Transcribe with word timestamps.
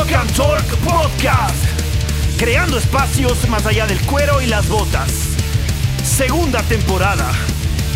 Rock 0.00 0.12
and 0.12 0.34
Talk 0.34 0.64
Podcast. 0.78 1.62
Creando 2.38 2.78
espacios 2.78 3.46
más 3.50 3.66
allá 3.66 3.86
del 3.86 4.00
cuero 4.06 4.40
y 4.40 4.46
las 4.46 4.66
botas. 4.66 5.12
Segunda 6.02 6.62
temporada. 6.62 7.30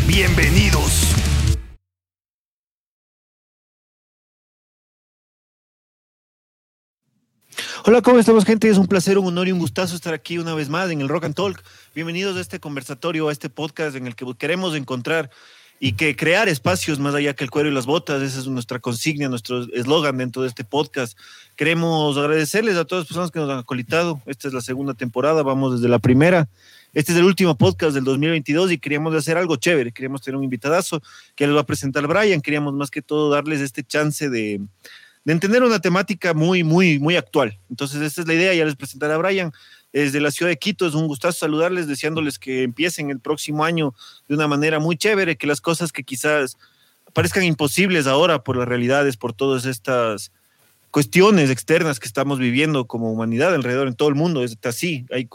Bienvenidos. 0.07 1.15
Hola, 7.87 8.03
¿cómo 8.03 8.19
estamos, 8.19 8.45
gente? 8.45 8.69
Es 8.69 8.77
un 8.77 8.87
placer, 8.87 9.17
un 9.17 9.29
honor 9.29 9.49
y 9.49 9.53
un 9.53 9.59
gustazo 9.59 9.97
estar 9.97 10.13
aquí 10.13 10.37
una 10.37 10.55
vez 10.55 10.69
más 10.69 10.91
en 10.91 11.01
el 11.01 11.09
Rock 11.09 11.25
and 11.25 11.35
Talk. 11.35 11.63
Bienvenidos 11.95 12.37
a 12.37 12.43
este 12.43 12.61
conversatorio, 12.61 13.31
a 13.31 13.33
este 13.33 13.49
podcast 13.49 13.97
en 13.97 14.07
el 14.07 14.15
que 14.15 14.27
queremos 14.37 14.75
encontrar 14.75 15.31
y 15.81 15.93
que 15.93 16.17
crear 16.17 16.49
espacios 16.49 16.99
más 16.99 17.15
allá 17.15 17.35
que 17.35 17.45
el 17.45 17.51
cuero 17.51 17.69
y 17.69 17.73
las 17.73 17.87
botas. 17.87 18.23
Esa 18.23 18.41
es 18.41 18.47
nuestra 18.47 18.79
consigna, 18.79 19.29
nuestro 19.29 19.65
eslogan 19.73 20.17
dentro 20.19 20.43
de 20.43 20.49
este 20.49 20.65
podcast. 20.65 21.19
Queremos 21.57 22.17
agradecerles 22.17 22.77
a 22.77 22.85
todas 22.85 23.03
las 23.03 23.09
personas 23.09 23.31
que 23.31 23.39
nos 23.41 23.51
han 23.51 23.59
acolitado. 23.59 24.23
Esta 24.27 24.49
es 24.49 24.55
la 24.55 24.61
segunda 24.61 24.95
temporada, 24.95 25.43
vamos 25.43 25.75
desde 25.75 25.89
la 25.89 25.99
primera. 25.99 26.49
Este 26.95 27.13
es 27.13 27.19
el 27.19 27.25
último 27.25 27.59
podcast 27.59 27.93
del 27.95 28.05
2022 28.05 28.73
y 28.73 28.79
queríamos 28.79 29.15
hacer 29.15 29.37
algo 29.37 29.57
chévere. 29.57 29.93
Queríamos 29.93 30.23
tener 30.23 30.39
un 30.39 30.45
invitadazo 30.45 31.03
que 31.35 31.47
les 31.47 31.57
va 31.57 31.61
a 31.61 31.67
presentar 31.67 32.07
Brian. 32.07 32.41
Queríamos 32.41 32.73
más 32.75 32.91
que 32.91 33.03
todo 33.03 33.31
darles 33.31 33.61
este 33.61 33.83
chance 33.83 34.31
de, 34.31 34.61
de 35.25 35.33
entender 35.33 35.63
una 35.63 35.81
temática 35.81 36.35
muy, 36.35 36.63
muy, 36.63 36.99
muy 36.99 37.17
actual. 37.17 37.59
Entonces, 37.69 38.01
esta 38.01 38.21
es 38.21 38.29
la 38.29 38.35
idea, 38.35 38.55
ya 38.55 38.65
les 38.65 38.77
presentaré 38.77 39.15
a 39.15 39.19
Brian. 39.19 39.53
Desde 39.95 40.21
la 40.21 40.33
ciudad 40.33 40.51
de 40.51 40.59
Quito 40.59 40.89
es 40.89 40.95
un 40.95 41.07
gustazo 41.07 41.39
saludarles, 41.39 41.87
deseándoles 41.87 42.41
que 42.41 42.65
empiecen 42.65 43.11
el 43.11 43.21
próximo 43.21 43.65
año 43.65 43.95
de 44.29 44.35
una 44.35 44.49
manera 44.49 44.81
muy 44.81 44.97
chévere, 44.97 45.37
que 45.37 45.47
las 45.47 45.61
cosas 45.61 45.93
que 45.93 46.03
quizás 46.03 46.57
parezcan 47.13 47.45
imposibles 47.45 48.09
ahora 48.09 48.43
por 48.43 48.57
las 48.57 48.67
realidades, 48.67 49.17
por 49.17 49.35
todas 49.35 49.67
estas 49.67 50.33
cuestiones 50.91 51.49
externas 51.49 52.01
que 52.01 52.09
estamos 52.09 52.41
viviendo 52.41 52.89
como 52.89 53.13
humanidad 53.13 53.55
alrededor 53.55 53.87
en 53.87 53.95
todo 53.95 54.09
el 54.09 54.17
mundo, 54.17 54.43
es 54.43 54.59
así, 54.65 55.07
hay 55.13 55.29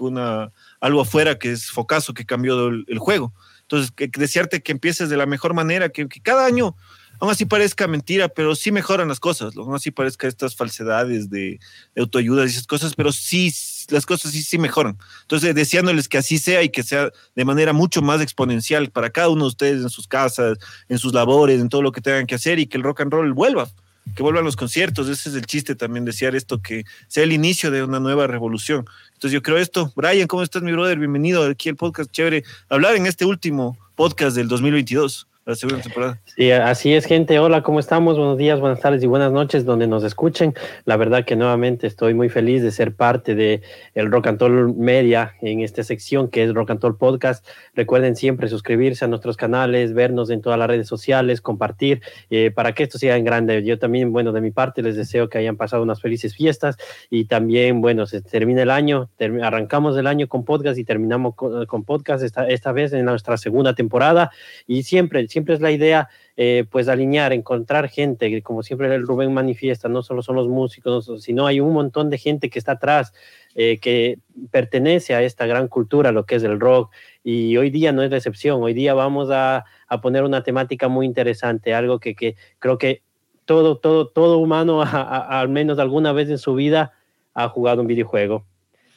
algo 0.81 1.01
afuera 1.01 1.39
que 1.39 1.53
es 1.53 1.71
focazo, 1.71 2.13
que 2.13 2.25
cambió 2.25 2.67
el, 2.67 2.99
juego. 2.99 3.33
Entonces, 3.61 3.91
que, 3.91 4.09
desearte 4.09 4.61
que 4.61 4.73
empieces 4.73 5.09
de 5.09 5.15
la 5.15 5.25
mejor 5.25 5.53
manera, 5.53 5.87
que 5.87 6.05
cada 6.21 6.45
año 6.45 6.75
aún 7.19 7.31
así 7.31 7.45
parezca 7.45 7.87
mentira, 7.87 8.29
pero 8.29 8.55
sí 8.55 8.71
mejoran 8.71 9.07
las 9.07 9.19
cosas, 9.19 9.55
aún 9.57 9.75
así 9.75 9.91
parezca 9.91 10.27
estas 10.27 10.55
falsedades 10.55 11.29
de, 11.29 11.59
de 11.95 12.01
autoayuda 12.01 12.43
y 12.43 12.47
esas 12.47 12.67
cosas, 12.67 12.95
pero 12.95 13.11
sí, 13.11 13.53
las 13.89 14.05
cosas 14.05 14.31
sí, 14.31 14.41
sí 14.41 14.57
mejoran. 14.57 14.97
Entonces, 15.21 15.53
deseándoles 15.53 16.07
que 16.07 16.17
así 16.17 16.37
sea 16.37 16.63
y 16.63 16.69
que 16.69 16.83
sea 16.83 17.11
de 17.35 17.45
manera 17.45 17.73
mucho 17.73 18.01
más 18.01 18.21
exponencial 18.21 18.89
para 18.89 19.09
cada 19.09 19.29
uno 19.29 19.43
de 19.43 19.49
ustedes 19.49 19.81
en 19.81 19.89
sus 19.89 20.07
casas, 20.07 20.57
en 20.87 20.97
sus 20.97 21.13
labores, 21.13 21.59
en 21.59 21.69
todo 21.69 21.81
lo 21.81 21.91
que 21.91 22.01
tengan 22.01 22.25
que 22.25 22.35
hacer 22.35 22.59
y 22.59 22.67
que 22.67 22.77
el 22.77 22.83
rock 22.83 23.01
and 23.01 23.11
roll 23.11 23.33
vuelva 23.33 23.69
que 24.15 24.23
vuelvan 24.23 24.43
los 24.43 24.55
conciertos, 24.55 25.07
ese 25.07 25.29
es 25.29 25.35
el 25.35 25.45
chiste 25.45 25.75
también, 25.75 26.05
desear 26.05 26.35
esto, 26.35 26.61
que 26.61 26.83
sea 27.07 27.23
el 27.23 27.31
inicio 27.31 27.69
de 27.69 27.83
una 27.83 27.99
nueva 27.99 28.25
revolución. 28.27 28.85
Entonces 29.13 29.31
yo 29.31 29.43
creo 29.43 29.57
esto. 29.57 29.93
Brian, 29.95 30.27
¿cómo 30.27 30.41
estás, 30.41 30.63
mi 30.63 30.71
brother? 30.71 30.97
Bienvenido 30.97 31.43
aquí 31.43 31.69
al 31.69 31.75
podcast, 31.75 32.11
chévere. 32.11 32.43
Hablar 32.69 32.95
en 32.95 33.05
este 33.05 33.25
último 33.25 33.77
podcast 33.95 34.35
del 34.35 34.47
2022 34.47 35.28
la 35.49 35.55
segunda 35.55 35.81
temporada. 35.81 36.21
Sí, 36.25 36.51
así 36.51 36.93
es, 36.93 37.05
gente. 37.05 37.39
Hola, 37.39 37.63
¿cómo 37.63 37.79
estamos? 37.79 38.17
Buenos 38.17 38.37
días, 38.37 38.59
buenas 38.59 38.81
tardes 38.81 39.01
y 39.01 39.07
buenas 39.07 39.31
noches 39.31 39.65
donde 39.65 39.87
nos 39.87 40.03
escuchen. 40.03 40.53
La 40.85 40.95
verdad 40.95 41.25
que 41.25 41.35
nuevamente 41.35 41.87
estoy 41.87 42.13
muy 42.13 42.29
feliz 42.29 42.61
de 42.61 42.69
ser 42.69 42.93
parte 42.93 43.33
de 43.33 43.63
el 43.95 44.11
Rock 44.11 44.27
and 44.27 44.39
Roll 44.39 44.75
Media 44.75 45.33
en 45.41 45.61
esta 45.61 45.83
sección 45.83 46.27
que 46.27 46.43
es 46.43 46.53
Rock 46.53 46.69
and 46.69 46.83
Roll 46.83 46.97
Podcast. 46.97 47.47
Recuerden 47.73 48.15
siempre 48.15 48.47
suscribirse 48.47 49.05
a 49.05 49.07
nuestros 49.07 49.37
canales, 49.37 49.93
vernos 49.93 50.29
en 50.29 50.41
todas 50.41 50.59
las 50.59 50.67
redes 50.67 50.87
sociales, 50.87 51.41
compartir 51.41 52.03
eh, 52.29 52.51
para 52.51 52.73
que 52.73 52.83
esto 52.83 52.99
siga 52.99 53.17
en 53.17 53.25
grande. 53.25 53.63
Yo 53.63 53.79
también, 53.79 54.13
bueno, 54.13 54.31
de 54.31 54.41
mi 54.41 54.51
parte 54.51 54.83
les 54.83 54.95
deseo 54.95 55.29
que 55.29 55.39
hayan 55.39 55.57
pasado 55.57 55.81
unas 55.81 55.99
felices 55.99 56.35
fiestas 56.35 56.77
y 57.09 57.25
también, 57.25 57.81
bueno, 57.81 58.05
se 58.05 58.21
termina 58.21 58.61
el 58.61 58.69
año, 58.69 59.09
arrancamos 59.41 59.97
el 59.97 60.05
año 60.05 60.27
con 60.27 60.45
podcast 60.45 60.77
y 60.77 60.83
terminamos 60.83 61.33
con, 61.33 61.65
con 61.65 61.85
podcast 61.85 62.23
esta, 62.23 62.47
esta 62.47 62.71
vez 62.71 62.93
en 62.93 63.03
nuestra 63.05 63.35
segunda 63.37 63.73
temporada 63.73 64.29
y 64.67 64.83
siempre, 64.83 65.27
siempre 65.27 65.38
siempre 65.39 65.55
es 65.55 65.61
la 65.61 65.71
idea, 65.71 66.09
eh, 66.35 66.65
pues 66.69 66.89
alinear, 66.89 67.31
encontrar 67.31 67.87
gente, 67.87 68.41
como 68.41 68.61
siempre 68.61 68.93
el 68.93 69.07
Rubén 69.07 69.33
manifiesta, 69.33 69.87
no 69.87 70.03
solo 70.03 70.21
son 70.21 70.35
los 70.35 70.49
músicos, 70.49 71.09
sino 71.19 71.47
hay 71.47 71.61
un 71.61 71.73
montón 71.73 72.09
de 72.09 72.17
gente 72.17 72.49
que 72.49 72.59
está 72.59 72.73
atrás, 72.73 73.13
eh, 73.55 73.79
que 73.79 74.19
pertenece 74.51 75.15
a 75.15 75.21
esta 75.21 75.45
gran 75.45 75.69
cultura, 75.69 76.11
lo 76.11 76.25
que 76.25 76.35
es 76.35 76.43
el 76.43 76.59
rock, 76.59 76.91
y 77.23 77.55
hoy 77.55 77.69
día 77.69 77.93
no 77.93 78.03
es 78.03 78.11
la 78.11 78.17
excepción, 78.17 78.61
hoy 78.61 78.73
día 78.73 78.93
vamos 78.93 79.29
a, 79.31 79.63
poner 80.01 80.23
una 80.23 80.43
temática 80.43 80.89
muy 80.89 81.05
interesante, 81.05 81.73
algo 81.73 81.99
que, 81.99 82.35
creo 82.59 82.77
que 82.77 83.01
todo, 83.45 83.77
todo, 83.77 84.09
todo 84.09 84.39
humano, 84.39 84.81
al 84.83 85.47
menos 85.47 85.79
alguna 85.79 86.11
vez 86.11 86.29
en 86.29 86.37
su 86.37 86.53
vida, 86.53 86.91
ha 87.33 87.47
jugado 87.47 87.81
un 87.81 87.87
videojuego 87.87 88.45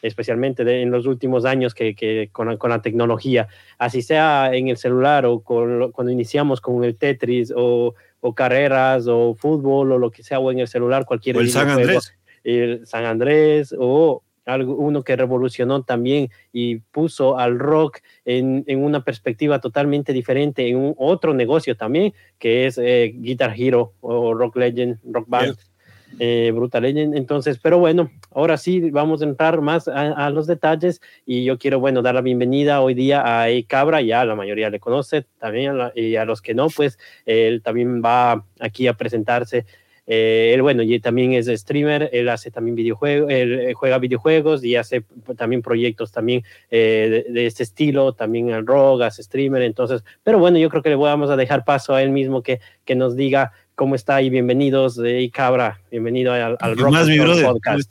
especialmente 0.02 0.64
de, 0.64 0.82
en 0.82 0.90
los 0.90 1.06
últimos 1.06 1.44
años 1.44 1.74
que, 1.74 1.94
que 1.94 2.28
con, 2.32 2.56
con, 2.56 2.70
la 2.70 2.82
tecnología, 2.82 3.48
así 3.78 4.02
sea 4.02 4.50
en 4.52 4.68
el 4.68 4.76
celular 4.76 5.24
o 5.24 5.40
con, 5.40 5.92
cuando 5.92 6.12
iniciamos 6.12 6.60
con 6.60 6.84
el 6.84 6.96
Tetris 6.96 7.52
o, 7.56 7.94
o, 8.20 8.34
carreras 8.34 9.06
o 9.08 9.34
fútbol 9.34 9.92
o 9.92 9.98
lo 9.98 10.10
que 10.10 10.22
sea, 10.22 10.40
o 10.40 10.50
en 10.50 10.58
el 10.58 10.68
celular, 10.68 11.04
cualquier... 11.06 11.36
O 11.36 11.40
el 11.40 11.50
San 11.50 11.70
Andrés. 11.70 12.14
El 12.44 12.86
San 12.86 13.04
Andrés 13.04 13.74
o 13.78 14.22
algo, 14.44 14.74
uno 14.74 15.04
que 15.04 15.14
revolucionó 15.14 15.84
también 15.84 16.28
y 16.52 16.76
puso 16.76 17.38
al 17.38 17.60
rock 17.60 18.00
en, 18.24 18.64
en, 18.66 18.82
una 18.82 19.04
perspectiva 19.04 19.60
totalmente 19.60 20.12
diferente, 20.12 20.68
en 20.68 20.76
un 20.76 20.94
otro 20.98 21.32
negocio 21.32 21.76
también, 21.76 22.12
que 22.40 22.66
es 22.66 22.76
eh, 22.78 23.14
Guitar 23.14 23.54
Hero 23.56 23.92
o 24.00 24.34
Rock 24.34 24.56
Legend, 24.56 24.98
Rock 25.04 25.26
Band. 25.28 25.56
Yeah 25.56 25.71
eh, 26.18 26.52
Brutal 26.54 26.82
Legend. 26.82 27.16
Entonces, 27.16 27.58
pero 27.62 27.78
bueno, 27.78 28.10
ahora 28.30 28.56
sí 28.56 28.90
vamos 28.90 29.22
a 29.22 29.24
entrar 29.24 29.60
más 29.60 29.88
a, 29.88 30.12
a, 30.12 30.30
los 30.30 30.46
detalles 30.46 31.00
y 31.26 31.44
yo 31.44 31.58
quiero, 31.58 31.80
bueno, 31.80 32.02
dar 32.02 32.14
la 32.14 32.20
bienvenida 32.20 32.80
hoy 32.80 32.94
día 32.94 33.22
a 33.24 33.50
E. 33.50 33.64
Cabra, 33.64 34.00
ya 34.00 34.24
la 34.24 34.34
mayoría 34.34 34.70
le 34.70 34.80
conoce 34.80 35.24
también, 35.38 35.76
y 35.94 36.16
a 36.16 36.24
los 36.24 36.42
que 36.42 36.54
no, 36.54 36.68
pues 36.68 36.98
él 37.26 37.62
también 37.62 38.02
va 38.02 38.44
aquí 38.60 38.86
a 38.86 38.94
presentarse. 38.94 39.66
Eh, 40.06 40.50
él, 40.52 40.62
bueno, 40.62 40.82
y 40.82 40.98
también 40.98 41.32
es 41.32 41.46
streamer, 41.46 42.10
él 42.12 42.28
hace 42.28 42.50
también 42.50 42.74
videojuegos, 42.74 43.30
él 43.30 43.72
juega 43.74 43.98
videojuegos 43.98 44.64
y 44.64 44.74
hace 44.74 45.04
también 45.36 45.62
proyectos 45.62 46.10
también 46.10 46.42
eh, 46.70 47.24
de, 47.28 47.32
de, 47.32 47.46
este 47.46 47.62
estilo, 47.62 48.12
también 48.12 48.50
el 48.50 48.66
rock, 48.66 49.02
hace 49.02 49.22
streamer, 49.22 49.62
entonces, 49.62 50.02
pero 50.24 50.40
bueno, 50.40 50.58
yo 50.58 50.68
creo 50.70 50.82
que 50.82 50.88
le 50.88 50.96
vamos 50.96 51.30
a 51.30 51.36
dejar 51.36 51.64
paso 51.64 51.94
a 51.94 52.02
él 52.02 52.10
mismo 52.10 52.42
que, 52.42 52.60
que 52.84 52.96
nos 52.96 53.14
diga 53.14 53.52
¿Cómo 53.74 53.94
está? 53.94 54.20
Y 54.20 54.28
bienvenidos, 54.28 55.00
eh, 55.02 55.30
Cabra. 55.32 55.80
Bienvenido 55.90 56.32
al, 56.32 56.58
al 56.60 56.76
Rock 56.76 56.92
más, 56.92 57.06
mi 57.06 57.18
brother? 57.18 57.46
Podcast. 57.46 57.90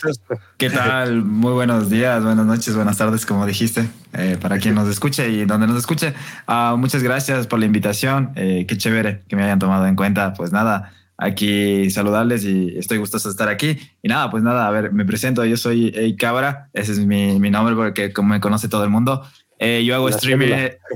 ¿Qué 0.58 0.70
tal? 0.70 1.24
Muy 1.24 1.54
buenos 1.54 1.90
días, 1.90 2.24
buenas 2.24 2.46
noches, 2.46 2.76
buenas 2.76 2.98
tardes, 2.98 3.26
como 3.26 3.48
dijiste, 3.48 3.90
eh, 4.14 4.38
para 4.40 4.60
quien 4.60 4.76
nos 4.76 4.88
escuche 4.88 5.28
y 5.30 5.46
donde 5.46 5.66
nos 5.66 5.80
escuche. 5.80 6.14
Uh, 6.48 6.78
muchas 6.78 7.02
gracias 7.02 7.48
por 7.48 7.60
la 7.60 7.66
invitación. 7.66 8.32
Eh, 8.36 8.66
qué 8.68 8.78
chévere 8.78 9.24
que 9.28 9.36
me 9.36 9.44
hayan 9.44 9.58
tomado 9.58 9.88
en 9.88 9.96
cuenta. 9.96 10.34
Pues 10.34 10.52
nada, 10.52 10.94
aquí 11.18 11.90
saludarles 11.90 12.46
y 12.46 12.78
estoy 12.78 13.00
gustoso 13.00 13.30
de 13.30 13.34
estar 13.34 13.50
aquí. 13.50 13.80
Y 14.04 14.08
nada, 14.08 14.30
pues 14.30 14.44
nada, 14.44 14.68
a 14.68 14.72
ver, 14.72 14.94
me 14.94 15.04
presento. 15.04 15.44
Yo 15.46 15.58
soy 15.58 15.92
Ey 15.96 16.16
Cabra, 16.16 16.70
ese 16.74 16.92
es 16.92 17.00
mi, 17.00 17.40
mi 17.40 17.50
nombre 17.50 17.76
porque 17.76 18.14
como 18.14 18.30
me 18.30 18.40
conoce 18.40 18.70
todo 18.70 18.84
el 18.84 18.92
mundo. 18.92 19.26
Eh, 19.58 19.84
yo 19.84 19.96
hago 19.96 20.10
streaming, 20.10 20.54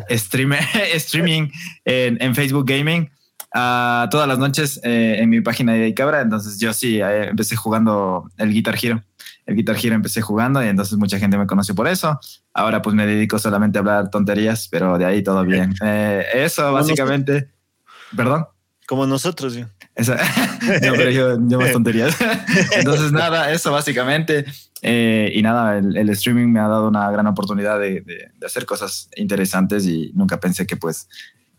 streaming, 0.09 0.57
streaming 0.94 1.50
en, 1.85 2.17
en 2.22 2.35
Facebook 2.35 2.66
Gaming. 2.67 3.09
Uh, 3.55 4.09
todas 4.09 4.27
las 4.27 4.38
noches 4.38 4.81
eh, 4.84 5.16
en 5.19 5.29
mi 5.29 5.40
página 5.40 5.72
de 5.72 5.93
Cabra. 5.93 6.19
Entonces 6.19 6.59
yo 6.59 6.73
sí 6.73 6.99
eh, 6.99 7.28
empecé 7.29 7.55
jugando 7.55 8.29
el 8.37 8.52
Guitar 8.52 8.75
Hero. 8.81 9.02
El 9.46 9.55
Guitar 9.55 9.78
Hero 9.81 9.96
empecé 9.96 10.19
jugando 10.19 10.61
y 10.61 10.67
entonces 10.67 10.97
mucha 10.97 11.19
gente 11.19 11.37
me 11.37 11.47
conoció 11.47 11.73
por 11.73 11.87
eso. 11.87 12.19
Ahora 12.53 12.81
pues 12.81 12.93
me 12.97 13.05
dedico 13.05 13.40
solamente 13.40 13.78
a 13.78 13.79
hablar 13.79 14.09
tonterías, 14.09 14.67
pero 14.69 14.97
de 14.97 15.05
ahí 15.05 15.23
todo 15.23 15.46
bien. 15.46 15.73
Eh, 15.81 16.25
eso 16.34 16.73
básicamente. 16.73 17.49
Perdón. 18.16 18.46
Como 18.87 19.07
nosotros, 19.07 19.55
no, 19.57 19.63
pero 19.97 21.09
yo, 21.09 21.37
yo 21.47 21.57
más 21.57 21.72
tonterías. 21.72 22.16
entonces 22.78 23.13
nada, 23.13 23.52
eso 23.52 23.72
básicamente. 23.72 24.46
y 24.84 25.41
nada, 25.41 25.78
el, 25.78 25.96
el, 25.96 26.09
streaming 26.09 26.52
me 26.52 26.59
ha 26.59 26.67
dado 26.67 26.90
una 26.90 27.09
gran 27.09 27.25
oportunidad 27.25 27.79
de, 27.79 28.02
de, 28.02 28.31
de 28.35 28.46
hacer 28.46 28.66
cosas 28.66 29.09
interesantes 29.16 29.87
y 29.87 30.11
nunca 30.13 30.40
pensé 30.40 30.67
que 30.67 30.75
pues 30.75 31.07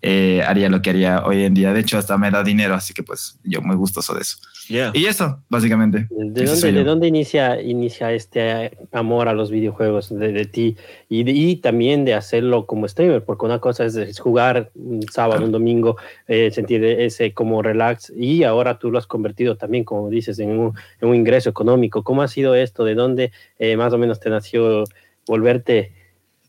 eh, 0.02 0.42
haría 0.46 0.68
lo 0.68 0.82
que 0.82 0.90
haría 0.90 1.24
hoy 1.24 1.44
en 1.44 1.54
día. 1.54 1.72
De 1.72 1.80
hecho, 1.80 1.98
hasta 1.98 2.16
me 2.18 2.30
da 2.30 2.44
dinero, 2.44 2.74
así 2.74 2.94
que 2.94 3.02
pues 3.02 3.38
yo 3.42 3.62
muy 3.62 3.76
gustoso 3.76 4.14
de 4.14 4.20
eso. 4.20 4.38
Yeah. 4.68 4.90
Y 4.94 5.06
eso, 5.06 5.42
básicamente. 5.48 6.08
¿De 6.10 6.44
dónde, 6.44 6.72
¿de 6.72 6.84
dónde 6.84 7.06
inicia, 7.06 7.60
inicia 7.60 8.12
este 8.12 8.76
amor 8.92 9.28
a 9.28 9.32
los 9.32 9.50
videojuegos 9.50 10.16
de, 10.16 10.32
de 10.32 10.44
ti? 10.44 10.76
Y, 11.08 11.24
de, 11.24 11.32
y, 11.32 11.56
también 11.56 12.04
de 12.04 12.14
hacerlo 12.14 12.66
como 12.66 12.88
streamer, 12.88 13.24
porque 13.24 13.46
una 13.46 13.60
cosa 13.60 13.84
es, 13.84 13.94
es 13.96 14.18
jugar 14.18 14.70
un 14.74 15.02
sábado, 15.10 15.44
un 15.44 15.52
domingo, 15.52 15.96
eh, 16.26 16.50
sentir 16.50 16.84
ese 16.84 17.32
como 17.32 17.62
relax, 17.62 18.10
y 18.10 18.42
ahora 18.42 18.78
tú 18.78 18.90
lo 18.90 18.98
has 18.98 19.06
convertido 19.06 19.56
también, 19.56 19.84
como 19.84 20.10
dices, 20.10 20.38
en 20.40 20.50
un, 20.50 20.74
en 21.00 21.08
un 21.08 21.14
ingreso 21.14 21.48
económico. 21.48 22.02
¿Cómo 22.02 22.22
ha 22.22 22.28
sido 22.28 22.54
esto? 22.54 22.84
¿De 22.84 22.94
dónde 22.94 23.32
eh, 23.58 23.76
más 23.76 23.92
o 23.92 23.98
menos 23.98 24.20
te 24.20 24.30
nació 24.30 24.84
volverte 25.26 25.92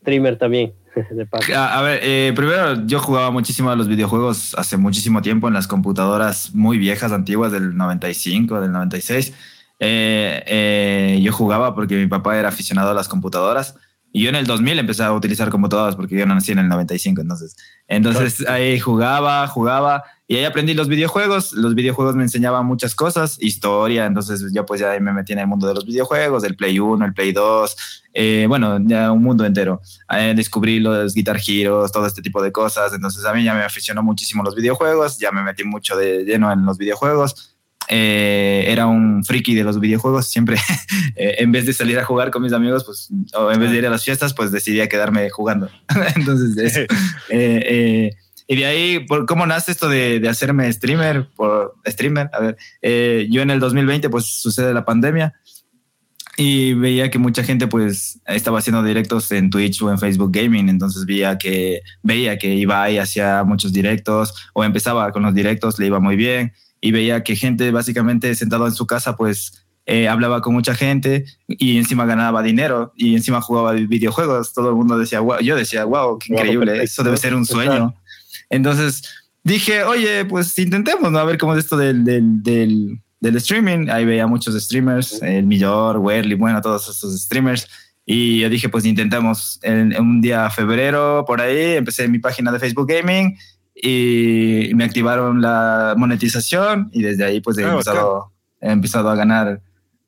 streamer 0.00 0.36
también? 0.38 0.72
A, 1.54 1.78
a, 1.78 1.82
ver, 1.82 2.00
eh, 2.02 2.32
primero 2.34 2.86
yo 2.86 2.98
jugaba 3.00 3.30
muchísimo 3.30 3.70
a 3.70 3.76
los 3.76 3.88
videojuegos 3.88 4.54
hace 4.56 4.76
muchísimo 4.76 5.22
tiempo 5.22 5.48
en 5.48 5.54
las 5.54 5.66
computadoras 5.66 6.54
muy 6.54 6.78
viejas, 6.78 7.12
antiguas 7.12 7.52
del 7.52 7.76
95, 7.76 8.60
del 8.60 8.72
96. 8.72 9.32
eh, 9.80 10.42
eh, 10.46 11.20
yo 11.22 11.32
jugaba 11.32 11.74
porque 11.74 11.96
mi 11.96 12.06
papá 12.06 12.38
era 12.38 12.48
aficionado 12.48 12.90
a 12.90 12.94
las 12.94 13.08
computadoras. 13.08 13.76
Y 14.12 14.22
yo 14.22 14.30
en 14.30 14.36
el 14.36 14.46
2000 14.46 14.78
empecé 14.78 15.02
a 15.02 15.12
utilizar 15.12 15.50
computadoras 15.50 15.94
porque 15.94 16.16
yo 16.16 16.24
no 16.26 16.34
nací 16.34 16.52
en 16.52 16.58
el 16.58 16.68
95, 16.68 17.20
entonces. 17.20 17.56
Entonces 17.86 18.46
ahí 18.48 18.78
jugaba, 18.78 19.46
jugaba 19.46 20.04
y 20.28 20.36
ahí 20.36 20.44
aprendí 20.44 20.74
los 20.74 20.88
videojuegos. 20.88 21.52
Los 21.54 21.74
videojuegos 21.74 22.14
me 22.14 22.22
enseñaban 22.22 22.66
muchas 22.66 22.94
cosas, 22.94 23.38
historia, 23.40 24.04
entonces 24.04 24.52
yo 24.52 24.66
pues 24.66 24.80
ya 24.80 24.90
ahí 24.90 25.00
me 25.00 25.12
metí 25.12 25.32
en 25.32 25.40
el 25.40 25.46
mundo 25.46 25.66
de 25.66 25.74
los 25.74 25.86
videojuegos, 25.86 26.42
del 26.42 26.54
Play 26.54 26.78
1, 26.78 27.04
el 27.04 27.14
Play 27.14 27.32
2, 27.32 27.76
eh, 28.12 28.44
bueno, 28.46 28.78
ya 28.84 29.10
un 29.10 29.22
mundo 29.22 29.44
entero. 29.44 29.80
descubrí 30.36 30.80
los 30.80 31.14
Guitar 31.14 31.40
Heroes, 31.44 31.90
todo 31.90 32.06
este 32.06 32.20
tipo 32.20 32.42
de 32.42 32.52
cosas. 32.52 32.92
Entonces 32.92 33.24
a 33.24 33.32
mí 33.32 33.42
ya 33.42 33.54
me 33.54 33.62
aficionó 33.62 34.02
muchísimo 34.02 34.42
los 34.42 34.54
videojuegos, 34.54 35.18
ya 35.18 35.32
me 35.32 35.42
metí 35.42 35.64
mucho 35.64 35.96
de 35.96 36.24
lleno 36.24 36.52
en 36.52 36.64
los 36.64 36.76
videojuegos. 36.76 37.56
Eh, 37.90 38.66
era 38.68 38.86
un 38.86 39.24
friki 39.24 39.54
de 39.54 39.64
los 39.64 39.80
videojuegos. 39.80 40.26
Siempre, 40.28 40.56
eh, 41.16 41.36
en 41.38 41.52
vez 41.52 41.66
de 41.66 41.72
salir 41.72 41.98
a 41.98 42.04
jugar 42.04 42.30
con 42.30 42.42
mis 42.42 42.52
amigos, 42.52 42.84
pues, 42.84 43.08
o 43.34 43.50
en 43.50 43.60
vez 43.60 43.70
de 43.70 43.78
ir 43.78 43.86
a 43.86 43.90
las 43.90 44.04
fiestas, 44.04 44.34
pues 44.34 44.52
decidí 44.52 44.86
quedarme 44.88 45.30
jugando. 45.30 45.70
Entonces, 46.16 46.86
eh, 47.30 48.10
y 48.48 48.56
de 48.56 48.66
ahí, 48.66 48.98
por 49.00 49.26
¿cómo 49.26 49.46
nace 49.46 49.70
esto 49.70 49.88
de, 49.88 50.18
de, 50.18 50.28
hacerme 50.28 50.72
streamer? 50.72 51.28
Por 51.36 51.74
streamer, 51.86 52.30
a 52.32 52.40
ver, 52.40 52.56
yo 53.28 53.42
en 53.42 53.50
el 53.50 53.60
2020, 53.60 54.10
pues 54.10 54.24
sucede 54.24 54.74
la 54.74 54.84
pandemia 54.84 55.34
y 56.40 56.72
veía 56.74 57.10
que 57.10 57.18
mucha 57.18 57.42
gente 57.42 57.66
pues 57.66 58.20
estaba 58.24 58.60
haciendo 58.60 58.84
directos 58.84 59.30
en 59.32 59.50
Twitch 59.50 59.82
o 59.82 59.90
en 59.90 59.98
Facebook 59.98 60.30
Gaming, 60.32 60.68
entonces 60.68 61.04
veía 61.04 61.36
que 61.36 61.82
veía 62.04 62.38
que 62.38 62.54
iba 62.54 62.80
ahí 62.80 62.96
hacia 62.96 63.42
muchos 63.42 63.72
directos 63.72 64.34
o 64.54 64.62
empezaba 64.62 65.10
con 65.10 65.24
los 65.24 65.34
directos, 65.34 65.80
le 65.80 65.86
iba 65.86 65.98
muy 65.98 66.14
bien 66.14 66.52
y 66.80 66.92
veía 66.92 67.24
que 67.24 67.34
gente 67.34 67.72
básicamente 67.72 68.32
sentado 68.36 68.68
en 68.68 68.72
su 68.72 68.86
casa 68.86 69.16
pues 69.16 69.66
eh, 69.86 70.06
hablaba 70.06 70.40
con 70.40 70.54
mucha 70.54 70.76
gente 70.76 71.24
y 71.48 71.76
encima 71.76 72.06
ganaba 72.06 72.40
dinero 72.42 72.92
y 72.94 73.16
encima 73.16 73.40
jugaba 73.40 73.72
videojuegos. 73.72 74.52
Todo 74.52 74.68
el 74.68 74.76
mundo 74.76 74.98
decía, 74.98 75.20
wow, 75.20 75.40
yo 75.40 75.56
decía, 75.56 75.86
wow, 75.86 76.18
qué 76.18 76.34
increíble, 76.34 76.82
eso 76.82 77.02
debe 77.02 77.16
ser 77.16 77.34
un 77.34 77.46
sueño. 77.46 77.96
Entonces 78.50 79.02
dije, 79.44 79.84
oye, 79.84 80.24
pues 80.24 80.58
intentemos, 80.58 81.10
¿no? 81.10 81.18
A 81.18 81.24
ver 81.24 81.38
cómo 81.38 81.54
es 81.54 81.60
esto 81.60 81.76
del, 81.76 82.04
del, 82.04 82.42
del, 82.42 83.00
del 83.20 83.36
streaming. 83.36 83.88
Ahí 83.88 84.04
veía 84.04 84.26
muchos 84.26 84.54
streamers, 84.62 85.22
el 85.22 85.46
Millor, 85.46 85.98
Werly, 85.98 86.34
bueno, 86.34 86.60
todos 86.60 86.88
estos 86.88 87.20
streamers. 87.20 87.68
Y 88.10 88.40
yo 88.40 88.48
dije, 88.48 88.68
pues 88.70 88.86
intentemos. 88.86 89.60
En, 89.62 89.94
un 90.00 90.20
día 90.20 90.48
febrero, 90.48 91.24
por 91.26 91.40
ahí, 91.42 91.76
empecé 91.76 92.08
mi 92.08 92.18
página 92.18 92.50
de 92.50 92.58
Facebook 92.58 92.88
Gaming 92.88 93.36
y 93.74 94.70
me 94.74 94.84
activaron 94.84 95.40
la 95.40 95.94
monetización 95.96 96.88
y 96.92 97.02
desde 97.02 97.24
ahí 97.24 97.40
pues 97.40 97.58
he, 97.58 97.64
ah, 97.64 97.72
empezado, 97.72 98.32
he 98.60 98.70
empezado, 98.70 99.10
a 99.10 99.14
ganar 99.14 99.60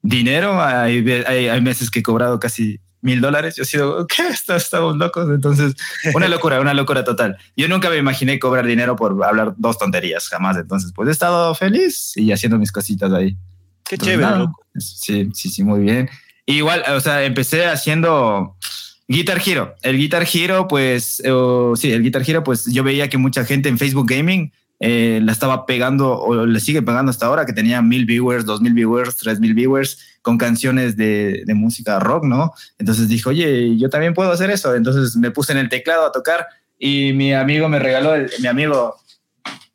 dinero. 0.03 0.61
Hay, 0.63 1.07
hay, 1.09 1.61
meses 1.61 1.91
que 1.91 2.01
he 2.01 2.03
cobrado 2.03 2.41
casi 2.41 2.81
mil 3.03 3.21
dólares. 3.21 3.57
Yo 3.57 3.63
he 3.63 3.67
sido, 3.67 4.07
¿qué? 4.09 4.29
Estamos 4.29 4.97
locos. 4.97 5.29
Entonces, 5.29 5.75
una 6.15 6.29
locura, 6.29 6.61
una 6.61 6.75
locura 6.75 7.05
total. 7.05 7.37
Yo 7.57 7.69
nunca 7.69 7.91
me 7.91 7.97
imaginé 7.97 8.39
cobrar 8.39 8.67
dinero 8.67 8.97
por 8.97 9.23
hablar 9.25 9.55
dos 9.57 9.79
tonterías, 9.79 10.29
jamás. 10.29 10.57
Entonces, 10.57 10.93
pues 10.95 11.09
he 11.09 11.13
estado 11.13 11.55
feliz 11.55 12.17
y 12.17 12.33
haciendo 12.33 12.59
mis 12.59 12.73
cositas 12.73 13.13
ahí. 13.13 13.37
Qué 13.85 13.99
chévere. 13.99 14.47
Sí, 14.79 15.31
sí, 15.35 15.49
sí, 15.49 15.65
muy 15.65 15.81
bien. 15.81 16.09
Igual, 16.47 16.85
o 16.91 17.01
sea, 17.01 17.25
empecé 17.25 17.67
haciendo 17.67 18.57
Guitar 19.09 19.43
Hero. 19.45 19.75
El 19.83 19.99
Guitar 19.99 20.27
Hero, 20.33 20.69
pues, 20.69 21.23
sí, 21.77 21.93
el 21.93 22.03
Guitar 22.03 22.23
Hero, 22.27 22.45
pues 22.45 22.67
yo 22.67 22.85
veía 22.85 23.09
que 23.09 23.19
mucha 23.19 23.45
gente 23.45 23.69
en 23.69 23.79
Facebook 23.79 24.09
Gaming 24.09 24.53
eh, 24.81 25.21
la 25.23 25.33
estaba 25.33 25.67
pegando 25.67 26.19
o 26.19 26.47
le 26.47 26.59
sigue 26.59 26.83
pegando 26.83 27.11
hasta 27.11 27.27
ahora, 27.27 27.47
que 27.47 27.53
tenía 27.53 27.83
mil 27.83 28.07
viewers, 28.07 28.45
dos 28.45 28.61
mil 28.61 28.73
viewers, 28.73 29.17
tres 29.17 29.39
mil 29.39 29.55
viewers 29.55 30.19
con 30.23 30.39
canciones 30.39 30.97
de, 30.97 31.45
de, 31.47 31.55
música 31.55 31.99
rock, 32.01 32.25
¿no? 32.25 32.53
Entonces 32.79 33.09
dije, 33.09 33.29
oye, 33.29 33.79
yo 33.79 33.89
también 33.89 34.15
puedo 34.15 34.33
hacer 34.33 34.51
eso. 34.51 34.75
Entonces 34.75 35.17
me 35.17 35.31
puse 35.31 35.53
en 35.53 35.59
el 35.59 35.69
teclado 35.69 36.07
a 36.07 36.13
tocar 36.13 36.47
y 36.79 37.13
mi 37.13 37.33
amigo 37.33 37.69
me 37.69 37.79
regaló, 37.79 38.15
mi 38.41 38.47
amigo 38.47 38.97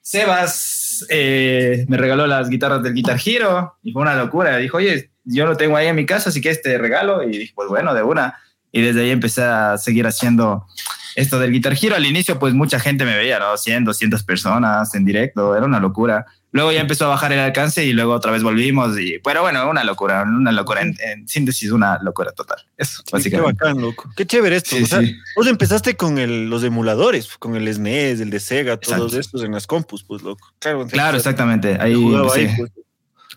Sebas, 0.02 1.06
eh, 1.10 1.86
me 1.88 1.98
regaló 1.98 2.28
las 2.28 2.48
guitarras 2.50 2.84
del 2.84 2.94
Guitar 2.94 3.20
Hero 3.24 3.76
y 3.82 3.92
fue 3.92 4.04
una 4.04 4.16
locura. 4.16 4.58
Dijo, 4.58 4.78
oye, 4.78 5.12
yo 5.24 5.46
lo 5.46 5.58
tengo 5.58 5.78
ahí 5.78 5.88
en 5.88 5.96
mi 5.96 6.06
casa, 6.06 6.30
así 6.30 6.42
que 6.42 6.52
este 6.52 6.78
regalo. 6.78 7.24
Y 7.24 7.38
dije, 7.38 7.54
pues 7.56 7.70
bueno, 7.70 7.94
de 7.94 8.04
una 8.04 8.36
y 8.72 8.82
desde 8.82 9.04
ahí 9.04 9.10
empecé 9.12 9.42
a 9.42 9.78
seguir 9.78 10.06
haciendo 10.06 10.68
esto 11.16 11.40
del 11.40 11.52
Guitar 11.52 11.78
Hero. 11.82 11.96
Al 11.96 12.06
inicio, 12.06 12.38
pues 12.38 12.54
mucha 12.54 12.80
gente 12.80 13.06
me 13.06 13.16
veía, 13.16 13.40
¿no? 13.40 13.58
100, 13.58 13.86
200 13.86 14.24
personas 14.24 14.94
en 14.96 15.06
directo, 15.06 15.56
era 15.56 15.66
una 15.66 15.80
locura. 15.80 16.26
Luego 16.52 16.72
ya 16.72 16.80
empezó 16.80 17.06
a 17.06 17.10
bajar 17.10 17.34
el 17.34 17.40
alcance 17.40 17.84
y 17.84 17.92
luego 17.92 18.14
otra 18.14 18.32
vez 18.32 18.42
volvimos. 18.42 18.98
Y, 18.98 19.20
pero 19.20 19.42
bueno, 19.42 19.70
una 19.70 19.84
locura, 19.84 20.24
una 20.24 20.52
locura. 20.52 20.82
En, 20.82 21.28
síntesis, 21.28 21.72
una 21.72 22.00
locura 22.02 22.32
total. 22.32 22.60
Eso, 22.78 23.04
básicamente. 23.12 23.58
Qué 23.60 23.66
bacán, 23.66 23.82
loco. 23.82 24.10
Qué 24.16 24.26
chévere 24.26 24.58
esto. 24.58 24.78
o 24.82 24.86
sea, 24.86 25.02
Vos 25.36 25.48
empezaste 25.48 25.98
con 25.98 26.18
el, 26.18 26.50
los 26.50 26.64
emuladores, 26.64 27.36
con 27.38 27.56
el 27.56 27.74
SNES, 27.74 28.20
e 28.20 28.24
el 28.24 28.30
de 28.30 28.40
Sega, 28.40 28.78
todos 28.78 29.14
estos 29.16 29.44
en 29.44 29.52
las 29.52 29.68
compus, 29.68 30.04
pues, 30.04 30.22
loco. 30.22 30.54
Claro, 30.60 30.88
claro 30.88 31.18
exactamente. 31.18 31.78
Ahí, 31.80 31.94
ahí 31.94 32.54
pues. 32.58 32.72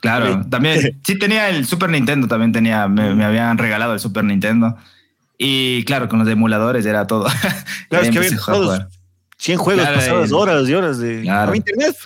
Claro, 0.01 0.45
también, 0.49 1.01
sí 1.05 1.19
tenía 1.19 1.49
el 1.49 1.67
Super 1.67 1.91
Nintendo, 1.91 2.29
también 2.29 2.53
tenía, 2.53 2.87
me, 2.87 3.15
me 3.15 3.25
habían 3.25 3.59
regalado 3.59 3.95
el 3.95 4.01
Super 4.01 4.25
Nintendo. 4.25 4.77
Y 5.39 5.85
claro, 5.85 6.09
con 6.09 6.19
los 6.19 6.29
emuladores 6.29 6.85
era 6.85 7.07
todo. 7.07 7.27
Claro, 7.89 8.05
es 8.05 8.11
que 8.11 8.19
había 8.19 8.37
todos 8.37 8.83
100 9.39 9.59
juegos 9.59 9.87
pasadas 9.87 10.33
horas 10.33 10.69
y 10.69 10.75
horas 10.75 10.99
de 10.99 11.25
internet. 11.55 11.97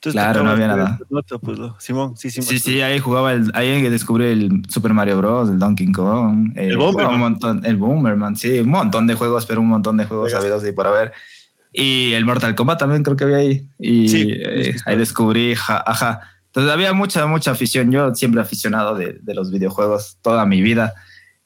claro, 0.00 0.44
no 0.44 0.50
había 0.50 0.68
nada. 0.68 0.98
Pues, 1.40 1.58
Simón, 1.78 2.16
sí, 2.16 2.30
sí. 2.30 2.42
Sí, 2.42 2.58
sí, 2.58 2.82
ahí 2.82 3.00
jugaba, 3.00 3.32
el, 3.32 3.50
ahí 3.54 3.82
descubrí 3.88 4.26
el 4.26 4.62
Super 4.68 4.92
Mario 4.92 5.16
Bros., 5.18 5.48
el 5.48 5.58
Donkey 5.58 5.90
Kong. 5.90 6.52
El, 6.54 6.72
el 6.72 6.76
Bomberman. 6.76 7.14
Un 7.14 7.20
montón, 7.20 7.64
el 7.64 7.76
Bomberman, 7.76 8.36
sí, 8.36 8.60
un 8.60 8.68
montón 8.68 9.06
de 9.06 9.14
juegos, 9.14 9.46
pero 9.46 9.60
un 9.60 9.68
montón 9.68 9.96
de 9.96 10.04
juegos 10.04 10.30
sabidos 10.30 10.64
y 10.66 10.72
por 10.72 10.86
haber. 10.86 11.12
Y 11.72 12.12
el 12.12 12.24
Mortal 12.24 12.54
Kombat 12.54 12.78
también 12.78 13.02
creo 13.02 13.16
que 13.16 13.24
había 13.24 13.38
ahí. 13.38 13.68
Y 13.78 14.08
sí, 14.08 14.28
eh, 14.30 14.76
ahí 14.84 14.96
descubrí, 14.96 15.54
ajá. 15.54 16.20
Entonces 16.46 16.72
había 16.72 16.92
mucha, 16.92 17.26
mucha 17.26 17.50
afición. 17.50 17.90
Yo 17.90 18.14
siempre 18.14 18.40
aficionado 18.40 18.94
de, 18.94 19.18
de 19.20 19.34
los 19.34 19.50
videojuegos 19.50 20.18
toda 20.22 20.46
mi 20.46 20.62
vida. 20.62 20.94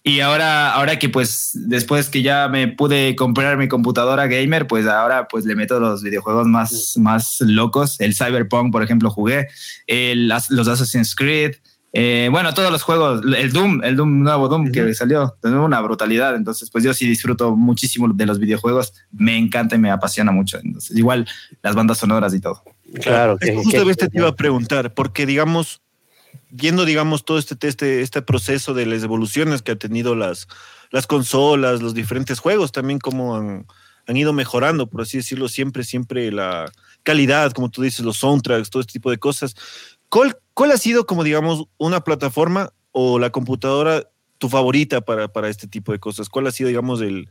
Y 0.03 0.21
ahora, 0.21 0.73
ahora 0.73 0.99
que 0.99 1.11
pues 1.11 1.51
después 1.53 2.09
que 2.09 2.23
ya 2.23 2.49
me 2.49 2.69
pude 2.69 3.15
comprar 3.17 3.59
mi 3.59 3.69
computadora 3.69 4.27
gamer, 4.29 4.67
pues 4.67 4.87
ahora 4.87 5.29
pues 5.29 5.45
le 5.45 5.55
meto 5.55 5.79
los 5.79 6.03
videojuegos 6.03 6.47
más, 6.47 6.95
más 6.97 7.37
locos. 7.41 8.01
El 8.01 8.15
Cyberpunk, 8.15 8.73
por 8.73 8.83
ejemplo, 8.83 9.11
jugué. 9.11 9.49
El, 9.87 10.29
los 10.29 10.69
Assassin's 10.69 11.15
Creed. 11.15 11.57
Eh, 11.93 12.29
bueno, 12.31 12.55
todos 12.55 12.73
los 12.73 12.83
juegos. 12.83 13.23
El 13.37 13.53
Doom, 13.53 13.83
el 13.85 13.97
Doom 13.97 14.23
nuevo 14.23 14.49
Doom 14.49 14.73
que 14.73 14.95
salió. 14.95 15.37
Una 15.43 15.81
brutalidad. 15.83 16.35
Entonces, 16.35 16.71
pues 16.71 16.83
yo 16.83 16.95
sí 16.95 17.07
disfruto 17.07 17.55
muchísimo 17.55 18.09
de 18.09 18.25
los 18.25 18.39
videojuegos. 18.39 18.95
Me 19.13 19.37
encanta 19.37 19.77
y 19.77 19.79
me 19.79 19.91
apasiona 19.91 20.33
mucho. 20.33 20.59
Entonces, 20.65 20.97
igual 20.97 21.29
las 21.63 21.75
bandas 21.75 21.99
sonoras 21.99 22.33
y 22.33 22.41
todo. 22.41 22.63
Claro. 23.03 23.37
Que, 23.37 23.55
Justo 23.55 23.85
te 23.95 24.09
iba 24.15 24.29
a 24.29 24.35
preguntar, 24.35 24.95
porque 24.95 25.27
digamos 25.27 25.83
viendo, 26.51 26.85
digamos, 26.85 27.25
todo 27.25 27.39
este, 27.39 27.57
este, 27.67 28.03
este 28.03 28.23
proceso 28.23 28.75
de 28.75 28.87
las 28.87 29.03
evoluciones 29.03 29.63
que 29.63 29.73
ha 29.73 29.77
tenido 29.77 30.15
las, 30.15 30.49
las 30.91 31.07
consolas, 31.07 31.83
los 31.83 31.95
diferentes 31.95 32.39
juegos, 32.39 32.73
también 32.73 32.99
como 32.99 33.37
han, 33.37 33.67
han 34.07 34.17
ido 34.17 34.33
mejorando, 34.33 34.89
por 34.89 35.03
así 35.03 35.19
decirlo, 35.19 35.49
siempre, 35.49 35.85
siempre 35.85 36.31
la 36.33 36.71
calidad, 37.03 37.53
como 37.53 37.71
tú 37.71 37.83
dices, 37.83 38.05
los 38.05 38.19
soundtracks, 38.19 38.71
todo 38.71 38.81
este 38.81 38.95
tipo 38.95 39.11
de 39.11 39.19
cosas. 39.19 39.55
¿Cuál, 40.09 40.37
cuál 40.55 40.73
ha 40.73 40.77
sido, 40.77 41.07
como 41.07 41.25
digamos, 41.25 41.65
una 41.79 42.03
plataforma 42.03 42.73
o 42.93 43.19
la 43.19 43.31
computadora 43.31 44.09
tu 44.39 44.49
favorita 44.49 45.01
para, 45.01 45.29
para 45.29 45.49
este 45.49 45.69
tipo 45.69 45.93
de 45.93 45.99
cosas? 45.99 46.29
¿Cuál 46.29 46.49
ha 46.49 46.51
sido, 46.51 46.69
digamos, 46.69 47.01
el, 47.01 47.29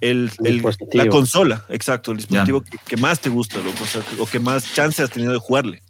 el, 0.00 0.30
el 0.44 0.62
la 0.92 1.08
consola, 1.08 1.64
exacto, 1.68 2.12
el 2.12 2.18
dispositivo 2.18 2.62
que, 2.86 2.96
más 2.96 3.20
te 3.20 3.28
gusta, 3.28 3.58
o, 3.58 4.22
o 4.22 4.26
que 4.26 4.38
más 4.38 4.72
chance 4.72 5.02
has 5.02 5.10
tenido 5.10 5.32
de 5.32 5.38
jugarle? 5.38 5.82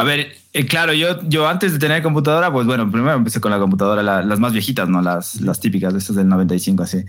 A 0.00 0.04
ver, 0.04 0.36
eh, 0.52 0.66
claro, 0.66 0.92
yo, 0.92 1.20
yo 1.28 1.48
antes 1.48 1.72
de 1.72 1.78
tener 1.78 2.02
computadora, 2.02 2.52
pues 2.52 2.66
bueno, 2.66 2.90
primero 2.90 3.14
empecé 3.14 3.40
con 3.40 3.50
la 3.50 3.58
computadora, 3.58 4.02
las 4.02 4.40
más 4.40 4.52
viejitas, 4.52 4.88
¿no? 4.88 5.00
Las, 5.00 5.40
las 5.40 5.60
típicas, 5.60 5.94
estas 5.94 6.16
del 6.16 6.28
95, 6.28 6.82
así. 6.82 7.04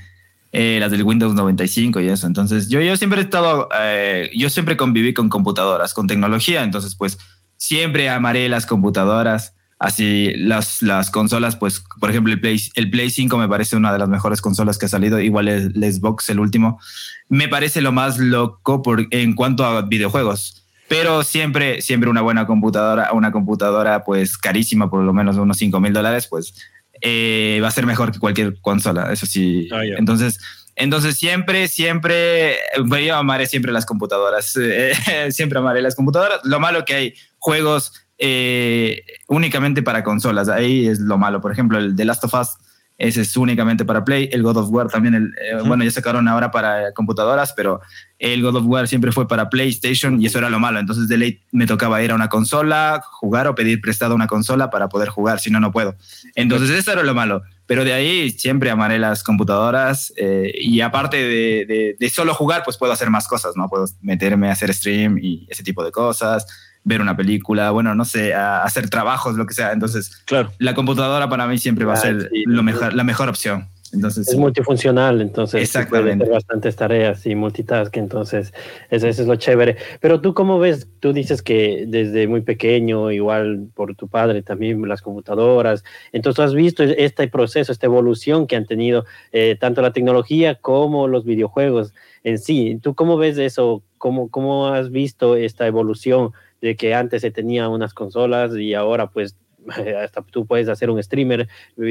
Eh, 0.51 0.77
las 0.79 0.91
del 0.91 1.03
Windows 1.03 1.33
95 1.33 1.99
y 1.99 2.07
eso. 2.07 2.27
Entonces, 2.27 2.69
yo, 2.69 2.79
yo 2.81 2.95
siempre 2.95 3.19
he 3.19 3.23
estado, 3.23 3.67
eh, 3.77 4.31
yo 4.35 4.49
siempre 4.49 4.77
conviví 4.77 5.13
con 5.13 5.27
computadoras, 5.27 5.93
con 5.93 6.07
tecnología, 6.07 6.63
entonces, 6.63 6.95
pues, 6.95 7.17
siempre 7.57 8.09
amaré 8.09 8.47
las 8.47 8.65
computadoras. 8.65 9.53
Así, 9.77 10.31
las, 10.37 10.81
las 10.81 11.11
consolas, 11.11 11.57
pues, 11.57 11.83
por 11.99 12.09
ejemplo, 12.09 12.31
el 12.31 12.39
Play, 12.39 12.61
el 12.75 12.89
Play 12.89 13.09
5 13.09 13.37
me 13.37 13.49
parece 13.49 13.75
una 13.75 13.91
de 13.91 13.99
las 13.99 14.07
mejores 14.07 14.39
consolas 14.39 14.77
que 14.77 14.85
ha 14.85 14.89
salido, 14.89 15.19
igual 15.19 15.49
el, 15.49 15.73
el 15.75 15.93
Xbox, 15.93 16.29
el 16.29 16.39
último. 16.39 16.79
Me 17.27 17.49
parece 17.49 17.81
lo 17.81 17.91
más 17.91 18.17
loco 18.17 18.81
por, 18.81 19.07
en 19.11 19.33
cuanto 19.33 19.65
a 19.65 19.81
videojuegos 19.81 20.64
pero 20.87 21.23
siempre, 21.23 21.81
siempre 21.81 22.09
una 22.09 22.21
buena 22.21 22.45
computadora, 22.45 23.11
una 23.13 23.31
computadora 23.31 24.03
pues 24.03 24.37
carísima, 24.37 24.89
por 24.89 25.03
lo 25.03 25.13
menos 25.13 25.37
unos 25.37 25.57
5 25.57 25.79
mil 25.79 25.93
dólares, 25.93 26.27
pues 26.27 26.53
eh, 27.01 27.59
va 27.63 27.67
a 27.67 27.71
ser 27.71 27.85
mejor 27.85 28.11
que 28.11 28.19
cualquier 28.19 28.59
consola, 28.61 29.11
eso 29.11 29.25
sí. 29.25 29.67
Ah, 29.71 29.81
Entonces, 29.97 30.39
Entonces 30.75 31.15
siempre, 31.15 31.67
siempre, 31.67 32.57
yo 33.05 33.15
amaré 33.15 33.47
siempre 33.47 33.71
las 33.71 33.85
computadoras, 33.85 34.53
siempre 35.29 35.59
amaré 35.59 35.81
las 35.81 35.95
computadoras. 35.95 36.41
Lo 36.43 36.59
malo 36.59 36.85
que 36.85 36.95
hay 36.95 37.13
juegos 37.37 37.93
eh, 38.17 39.03
únicamente 39.27 39.81
para 39.83 40.03
consolas, 40.03 40.49
ahí 40.49 40.87
es 40.87 40.99
lo 40.99 41.17
malo. 41.17 41.41
Por 41.41 41.51
ejemplo, 41.51 41.77
el 41.77 41.95
The 41.95 42.05
Last 42.05 42.23
of 42.23 42.33
Us 42.33 42.57
ese 42.97 43.21
es 43.21 43.35
únicamente 43.35 43.83
para 43.83 44.05
Play. 44.05 44.29
El 44.31 44.41
God 44.41 44.57
of 44.57 44.69
War 44.69 44.87
también, 44.87 45.15
el, 45.15 45.25
eh, 45.25 45.61
bueno, 45.65 45.83
ya 45.83 45.91
sacaron 45.91 46.27
ahora 46.27 46.51
para 46.51 46.93
computadoras, 46.93 47.53
pero 47.53 47.81
el 48.19 48.41
God 48.41 48.55
of 48.55 48.65
War 48.67 48.87
siempre 48.87 49.11
fue 49.11 49.27
para 49.27 49.49
PlayStation 49.49 50.21
y 50.21 50.27
eso 50.27 50.37
era 50.37 50.49
lo 50.49 50.59
malo. 50.59 50.79
Entonces 50.79 51.09
de 51.09 51.17
ley 51.17 51.41
me 51.51 51.67
tocaba 51.67 52.01
ir 52.01 52.11
a 52.11 52.15
una 52.15 52.29
consola, 52.29 53.03
jugar 53.19 53.47
o 53.47 53.55
pedir 53.55 53.81
prestado 53.81 54.15
una 54.15 54.27
consola 54.27 54.69
para 54.69 54.87
poder 54.87 55.09
jugar, 55.09 55.41
si 55.41 55.51
no, 55.51 55.59
no 55.59 55.73
puedo. 55.73 55.95
Entonces 56.35 56.69
eso 56.69 56.93
era 56.93 57.03
lo 57.03 57.13
malo. 57.13 57.43
Pero 57.67 57.83
de 57.83 57.93
ahí 57.93 58.29
siempre 58.29 58.69
amaré 58.69 58.99
las 58.99 59.23
computadoras 59.23 60.13
eh, 60.17 60.53
y 60.55 60.81
aparte 60.81 61.17
de, 61.17 61.95
de, 61.99 62.09
solo 62.09 62.33
jugar, 62.35 62.61
pues 62.63 62.77
puedo 62.77 62.93
hacer 62.93 63.09
más 63.09 63.27
cosas, 63.27 63.53
¿no? 63.57 63.67
Puedo 63.67 63.85
meterme 64.01 64.49
a 64.49 64.51
hacer 64.51 64.71
stream 64.73 65.17
y 65.19 65.47
ese 65.49 65.63
tipo 65.63 65.83
de 65.83 65.91
cosas 65.91 66.45
ver 66.85 67.01
una 67.01 67.17
película, 67.17 67.71
bueno, 67.71 67.93
no 67.95 68.05
sé, 68.05 68.33
hacer 68.33 68.89
trabajos, 68.89 69.35
lo 69.35 69.45
que 69.45 69.53
sea. 69.53 69.73
Entonces, 69.73 70.23
claro. 70.25 70.51
la 70.59 70.73
computadora 70.73 71.27
para 71.27 71.47
mí 71.47 71.57
siempre 71.57 71.83
va 71.83 71.93
a 71.93 71.97
ser 71.97 72.29
lo 72.45 72.63
mejor, 72.63 72.93
la 72.93 73.03
mejor 73.03 73.27
opción. 73.27 73.67
Entonces, 73.95 74.27
es 74.27 74.37
multifuncional, 74.37 75.21
entonces 75.21 75.61
Exactamente. 75.61 76.17
puede 76.17 76.23
hacer 76.23 76.33
bastantes 76.33 76.75
tareas 76.75 77.25
y 77.25 77.35
multitask, 77.35 77.95
entonces 77.97 78.53
eso, 78.89 79.07
es 79.07 79.19
lo 79.19 79.35
chévere. 79.35 79.77
Pero 80.01 80.21
tú 80.21 80.33
cómo 80.33 80.59
ves, 80.59 80.87
tú 80.99 81.13
dices 81.13 81.41
que 81.41 81.85
desde 81.87 82.27
muy 82.27 82.41
pequeño, 82.41 83.11
igual 83.11 83.67
por 83.73 83.95
tu 83.95 84.07
padre 84.07 84.41
también 84.41 84.87
las 84.87 85.01
computadoras, 85.01 85.83
entonces 86.11 86.45
has 86.45 86.53
visto 86.53 86.83
este 86.83 87.27
proceso, 87.27 87.71
esta 87.71 87.85
evolución 87.85 88.47
que 88.47 88.55
han 88.55 88.65
tenido 88.65 89.05
eh, 89.31 89.55
tanto 89.59 89.81
la 89.81 89.93
tecnología 89.93 90.55
como 90.55 91.07
los 91.07 91.23
videojuegos 91.23 91.93
en 92.23 92.37
sí. 92.39 92.79
¿Tú 92.81 92.95
cómo 92.95 93.17
ves 93.17 93.37
eso? 93.37 93.83
¿Cómo, 93.97 94.29
cómo 94.29 94.67
has 94.67 94.91
visto 94.91 95.35
esta 95.35 95.67
evolución? 95.67 96.31
De 96.65 96.75
que 96.75 96.95
antes 96.95 97.21
se 97.21 97.29
tenía 97.29 97.69
unas 97.69 97.93
consolas 97.93 98.55
y 98.57 98.73
ahora 98.73 99.11
pues 99.11 99.35
hasta 100.03 100.23
tú 100.23 100.47
puedes 100.47 100.67
hacer 100.67 100.89
un 100.89 101.01
streamer 101.01 101.47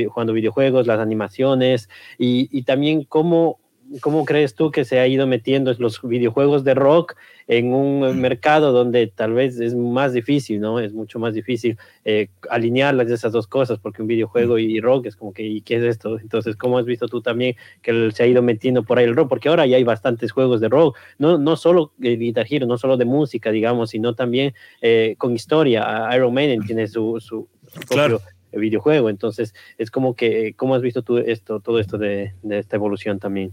jugando 0.09 0.33
videojuegos, 0.33 0.89
las 0.89 0.99
animaciones 0.99 1.89
y, 2.19 2.63
también 2.63 3.05
cómo 3.05 3.61
¿cómo 4.01 4.25
crees 4.25 4.55
tú 4.55 4.71
que 4.71 4.85
se 4.85 4.99
ha 4.99 5.07
ido 5.07 5.27
metiendo 5.27 5.73
los 5.79 6.01
videojuegos 6.03 6.65
de 6.65 6.75
rock 6.75 7.17
en 7.47 7.73
un 7.73 8.21
mercado 8.21 8.73
donde 8.73 9.07
tal 9.07 9.35
vez 9.35 9.61
es 9.61 9.75
más 9.75 10.13
difícil, 10.13 10.61
¿no? 10.61 10.81
Es 10.81 10.93
mucho 10.93 11.19
más 11.19 11.35
difícil 11.35 11.79
eh, 12.05 12.29
alinearlas 12.51 13.11
esas 13.11 13.33
dos 13.33 13.47
cosas, 13.47 13.79
porque 13.79 14.03
un 14.03 14.09
videojuego 14.09 14.59
y 14.59 14.81
rock 14.81 15.07
es 15.07 15.17
como 15.17 15.33
que, 15.33 15.43
¿y 15.43 15.61
qué 15.61 15.77
es 15.77 15.83
esto? 15.83 16.19
Entonces, 16.19 16.57
¿cómo 16.57 16.79
has 16.79 16.87
visto 16.87 17.07
tú 17.09 17.21
también 17.21 17.57
que 17.83 18.11
se 18.13 18.23
ha 18.23 18.27
ido 18.27 18.43
metiendo 18.43 18.83
por 18.83 18.99
ahí 18.99 19.05
el 19.05 19.15
rock? 19.15 19.29
Porque 19.29 19.49
ahora 19.49 19.67
ya 19.67 19.77
hay 19.77 19.85
bastantes 19.85 20.33
juegos 20.33 20.61
de 20.61 20.69
rock, 20.69 20.97
no, 21.19 21.39
no 21.39 21.57
solo 21.57 21.93
de 21.99 22.17
Guitar 22.17 22.47
Hero, 22.49 22.67
no 22.67 22.79
solo 22.79 22.97
de 22.97 23.05
música, 23.05 23.51
digamos, 23.51 23.91
sino 23.91 24.15
también 24.15 24.55
eh, 24.81 25.15
con 25.19 25.35
historia. 25.35 26.09
Iron 26.15 26.33
Maiden 26.33 26.65
tiene 26.65 26.89
su, 26.89 27.21
su, 27.21 27.49
propio 27.89 28.21
videojuego, 28.53 29.11
entonces 29.11 29.53
es 29.79 29.91
como 29.91 30.15
que, 30.15 30.55
¿cómo 30.57 30.75
has 30.75 30.83
visto 30.83 31.03
tú 31.03 31.19
esto, 31.19 31.59
todo 31.61 31.81
esto 31.81 31.99
de 31.99 32.33
esta 32.51 32.77
evolución 32.77 33.19
también? 33.19 33.53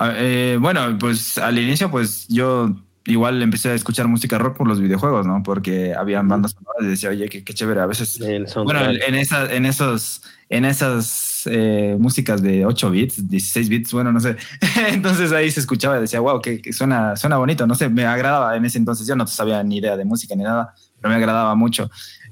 Eh, 0.00 0.58
bueno, 0.60 0.96
pues 0.98 1.38
al 1.38 1.58
inicio, 1.58 1.90
pues 1.90 2.26
yo 2.28 2.74
igual 3.06 3.42
empecé 3.42 3.70
a 3.70 3.74
escuchar 3.74 4.08
música 4.08 4.38
rock 4.38 4.56
por 4.56 4.68
los 4.68 4.80
videojuegos, 4.80 5.26
¿no? 5.26 5.42
Porque 5.42 5.94
habían 5.94 6.28
bandas 6.28 6.52
sonoras 6.52 6.82
y 6.82 6.86
decía, 6.86 7.10
oye, 7.10 7.28
qué, 7.28 7.42
chévere. 7.54 7.80
A 7.80 7.86
veces, 7.86 8.18
bueno, 8.64 8.80
en, 8.90 9.14
esa, 9.14 9.52
en 9.52 9.66
esos, 9.66 10.22
en 10.48 10.64
esas 10.64 11.42
eh, 11.46 11.96
músicas 11.98 12.42
de 12.42 12.66
8 12.66 12.90
bits, 12.90 13.28
16 13.28 13.68
bits, 13.68 13.92
bueno, 13.92 14.12
no 14.12 14.20
sé. 14.20 14.36
entonces 14.88 15.32
ahí 15.32 15.50
se 15.50 15.60
escuchaba 15.60 15.98
y 15.98 16.02
decía, 16.02 16.20
wow, 16.20 16.40
que, 16.40 16.60
suena, 16.72 17.16
suena 17.16 17.36
bonito. 17.36 17.66
No 17.66 17.74
sé, 17.74 17.88
me 17.88 18.04
agradaba 18.04 18.56
en 18.56 18.64
ese 18.64 18.78
entonces. 18.78 19.06
Yo 19.06 19.16
no 19.16 19.26
sabía 19.26 19.62
ni 19.62 19.78
idea 19.78 19.96
de 19.96 20.04
música 20.04 20.34
ni 20.34 20.44
nada, 20.44 20.74
pero 21.00 21.10
me 21.10 21.16
agradaba 21.16 21.54
mucho. 21.54 21.90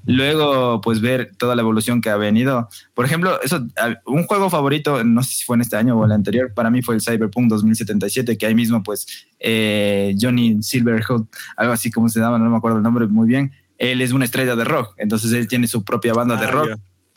Luego, 0.08 0.80
pues 0.80 1.02
ver 1.02 1.32
toda 1.36 1.54
la 1.54 1.60
evolución 1.60 2.00
que 2.00 2.08
ha 2.08 2.16
venido. 2.16 2.70
Por 2.94 3.04
ejemplo, 3.04 3.38
eso, 3.42 3.66
un 4.06 4.24
juego 4.24 4.48
favorito, 4.48 5.04
no 5.04 5.22
sé 5.22 5.34
si 5.34 5.44
fue 5.44 5.56
en 5.56 5.60
este 5.60 5.76
año 5.76 5.98
o 5.98 6.04
el 6.06 6.12
anterior, 6.12 6.54
para 6.54 6.70
mí 6.70 6.80
fue 6.80 6.94
el 6.94 7.02
Cyberpunk 7.02 7.48
2077, 7.50 8.38
que 8.38 8.46
ahí 8.46 8.54
mismo, 8.54 8.82
pues, 8.82 9.06
eh, 9.38 10.14
Johnny 10.18 10.62
Silverhood, 10.62 11.26
algo 11.58 11.74
así 11.74 11.90
como 11.90 12.08
se 12.08 12.20
llama, 12.20 12.38
no 12.38 12.48
me 12.48 12.56
acuerdo 12.56 12.78
el 12.78 12.82
nombre 12.82 13.06
muy 13.06 13.28
bien, 13.28 13.52
él 13.76 14.00
es 14.00 14.12
una 14.12 14.24
estrella 14.24 14.56
de 14.56 14.64
rock, 14.64 14.94
entonces 14.96 15.30
él 15.32 15.46
tiene 15.46 15.68
su 15.68 15.84
propia 15.84 16.14
banda 16.14 16.36
de 16.36 16.46
ah, 16.46 16.50
rock, 16.50 16.70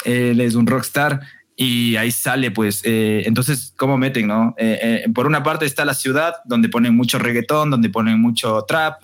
él 0.04 0.42
es 0.42 0.56
un 0.56 0.68
rockstar 0.68 1.22
y 1.56 1.96
ahí 1.96 2.12
sale, 2.12 2.52
pues, 2.52 2.82
eh, 2.84 3.24
entonces, 3.26 3.74
¿cómo 3.78 3.98
meten, 3.98 4.28
no? 4.28 4.54
Eh, 4.58 5.06
por 5.16 5.28
una 5.28 5.44
parte 5.44 5.66
está 5.66 5.86
la 5.86 5.94
ciudad, 5.94 6.34
donde 6.44 6.68
ponen 6.68 6.94
mucho 6.94 7.20
reggaetón, 7.20 7.72
donde 7.72 7.90
ponen 7.90 8.20
mucho 8.20 8.66
trap, 8.68 9.02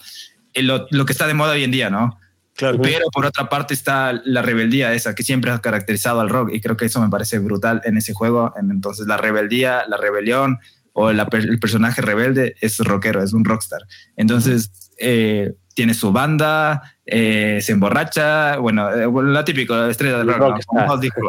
lo, 0.55 0.87
lo 0.91 1.05
que 1.05 1.13
está 1.13 1.25
de 1.25 1.35
moda 1.35 1.53
hoy 1.53 1.63
en 1.63 1.71
día, 1.71 1.89
¿no? 1.89 2.19
Pero 2.57 3.05
por 3.11 3.25
otra 3.25 3.49
parte 3.49 3.73
está 3.73 4.19
la 4.25 4.41
rebeldía 4.41 4.93
esa 4.93 5.13
que 5.13 5.23
siempre 5.23 5.51
ha 5.51 5.59
caracterizado 5.59 6.19
al 6.21 6.29
rock 6.29 6.49
y 6.53 6.61
creo 6.61 6.75
que 6.75 6.85
eso 6.85 7.01
me 7.01 7.09
parece 7.09 7.39
brutal 7.39 7.81
en 7.85 7.97
ese 7.97 8.13
juego. 8.13 8.53
Entonces 8.57 9.07
la 9.07 9.17
rebeldía, 9.17 9.83
la 9.87 9.97
rebelión 9.97 10.59
o 10.93 11.11
el 11.11 11.59
personaje 11.59 12.01
rebelde 12.01 12.55
es 12.59 12.79
rockero, 12.79 13.21
es 13.21 13.31
un 13.33 13.45
rockstar. 13.45 13.81
Entonces 14.15 14.91
eh, 14.97 15.53
tiene 15.75 15.93
su 15.93 16.11
banda, 16.11 16.95
eh, 17.05 17.59
se 17.61 17.73
emborracha, 17.73 18.55
eh, 18.55 18.57
bueno, 18.57 19.21
la 19.21 19.45
típica 19.45 19.87
estrella 19.89 20.17
del 20.17 20.33
rock. 20.33 20.59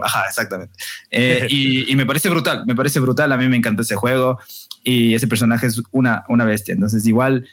Ajá, 0.03 0.25
exactamente. 0.27 0.73
y, 1.11 1.93
y, 1.93 1.97
me 1.97 2.07
parece 2.07 2.31
brutal, 2.31 2.65
me 2.67 2.75
parece 2.75 2.99
brutal. 2.99 3.31
A 3.31 3.37
mí 3.37 3.47
me 3.47 3.59
encanta 3.59 3.83
ese 3.83 3.95
juego 3.95 4.39
y 4.83 5.15
ese 5.15 5.29
personaje 5.29 5.67
es 5.67 5.83
una, 5.91 6.25
una 6.31 6.47
bestia. 6.47 6.73
Entonces 6.73 7.07
igual 7.07 7.47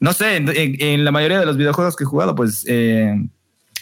no 0.00 0.12
sé, 0.14 0.36
en, 0.36 1.04
la 1.04 1.12
mayoría 1.12 1.38
de 1.38 1.46
los 1.46 1.56
videojuegos 1.56 1.94
que 1.94 2.04
he 2.04 2.06
jugado, 2.06 2.34
pues, 2.34 2.64
eh, 2.66 3.14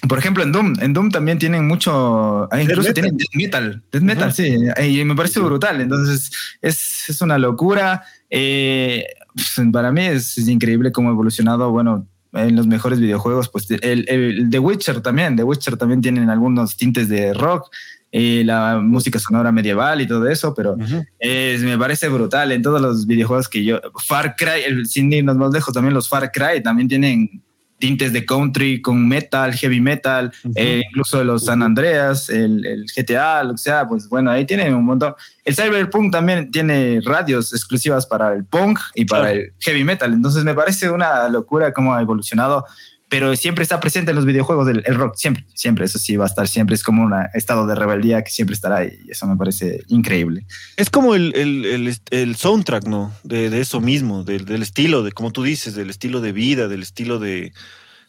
por 0.08 0.18
ejemplo, 0.18 0.42
en 0.42 0.52
Doom, 0.52 0.74
en 0.80 0.92
Doom 0.92 1.10
también 1.10 1.38
tienen 1.38 1.66
mucho, 1.66 2.52
ah, 2.52 2.62
incluso 2.62 2.92
tienen 2.92 3.16
death 3.16 3.34
metal, 3.34 3.82
death 3.90 4.02
metal, 4.02 4.32
sí, 4.32 4.56
y 4.84 5.04
me 5.04 5.14
parece 5.14 5.40
brutal, 5.40 5.80
entonces 5.80 6.30
es, 6.60 7.08
es 7.08 7.20
una 7.20 7.38
locura. 7.38 8.04
Eh, 8.30 9.04
pues, 9.34 9.68
para 9.72 9.92
mí 9.92 10.06
es, 10.06 10.36
increíble 10.48 10.92
cómo 10.92 11.08
ha 11.08 11.12
evolucionado, 11.12 11.70
bueno, 11.70 12.06
en 12.32 12.56
los 12.56 12.66
mejores 12.66 13.00
videojuegos, 13.00 13.48
pues 13.48 13.70
el, 13.70 14.04
el, 14.08 14.50
The 14.50 14.58
Witcher 14.58 15.00
también, 15.00 15.36
The 15.36 15.44
Witcher 15.44 15.76
también 15.76 16.00
tienen 16.00 16.30
algunos 16.30 16.76
tintes 16.76 17.08
de 17.08 17.32
rock, 17.32 17.70
y 18.10 18.42
la 18.44 18.78
música 18.78 19.18
sonora 19.18 19.52
medieval 19.52 20.00
y 20.00 20.06
todo 20.06 20.28
eso, 20.28 20.54
pero 20.54 20.76
me 20.76 21.78
parece 21.78 22.08
brutal. 22.08 22.52
En 22.52 22.62
todos 22.62 22.80
los 22.80 23.06
videojuegos 23.06 23.48
que 23.48 23.64
yo, 23.64 23.80
Far 24.06 24.34
Cry, 24.36 24.62
el, 24.66 24.86
sin 24.86 25.12
irnos 25.12 25.36
más 25.36 25.52
lejos, 25.52 25.74
también 25.74 25.94
los 25.94 26.08
Far 26.08 26.30
Cry 26.32 26.62
también 26.62 26.88
tienen 26.88 27.42
tintes 27.78 28.12
de 28.12 28.24
country 28.24 28.82
con 28.82 29.06
metal, 29.06 29.54
heavy 29.54 29.80
metal, 29.80 30.32
eh, 30.54 30.82
incluso 30.88 31.22
los 31.22 31.44
San 31.44 31.62
Andreas, 31.62 32.28
el, 32.28 32.86
GTA, 32.94 33.44
lo 33.44 33.52
que 33.52 33.58
sea, 33.58 33.86
pues 33.86 34.08
bueno, 34.08 34.30
ahí 34.30 34.44
tienen 34.44 34.74
un 34.74 34.84
montón. 34.84 35.14
El 35.44 35.54
Cyberpunk 35.54 36.12
también 36.12 36.50
tiene 36.50 37.00
radios 37.04 37.52
exclusivas 37.52 38.06
para 38.06 38.34
el 38.34 38.44
punk 38.44 38.80
y 38.94 39.04
para 39.04 39.32
el 39.32 39.52
heavy 39.60 39.84
metal, 39.84 40.12
entonces 40.12 40.44
me 40.44 40.54
parece 40.54 40.90
una 40.90 41.28
locura 41.28 41.72
cómo 41.72 41.94
ha 41.94 42.00
evolucionado 42.00 42.64
pero 43.08 43.34
siempre 43.36 43.62
está 43.62 43.80
presente 43.80 44.10
en 44.10 44.16
los 44.16 44.26
videojuegos 44.26 44.66
del 44.66 44.84
rock, 44.84 45.16
siempre, 45.16 45.44
siempre, 45.54 45.86
eso 45.86 45.98
sí 45.98 46.16
va 46.16 46.24
a 46.24 46.28
estar 46.28 46.46
siempre, 46.46 46.74
es 46.74 46.82
como 46.82 47.02
un 47.02 47.14
estado 47.32 47.66
de 47.66 47.74
rebeldía 47.74 48.22
que 48.22 48.30
siempre 48.30 48.54
estará 48.54 48.84
y 48.84 48.98
eso 49.08 49.26
me 49.26 49.36
parece 49.36 49.82
increíble. 49.88 50.46
Es 50.76 50.90
como 50.90 51.14
el, 51.14 51.34
el, 51.34 51.96
el, 52.10 52.36
soundtrack, 52.36 52.84
¿no? 52.84 53.12
De, 53.22 53.48
de 53.48 53.60
eso 53.60 53.80
mismo, 53.80 54.24
del, 54.24 54.44
del, 54.44 54.62
estilo, 54.62 55.02
de 55.02 55.12
como 55.12 55.32
tú 55.32 55.42
dices, 55.42 55.74
del 55.74 55.88
estilo 55.88 56.20
de 56.20 56.32
vida, 56.32 56.68
del 56.68 56.82
estilo 56.82 57.18
de, 57.18 57.52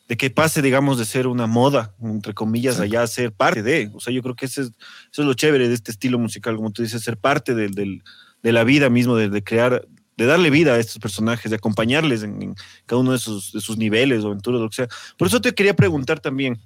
de 0.10 0.18
que 0.18 0.29
pase, 0.29 0.62
digamos, 0.62 0.98
de 0.98 1.06
ser 1.06 1.27
una 1.27 1.48
moda, 1.48 1.94
entre 2.03 2.34
comillas, 2.34 2.79
allá 2.79 3.03
a 3.03 3.08
ser 3.08 3.32
parte 3.32 3.63
de, 3.63 3.91
o 3.94 4.01
sea, 4.01 4.13
yo 4.13 4.22
creo 4.22 4.36
que 4.36 4.48
eso 4.48 4.62
es, 4.62 4.68
eso 5.12 5.22
es 5.22 5.27
lo 5.27 5.34
chévere 5.34 5.70
de 5.70 5.75
este 5.75 5.91
estilo 5.91 6.20
musical, 6.20 6.58
como 6.58 6.72
tú 6.72 6.82
dices, 6.82 7.01
ser 7.01 7.15
parte 7.15 7.56
del, 7.56 7.72
del 7.72 8.03
de 8.41 8.53
la 8.53 8.63
vida 8.63 8.89
mismo, 8.89 9.15
de, 9.15 9.29
de, 9.29 9.44
crear 9.44 9.86
de 10.20 10.26
darle 10.26 10.50
vida 10.50 10.74
a 10.74 10.80
estos 10.80 11.00
personajes, 11.00 11.50
de 11.50 11.56
acompañarles 11.56 12.24
en, 12.24 12.56
cada 12.86 13.02
uno 13.02 13.14
de 13.14 13.20
sus, 13.20 13.54
de 13.54 13.62
sus 13.62 13.78
niveles 13.78 14.24
o 14.24 14.28
aventuras, 14.28 14.60
lo 14.60 14.70
que 14.70 14.76
sea. 14.76 14.88
Por 15.18 15.28
eso 15.28 15.40
te 15.40 15.54
quería 15.54 15.74
preguntar 15.74 16.20
también, 16.20 16.60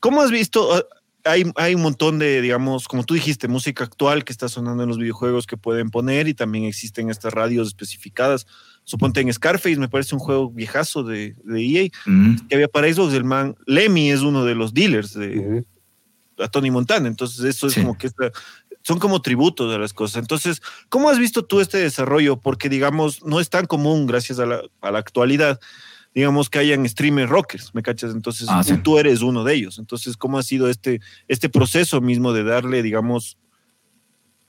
¿cómo 0.00 0.20
has 0.20 0.30
visto? 0.30 0.74
Ah, 0.74 0.82
hay, 1.24 1.50
hay, 1.56 1.74
un 1.74 1.82
montón 1.82 2.18
de, 2.18 2.42
digamos, 2.42 2.86
como 2.86 3.04
tú 3.04 3.14
dijiste, 3.14 3.48
música 3.48 3.84
actual 3.84 4.24
que 4.24 4.32
está 4.32 4.48
sonando 4.48 4.82
en 4.82 4.88
los 4.88 4.98
videojuegos 4.98 5.46
que 5.46 5.56
pueden 5.56 5.90
poner 5.90 6.28
y 6.28 6.34
también 6.34 6.64
existen 6.64 7.08
estas 7.08 7.32
radios 7.32 7.68
especificadas. 7.68 8.46
Suponte 8.84 9.20
en 9.20 9.32
Scarface, 9.32 9.76
me 9.76 9.88
parece 9.88 10.14
un 10.14 10.20
juego 10.20 10.50
viejazo 10.50 11.02
de, 11.04 11.34
de 11.44 11.60
EA, 11.60 11.88
que 12.48 12.54
había 12.54 12.68
para 12.68 12.92
Xbox, 12.92 13.14
el 13.14 13.24
man, 13.24 13.56
Lemmy 13.66 14.10
es 14.10 14.20
uno 14.20 14.44
de 14.44 14.54
los 14.54 14.72
dealers 14.72 15.14
de, 15.14 15.64
a 16.38 16.48
Tony 16.48 16.70
Montana. 16.70 17.08
Entonces, 17.08 17.44
eso 17.44 17.66
es 17.66 17.74
como 17.74 17.96
que 17.98 18.06
esta, 18.06 18.30
son 18.88 18.98
como 18.98 19.20
tributos 19.20 19.70
de 19.70 19.78
las 19.78 19.92
cosas. 19.92 20.22
Entonces, 20.22 20.62
¿cómo 20.88 21.10
has 21.10 21.18
visto 21.18 21.44
tú 21.44 21.60
este 21.60 21.76
desarrollo? 21.76 22.38
Porque, 22.40 22.70
digamos, 22.70 23.22
no 23.22 23.38
es 23.38 23.50
tan 23.50 23.66
común, 23.66 24.06
gracias 24.06 24.38
a 24.38 24.46
la, 24.46 24.62
actualidad, 24.80 25.60
digamos, 26.14 26.48
que 26.48 26.58
hayan 26.58 26.88
streamer 26.88 27.28
rockers, 27.28 27.74
¿me 27.74 27.82
cachas? 27.82 28.12
Entonces, 28.12 28.48
ah, 28.48 28.62
tú 28.82 28.98
eres 28.98 29.20
uno 29.20 29.44
de 29.44 29.52
ellos. 29.52 29.78
Entonces, 29.78 30.16
¿cómo 30.16 30.38
ha 30.38 30.42
sido 30.42 30.70
este, 30.70 31.02
este 31.28 31.50
proceso 31.50 32.00
mismo 32.00 32.32
de 32.32 32.44
darle, 32.44 32.82
digamos, 32.82 33.36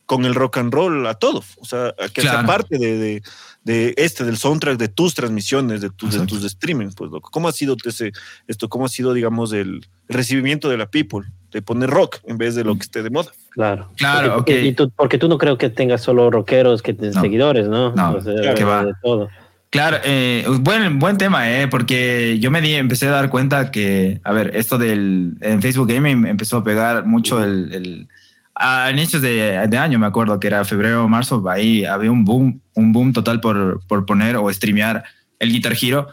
con 0.06 0.24
el 0.24 0.34
rock 0.34 0.60
and 0.60 0.74
roll 0.74 1.06
a 1.06 1.16
todo. 1.16 1.44
O 1.58 1.66
sea, 1.66 1.94
que 2.14 2.22
sea 2.22 2.46
parte 2.46 2.78
de, 2.78 3.22
de, 3.66 3.94
este, 3.98 4.24
del 4.24 4.38
soundtrack 4.38 4.78
de 4.78 4.88
tus 4.88 5.16
transmisiones, 5.16 5.82
de, 5.82 5.90
tus 5.90 6.14
de 6.14 6.26
tus 6.26 6.46
streaming, 6.46 6.92
pues 6.96 7.12
loco. 7.12 7.30
¿Cómo 7.30 7.50
ha 7.50 7.52
sido 7.52 7.76
ese, 7.84 8.14
esto? 8.48 8.70
¿Cómo 8.70 8.86
ha 8.86 8.90
sido, 8.90 9.14
digamos, 9.14 9.52
el 9.52 9.86
recibimiento 10.08 10.70
de 10.70 10.78
la 10.78 10.90
people? 10.90 11.28
De 11.52 11.62
poner 11.62 11.90
rock 11.90 12.18
en 12.26 12.38
vez 12.38 12.56
de 12.56 12.64
lo 12.64 12.76
que 12.76 12.82
esté 12.82 13.02
de 13.02 13.10
moda. 13.10 13.32
Claro. 13.52 13.90
Claro, 13.98 14.36
porque, 14.36 14.66
Y 14.66 14.74
tú, 14.74 14.92
porque 14.96 15.18
tú 15.18 15.28
no 15.28 15.38
creo 15.38 15.58
que 15.58 15.70
tengas 15.70 16.02
solo 16.02 16.30
rockeros 16.30 16.82
que 16.82 16.94
te, 16.94 17.12
seguidores, 17.14 17.68
¿no? 17.68 17.92
No, 17.94 18.14
va. 18.14 18.86
De 18.86 18.94
todo. 19.02 19.30
Claro, 19.72 19.98
eh, 20.04 20.46
buen, 20.62 20.98
buen 20.98 21.18
tema, 21.18 21.52
eh, 21.52 21.68
porque 21.68 22.40
yo 22.40 22.50
me 22.50 22.60
di, 22.60 22.74
empecé 22.74 23.08
a 23.08 23.12
dar 23.12 23.30
cuenta 23.30 23.70
que, 23.70 24.20
a 24.24 24.34
ver, 24.34 24.56
esto 24.56 24.80
del 24.80 25.38
en 25.42 25.62
Facebook 25.62 25.88
Gaming 25.88 26.26
empezó 26.26 26.58
a 26.58 26.64
pegar 26.64 27.06
mucho 27.06 27.44
el, 27.44 27.72
el 27.74 28.08
a 28.56 28.90
inicios 28.92 29.22
de, 29.22 29.68
de, 29.68 29.78
año, 29.78 30.00
me 30.00 30.08
acuerdo 30.08 30.40
que 30.40 30.48
era 30.48 30.66
febrero 30.66 31.06
o 31.06 31.08
marzo, 31.08 31.44
ahí 31.48 31.86
había 31.86 32.12
un 32.12 32.26
boom, 32.26 32.60
un 32.74 32.92
boom 32.92 33.14
total 33.14 33.40
por, 33.40 33.80
por 33.88 34.06
poner 34.08 34.38
o 34.38 34.52
streamear 34.52 35.04
el 35.38 35.52
Guitar 35.52 35.74
Hero, 35.80 36.08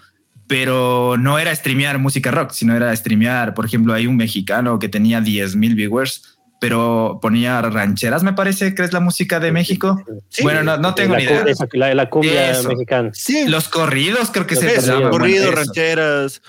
pero 0.49 1.17
no 1.19 1.39
era 1.39 1.55
streamear 1.55 1.99
música 1.99 2.31
rock, 2.31 2.53
sino 2.53 2.77
era 2.77 2.95
streamear, 2.95 3.55
por 3.55 3.67
ejemplo, 3.67 3.93
hay 3.93 4.07
un 4.07 4.17
mexicano 4.17 4.79
que 4.79 4.89
tenía 4.89 5.21
10 5.21 5.57
mil 5.57 5.75
viewers 5.75 6.37
pero 6.59 7.19
ponía 7.21 7.61
rancheras, 7.63 8.23
me 8.23 8.33
parece 8.33 8.75
que 8.75 8.83
es 8.83 8.93
la 8.93 9.01
música 9.01 9.41
de 9.41 9.53
México. 9.53 10.03
bueno, 10.43 10.63
no, 10.63 10.79
no 10.79 10.95
tengo 10.95 11.17
ni 11.17 11.25
idea. 11.25 11.45
La, 11.73 11.95
la 11.95 12.09
cumbia 12.09 12.61
mexicana. 12.67 13.11
Sí. 13.13 13.47
Los 13.47 13.69
corridos, 13.69 14.31
creo 14.33 14.47
que 14.47 14.57
se 14.57 14.81
llaman. 14.81 15.11
Corridos, 15.11 15.55
rancheras, 15.55 16.43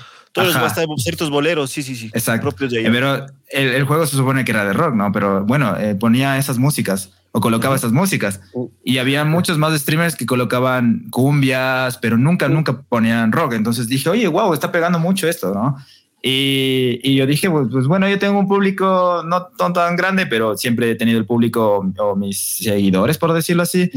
todos 0.44 0.88
los 0.88 1.04
ciertos 1.04 1.30
boleros, 1.30 1.70
sí, 1.72 1.84
sí, 1.84 1.96
sí. 1.96 2.08
Exacto. 2.14 2.54
Pero 2.58 3.26
el, 3.50 3.84
juego 3.86 4.06
se 4.06 4.16
supone 4.16 4.46
que 4.46 4.52
era 4.52 4.66
de 4.66 4.74
rock, 4.74 4.96
¿no? 4.96 5.12
Pero 5.12 5.46
bueno, 5.46 5.78
eh, 5.78 5.96
ponía 5.96 6.38
esas 6.38 6.58
músicas 6.58 7.12
o 7.32 7.42
colocaba 7.42 7.76
esas 7.76 7.92
músicas. 7.92 8.40
Y 8.84 8.98
había 8.98 9.26
muchos 9.26 9.58
más 9.58 9.80
streamers 9.80 10.16
que 10.16 10.26
colocaban 10.26 11.08
cumbias, 11.10 11.98
pero 11.98 12.18
nunca, 12.18 12.50
nunca 12.50 12.82
ponían 12.82 13.32
rock. 13.32 13.54
Entonces 13.54 13.88
dije, 13.88 14.10
oye, 14.10 14.28
wow, 14.28 14.54
está 14.54 14.72
pegando 14.72 15.00
mucho 15.00 15.28
esto, 15.28 15.54
¿no? 15.54 15.78
Y, 16.22 17.16
yo 17.16 17.26
dije, 17.26 17.50
pues, 17.50 17.68
pues, 17.72 17.88
bueno, 17.88 18.10
yo 18.10 18.20
tengo 18.20 18.40
un 18.40 18.48
público 18.48 19.24
no 19.26 19.48
tan, 19.74 19.96
grande, 19.96 20.26
pero 20.26 20.58
siempre 20.58 20.92
he 20.92 20.96
tenido 20.96 21.20
el 21.20 21.26
público 21.26 21.86
o 21.98 22.16
mis 22.16 22.58
seguidores, 22.58 23.18
por 23.18 23.34
decirlo 23.34 23.64
así. 23.64 23.90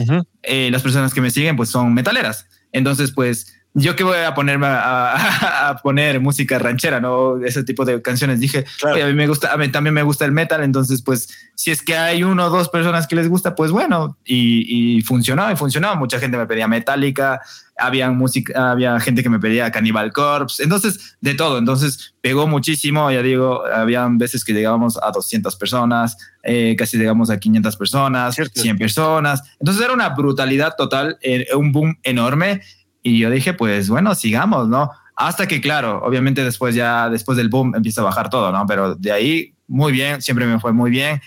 Eh, 0.42 0.68
las 0.70 0.82
personas 0.82 1.12
que 1.14 1.20
me 1.20 1.30
siguen, 1.30 1.56
pues 1.56 1.70
son 1.70 1.92
metaleras. 1.94 2.46
Entonces, 2.72 3.10
pues 3.12 3.52
yo 3.74 3.94
que 3.94 4.04
voy 4.04 4.18
a 4.18 4.34
ponerme 4.34 4.66
a, 4.70 5.78
poner 5.82 6.20
música 6.20 6.58
ranchera, 6.58 7.00
¿no? 7.00 7.42
Ese 7.44 7.64
tipo 7.64 7.84
de 7.84 8.02
canciones. 8.02 8.40
Dije, 8.40 8.64
a 8.82 9.06
mí 9.06 9.14
me 9.14 9.26
gusta, 9.26 9.52
a 9.52 9.56
mí 9.56 9.68
también 9.68 9.94
me 9.94 10.02
gusta 10.02 10.24
el 10.24 10.32
metal, 10.32 10.62
entonces 10.62 11.02
pues 11.02 11.28
si 11.54 11.70
es 11.70 11.82
que 11.82 11.96
hay 11.96 12.22
uno 12.22 12.46
o 12.46 12.50
dos 12.50 12.68
personas 12.68 13.06
que 13.06 13.16
les 13.16 13.28
gusta, 13.28 13.54
pues 13.54 13.70
bueno, 13.70 14.16
y, 14.24 14.96
y 14.98 15.02
funcionó, 15.02 15.50
y 15.50 15.56
funcionó. 15.56 15.94
Mucha 15.96 16.18
gente 16.18 16.36
me 16.36 16.46
pedía 16.46 16.66
Metallica, 16.66 17.40
había 17.80 18.10
música, 18.10 18.70
había 18.70 18.98
gente 19.00 19.22
que 19.22 19.28
me 19.28 19.38
pedía 19.38 19.70
Cannibal 19.70 20.12
Corpse, 20.12 20.62
entonces 20.62 21.16
de 21.20 21.34
todo, 21.34 21.58
entonces 21.58 22.14
pegó 22.20 22.46
muchísimo, 22.46 23.10
ya 23.10 23.22
digo, 23.22 23.64
había 23.66 24.06
veces 24.10 24.44
que 24.44 24.52
llegábamos 24.52 24.98
a 25.02 25.10
200 25.10 25.56
personas, 25.56 26.16
eh, 26.42 26.76
casi 26.76 26.98
llegamos 26.98 27.30
a 27.30 27.38
500 27.38 27.76
personas, 27.76 28.34
100 28.34 28.78
personas, 28.78 29.42
entonces 29.58 29.82
era 29.82 29.92
una 29.92 30.10
brutalidad 30.10 30.74
total, 30.76 31.18
eh, 31.22 31.46
un 31.54 31.72
boom 31.72 31.98
enorme 32.02 32.60
y 33.02 33.18
yo 33.18 33.30
dije, 33.30 33.54
pues 33.54 33.88
bueno, 33.88 34.14
sigamos, 34.14 34.68
¿no? 34.68 34.90
Hasta 35.16 35.46
que, 35.46 35.60
claro, 35.60 36.00
obviamente 36.02 36.44
después 36.44 36.74
ya, 36.74 37.08
después 37.10 37.36
del 37.36 37.48
boom 37.48 37.74
empieza 37.74 38.00
a 38.00 38.04
bajar 38.04 38.30
todo, 38.30 38.52
¿no? 38.52 38.66
Pero 38.66 38.94
de 38.94 39.12
ahí, 39.12 39.54
muy 39.68 39.92
bien, 39.92 40.22
siempre 40.22 40.46
me 40.46 40.58
fue 40.58 40.72
muy 40.72 40.90
bien. 40.90 41.20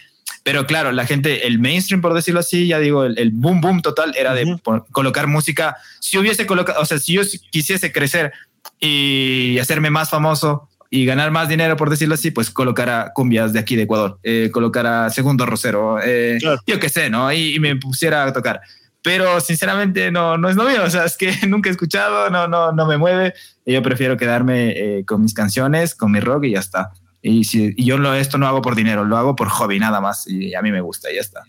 Pero 0.44 0.66
claro, 0.66 0.92
la 0.92 1.06
gente, 1.06 1.48
el 1.48 1.60
mainstream, 1.60 2.02
por 2.02 2.14
decirlo 2.14 2.40
así, 2.40 2.68
ya 2.68 2.80
digo, 2.80 3.06
el, 3.06 3.32
boom, 3.32 3.62
boom 3.62 3.82
total 3.82 4.14
era 4.18 4.34
de 4.34 4.60
colocar 4.92 5.28
música. 5.28 5.78
Si 6.00 6.18
hubiese 6.18 6.46
colocado, 6.46 6.82
o 6.82 6.86
sea, 6.86 7.00
si 7.00 7.14
yo 7.14 7.22
quisiese 7.50 7.92
crecer 7.92 8.34
y 8.80 9.58
hacerme 9.60 9.90
más 9.90 10.10
famoso 10.10 10.68
y 10.90 11.06
ganar 11.06 11.32
más 11.32 11.48
dinero, 11.48 11.78
por 11.78 11.90
decirlo 11.90 12.16
así, 12.16 12.32
pues 12.32 12.50
colocar 12.50 12.90
a 12.90 13.14
cumbias 13.14 13.54
de 13.54 13.60
aquí 13.60 13.76
de 13.76 13.84
Ecuador, 13.84 14.20
eh, 14.24 14.50
colocar 14.52 14.86
a 14.86 15.10
Segundo 15.10 15.46
Rosero, 15.46 16.00
eh, 16.04 16.40
yo 16.68 16.80
qué 16.80 16.90
sé, 16.90 17.10
¿no? 17.10 17.32
y 17.32 17.60
me 17.60 17.76
pusiera 17.78 18.26
a 18.26 18.34
tocar 18.34 18.62
pero 19.04 19.40
sinceramente 19.42 20.10
no, 20.12 20.38
no 20.38 20.50
es 20.50 20.56
lo 20.56 20.64
mío, 20.64 20.82
o 20.86 20.90
sea, 20.90 21.06
es 21.06 21.18
que 21.18 21.32
nunca 21.48 21.70
he 21.70 21.72
escuchado, 21.72 22.32
no, 22.32 22.48
no, 22.48 22.72
no 22.72 22.88
me 22.88 22.98
mueve, 22.98 23.36
yo 23.66 23.84
prefiero 23.84 24.18
quedarme 24.18 24.72
eh, 24.72 25.06
con 25.06 25.22
mis 25.22 25.36
canciones, 25.36 25.94
con 25.94 26.12
mi 26.12 26.20
rock 26.20 26.46
y 26.46 26.52
ya 26.52 26.60
está. 26.60 26.92
Y, 27.22 27.46
si, 27.46 27.74
yo 27.82 27.98
lo, 27.98 28.14
esto 28.14 28.38
no 28.38 28.48
hago 28.48 28.62
por 28.62 28.76
dinero, 28.76 29.06
lo 29.06 29.16
hago 29.16 29.36
por 29.36 29.48
hobby 29.48 29.80
nada 29.80 30.02
más 30.02 30.28
y 30.28 30.56
a 30.56 30.62
mí 30.62 30.72
me 30.72 30.82
gusta 30.82 31.10
y 31.10 31.16
ya 31.16 31.22
está. 31.22 31.44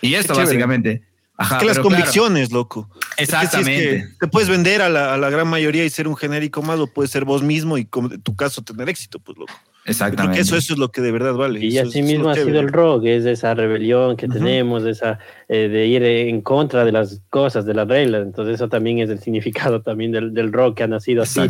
Y 0.00 0.14
esto 0.14 0.34
básicamente. 0.34 1.02
Ajá, 1.36 1.58
que 1.58 1.66
las 1.66 1.78
convicciones, 1.78 2.50
loco. 2.50 2.90
Exactamente. 3.16 4.08
te 4.18 4.26
puedes 4.26 4.48
vender 4.48 4.82
a 4.82 4.88
la, 4.88 5.14
a 5.14 5.18
la, 5.18 5.30
gran 5.30 5.46
mayoría 5.46 5.84
y 5.84 5.90
ser 5.90 6.08
un 6.08 6.16
genérico 6.16 6.62
más, 6.62 6.80
o 6.80 6.86
puedes 6.88 7.12
ser 7.12 7.24
vos 7.24 7.42
mismo 7.42 7.78
y 7.78 7.84
como 7.84 8.10
en 8.10 8.22
tu 8.22 8.34
caso 8.34 8.62
tener 8.62 8.88
éxito, 8.88 9.20
pues 9.20 9.38
loco. 9.38 9.52
Exactamente. 9.88 10.22
Porque 10.24 10.40
eso, 10.40 10.56
eso 10.56 10.72
es 10.74 10.78
lo 10.78 10.90
que 10.90 11.00
de 11.00 11.12
verdad 11.12 11.34
vale. 11.34 11.64
Y 11.64 11.78
así 11.78 12.02
mismo 12.02 12.28
ha 12.30 12.34
sido 12.34 12.60
el 12.60 12.68
rock, 12.68 13.04
es 13.04 13.24
esa 13.24 13.54
rebelión 13.54 14.16
que 14.16 14.28
tenemos, 14.28 14.84
esa 14.84 15.18
eh, 15.50 15.68
de 15.68 15.86
ir 15.86 16.02
en 16.02 16.42
contra 16.42 16.84
de 16.84 16.92
las 16.92 17.22
cosas, 17.30 17.64
de 17.64 17.72
las 17.72 17.88
reglas. 17.88 18.22
Entonces 18.22 18.56
eso 18.56 18.68
también 18.68 18.98
es 18.98 19.08
el 19.08 19.18
significado 19.18 19.80
también 19.82 20.12
del, 20.12 20.34
del 20.34 20.52
rock 20.52 20.76
que 20.76 20.82
ha 20.82 20.88
nacido 20.88 21.22
así. 21.22 21.40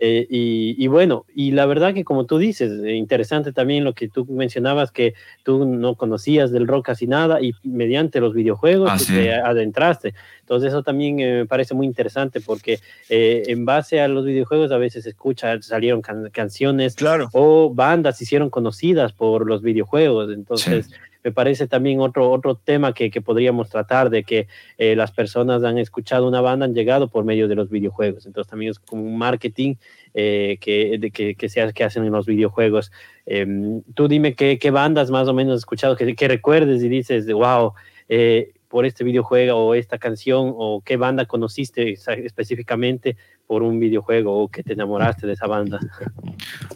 Eh, 0.00 0.26
y, 0.28 0.74
y, 0.76 0.88
bueno, 0.88 1.24
y 1.36 1.52
la 1.52 1.64
verdad 1.64 1.94
que 1.94 2.02
como 2.02 2.26
tú 2.26 2.38
dices, 2.38 2.82
eh, 2.82 2.94
interesante 2.94 3.52
también 3.52 3.84
lo 3.84 3.92
que 3.92 4.08
tú 4.08 4.26
mencionabas, 4.26 4.90
que 4.90 5.14
tú 5.44 5.66
no 5.66 5.94
conocías 5.94 6.50
del 6.50 6.66
rock 6.66 6.86
casi 6.86 7.06
nada 7.06 7.40
y 7.40 7.52
mediante 7.62 8.20
los 8.20 8.34
videojuegos 8.34 8.90
ah, 8.90 8.96
te 9.06 9.32
adentraste. 9.32 10.14
Entonces 10.40 10.70
eso 10.70 10.82
también 10.82 11.14
me 11.14 11.46
parece 11.46 11.74
muy 11.74 11.86
interesante 11.86 12.40
porque 12.40 12.80
en 13.08 13.64
base 13.64 14.00
a 14.00 14.08
los 14.08 14.24
videojuegos 14.24 14.72
a 14.72 14.78
veces 14.78 15.06
escucha, 15.06 15.62
salieron 15.62 16.02
canciones 16.02 16.96
claro. 16.96 17.28
o 17.32 17.72
bandas 17.72 18.20
hicieron 18.20 18.50
conocidas 18.50 19.12
por 19.12 19.46
los 19.46 19.62
videojuegos. 19.62 20.32
Entonces 20.32 20.90
me 21.24 21.32
parece 21.32 21.66
también 21.66 22.00
otro, 22.00 22.30
otro 22.30 22.54
tema 22.54 22.92
que, 22.92 23.10
que 23.10 23.22
podríamos 23.22 23.70
tratar 23.70 24.10
de 24.10 24.24
que 24.24 24.46
eh, 24.76 24.94
las 24.94 25.10
personas 25.10 25.64
han 25.64 25.78
escuchado 25.78 26.28
una 26.28 26.42
banda, 26.42 26.66
han 26.66 26.74
llegado 26.74 27.08
por 27.08 27.24
medio 27.24 27.48
de 27.48 27.54
los 27.54 27.70
videojuegos. 27.70 28.26
Entonces 28.26 28.50
también 28.50 28.72
es 28.72 28.78
como 28.78 29.02
un 29.02 29.16
marketing 29.16 29.76
eh, 30.12 30.58
que, 30.60 30.98
de, 30.98 31.10
que, 31.10 31.34
que, 31.34 31.48
se, 31.48 31.72
que 31.72 31.82
hacen 31.82 32.04
en 32.04 32.12
los 32.12 32.26
videojuegos. 32.26 32.92
Em, 33.24 33.80
tú 33.94 34.06
dime 34.06 34.34
qué, 34.34 34.58
qué, 34.58 34.70
bandas 34.70 35.10
más 35.10 35.26
o 35.26 35.32
menos 35.32 35.54
has 35.54 35.60
escuchado, 35.60 35.96
que, 35.96 36.14
que 36.14 36.28
recuerdes 36.28 36.82
y 36.82 36.88
dices, 36.90 37.26
wow, 37.32 37.72
eh, 38.10 38.52
por 38.68 38.84
este 38.84 39.02
videojuego 39.04 39.54
o 39.54 39.74
esta 39.74 39.98
canción 39.98 40.52
o 40.56 40.82
qué 40.84 40.96
banda 40.96 41.24
conociste 41.26 41.92
específicamente 41.92 43.16
por 43.46 43.62
un 43.62 43.78
videojuego 43.78 44.42
o 44.42 44.48
que 44.48 44.62
te 44.62 44.72
enamoraste 44.72 45.26
de 45.26 45.34
esa 45.34 45.46
banda? 45.46 45.78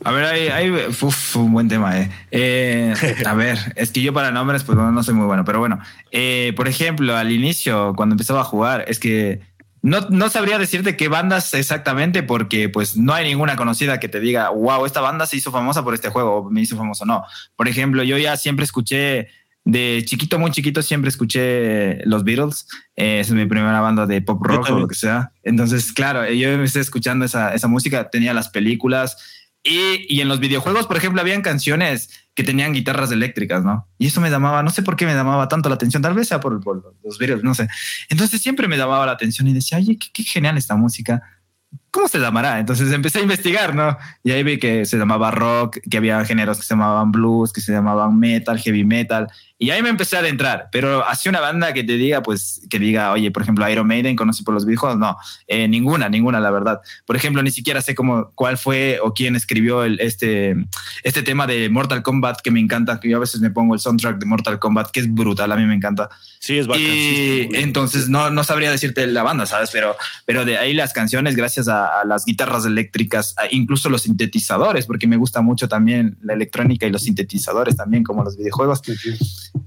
A 0.04 0.12
ver, 0.12 0.24
hay, 0.24 0.48
hay 0.48 0.70
un 1.34 1.52
buen 1.52 1.68
tema. 1.68 1.98
Eh. 2.00 2.10
Eh, 2.30 2.94
a 3.26 3.34
ver, 3.34 3.58
es 3.76 3.90
que 3.90 4.02
yo 4.02 4.12
para 4.12 4.30
nombres 4.30 4.64
pues 4.64 4.76
no, 4.76 5.02
soy 5.02 5.14
muy 5.14 5.26
bueno, 5.26 5.44
pero 5.44 5.58
bueno, 5.58 5.78
eh, 6.10 6.52
por 6.56 6.68
ejemplo, 6.68 7.16
al 7.16 7.32
inicio, 7.32 7.94
cuando 7.96 8.14
empezaba 8.14 8.40
a 8.40 8.44
jugar, 8.44 8.84
es 8.88 8.98
que 8.98 9.40
no, 9.80 10.00
no 10.10 10.28
sabría 10.28 10.58
decirte 10.58 10.96
qué 10.96 11.08
bandas 11.08 11.54
exactamente 11.54 12.22
porque 12.22 12.68
pues 12.68 12.96
no 12.96 13.14
hay 13.14 13.26
ninguna 13.26 13.56
conocida 13.56 14.00
que 14.00 14.08
te 14.08 14.20
diga, 14.20 14.50
wow, 14.50 14.84
esta 14.84 15.00
banda 15.00 15.26
se 15.26 15.36
hizo 15.36 15.52
famosa 15.52 15.84
por 15.84 15.94
este 15.94 16.10
juego 16.10 16.36
o 16.36 16.50
me 16.50 16.60
hizo 16.60 16.76
famoso. 16.76 17.04
No, 17.06 17.24
por 17.56 17.68
ejemplo, 17.68 18.02
yo 18.02 18.18
ya 18.18 18.36
siempre 18.36 18.64
escuché 18.64 19.28
de 19.68 20.02
chiquito, 20.06 20.38
muy 20.38 20.50
chiquito, 20.50 20.80
siempre 20.80 21.10
escuché 21.10 22.02
los 22.06 22.24
Beatles. 22.24 22.66
Eh, 22.96 23.20
es 23.20 23.30
mi 23.30 23.44
primera 23.44 23.82
banda 23.82 24.06
de 24.06 24.22
pop 24.22 24.42
rock 24.42 24.70
o 24.70 24.78
lo 24.78 24.88
que 24.88 24.94
sea. 24.94 25.30
Entonces, 25.42 25.92
claro, 25.92 26.26
yo 26.32 26.48
empecé 26.48 26.80
escuchando 26.80 27.26
esa, 27.26 27.54
esa 27.54 27.68
música, 27.68 28.08
tenía 28.08 28.32
las 28.32 28.48
películas 28.48 29.18
y, 29.62 30.06
y, 30.08 30.22
en 30.22 30.28
los 30.28 30.40
videojuegos, 30.40 30.86
por 30.86 30.96
ejemplo, 30.96 31.20
habían 31.20 31.42
canciones 31.42 32.08
que 32.34 32.44
tenían 32.44 32.72
guitarras 32.72 33.12
eléctricas, 33.12 33.62
¿no? 33.62 33.86
Y 33.98 34.06
eso 34.06 34.22
me 34.22 34.30
llamaba, 34.30 34.62
no 34.62 34.70
sé 34.70 34.82
por 34.82 34.96
qué 34.96 35.04
me 35.04 35.12
llamaba 35.12 35.48
tanto 35.48 35.68
la 35.68 35.74
atención, 35.74 36.02
tal 36.02 36.14
vez 36.14 36.28
sea 36.28 36.40
por, 36.40 36.62
por 36.62 36.94
los 37.04 37.18
Beatles, 37.18 37.44
no 37.44 37.54
sé. 37.54 37.68
Entonces 38.08 38.40
siempre 38.40 38.68
me 38.68 38.78
llamaba 38.78 39.04
la 39.04 39.12
atención 39.12 39.48
y 39.48 39.52
decía, 39.52 39.76
oye, 39.76 39.98
qué, 39.98 40.06
qué 40.14 40.22
genial 40.22 40.56
esta 40.56 40.76
música 40.76 41.22
¿cómo 41.90 42.08
se 42.08 42.18
llamará? 42.18 42.58
Entonces 42.58 42.92
empecé 42.92 43.18
a 43.18 43.22
investigar, 43.22 43.74
¿no? 43.74 43.96
Y 44.22 44.30
ahí 44.30 44.42
vi 44.42 44.58
que 44.58 44.86
se 44.86 44.96
llamaba 44.96 45.30
rock, 45.30 45.78
que 45.90 45.96
había 45.96 46.24
géneros 46.24 46.58
que 46.58 46.64
se 46.64 46.74
llamaban 46.74 47.10
blues, 47.10 47.52
que 47.52 47.60
se 47.60 47.72
llamaban 47.72 48.18
metal, 48.18 48.58
heavy 48.58 48.84
metal. 48.84 49.28
Y 49.58 49.70
ahí 49.70 49.82
me 49.82 49.88
empecé 49.88 50.16
a 50.16 50.20
adentrar, 50.20 50.68
pero 50.70 51.04
así 51.06 51.28
una 51.28 51.40
banda 51.40 51.72
que 51.72 51.82
te 51.82 51.94
diga, 51.94 52.22
pues, 52.22 52.60
que 52.70 52.78
diga, 52.78 53.12
oye, 53.12 53.30
por 53.30 53.42
ejemplo, 53.42 53.68
Iron 53.68 53.86
Maiden, 53.86 54.14
conocí 54.14 54.42
por 54.42 54.54
los 54.54 54.66
videojuegos, 54.66 54.98
no, 54.98 55.16
eh, 55.46 55.66
ninguna, 55.66 56.08
ninguna, 56.08 56.38
la 56.38 56.50
verdad. 56.50 56.80
Por 57.06 57.16
ejemplo, 57.16 57.42
ni 57.42 57.50
siquiera 57.50 57.80
sé 57.80 57.94
cómo, 57.94 58.30
cuál 58.34 58.58
fue 58.58 59.00
o 59.02 59.14
quién 59.14 59.34
escribió 59.34 59.84
el, 59.84 59.98
este, 60.00 60.54
este 61.02 61.22
tema 61.22 61.46
de 61.46 61.68
Mortal 61.70 62.02
Kombat 62.02 62.40
que 62.40 62.50
me 62.50 62.60
encanta, 62.60 63.00
que 63.00 63.08
yo 63.08 63.16
a 63.16 63.20
veces 63.20 63.40
me 63.40 63.50
pongo 63.50 63.74
el 63.74 63.80
soundtrack 63.80 64.18
de 64.18 64.26
Mortal 64.26 64.58
Kombat, 64.58 64.90
que 64.90 65.00
es 65.00 65.12
brutal, 65.12 65.50
a 65.50 65.56
mí 65.56 65.64
me 65.64 65.74
encanta. 65.74 66.08
Sí, 66.38 66.58
es 66.58 66.66
bacán. 66.66 66.84
Y 66.84 67.48
entonces 67.54 68.08
no, 68.08 68.30
no 68.30 68.44
sabría 68.44 68.70
decirte 68.70 69.06
la 69.06 69.22
banda, 69.22 69.46
¿sabes? 69.46 69.70
Pero, 69.72 69.96
pero 70.26 70.44
de 70.44 70.58
ahí 70.58 70.74
las 70.74 70.92
canciones, 70.92 71.34
gracias 71.34 71.66
a 71.66 71.78
a, 71.78 72.04
las 72.04 72.24
guitarras 72.24 72.64
eléctricas, 72.64 73.34
incluso 73.50 73.88
los 73.88 74.02
sintetizadores, 74.02 74.86
porque 74.86 75.06
me 75.06 75.16
gusta 75.16 75.40
mucho 75.40 75.68
también 75.68 76.16
la 76.22 76.34
electrónica 76.34 76.86
y 76.86 76.90
los 76.90 77.02
sintetizadores 77.02 77.76
también, 77.76 78.02
como 78.02 78.24
los 78.24 78.36
videojuegos. 78.36 78.82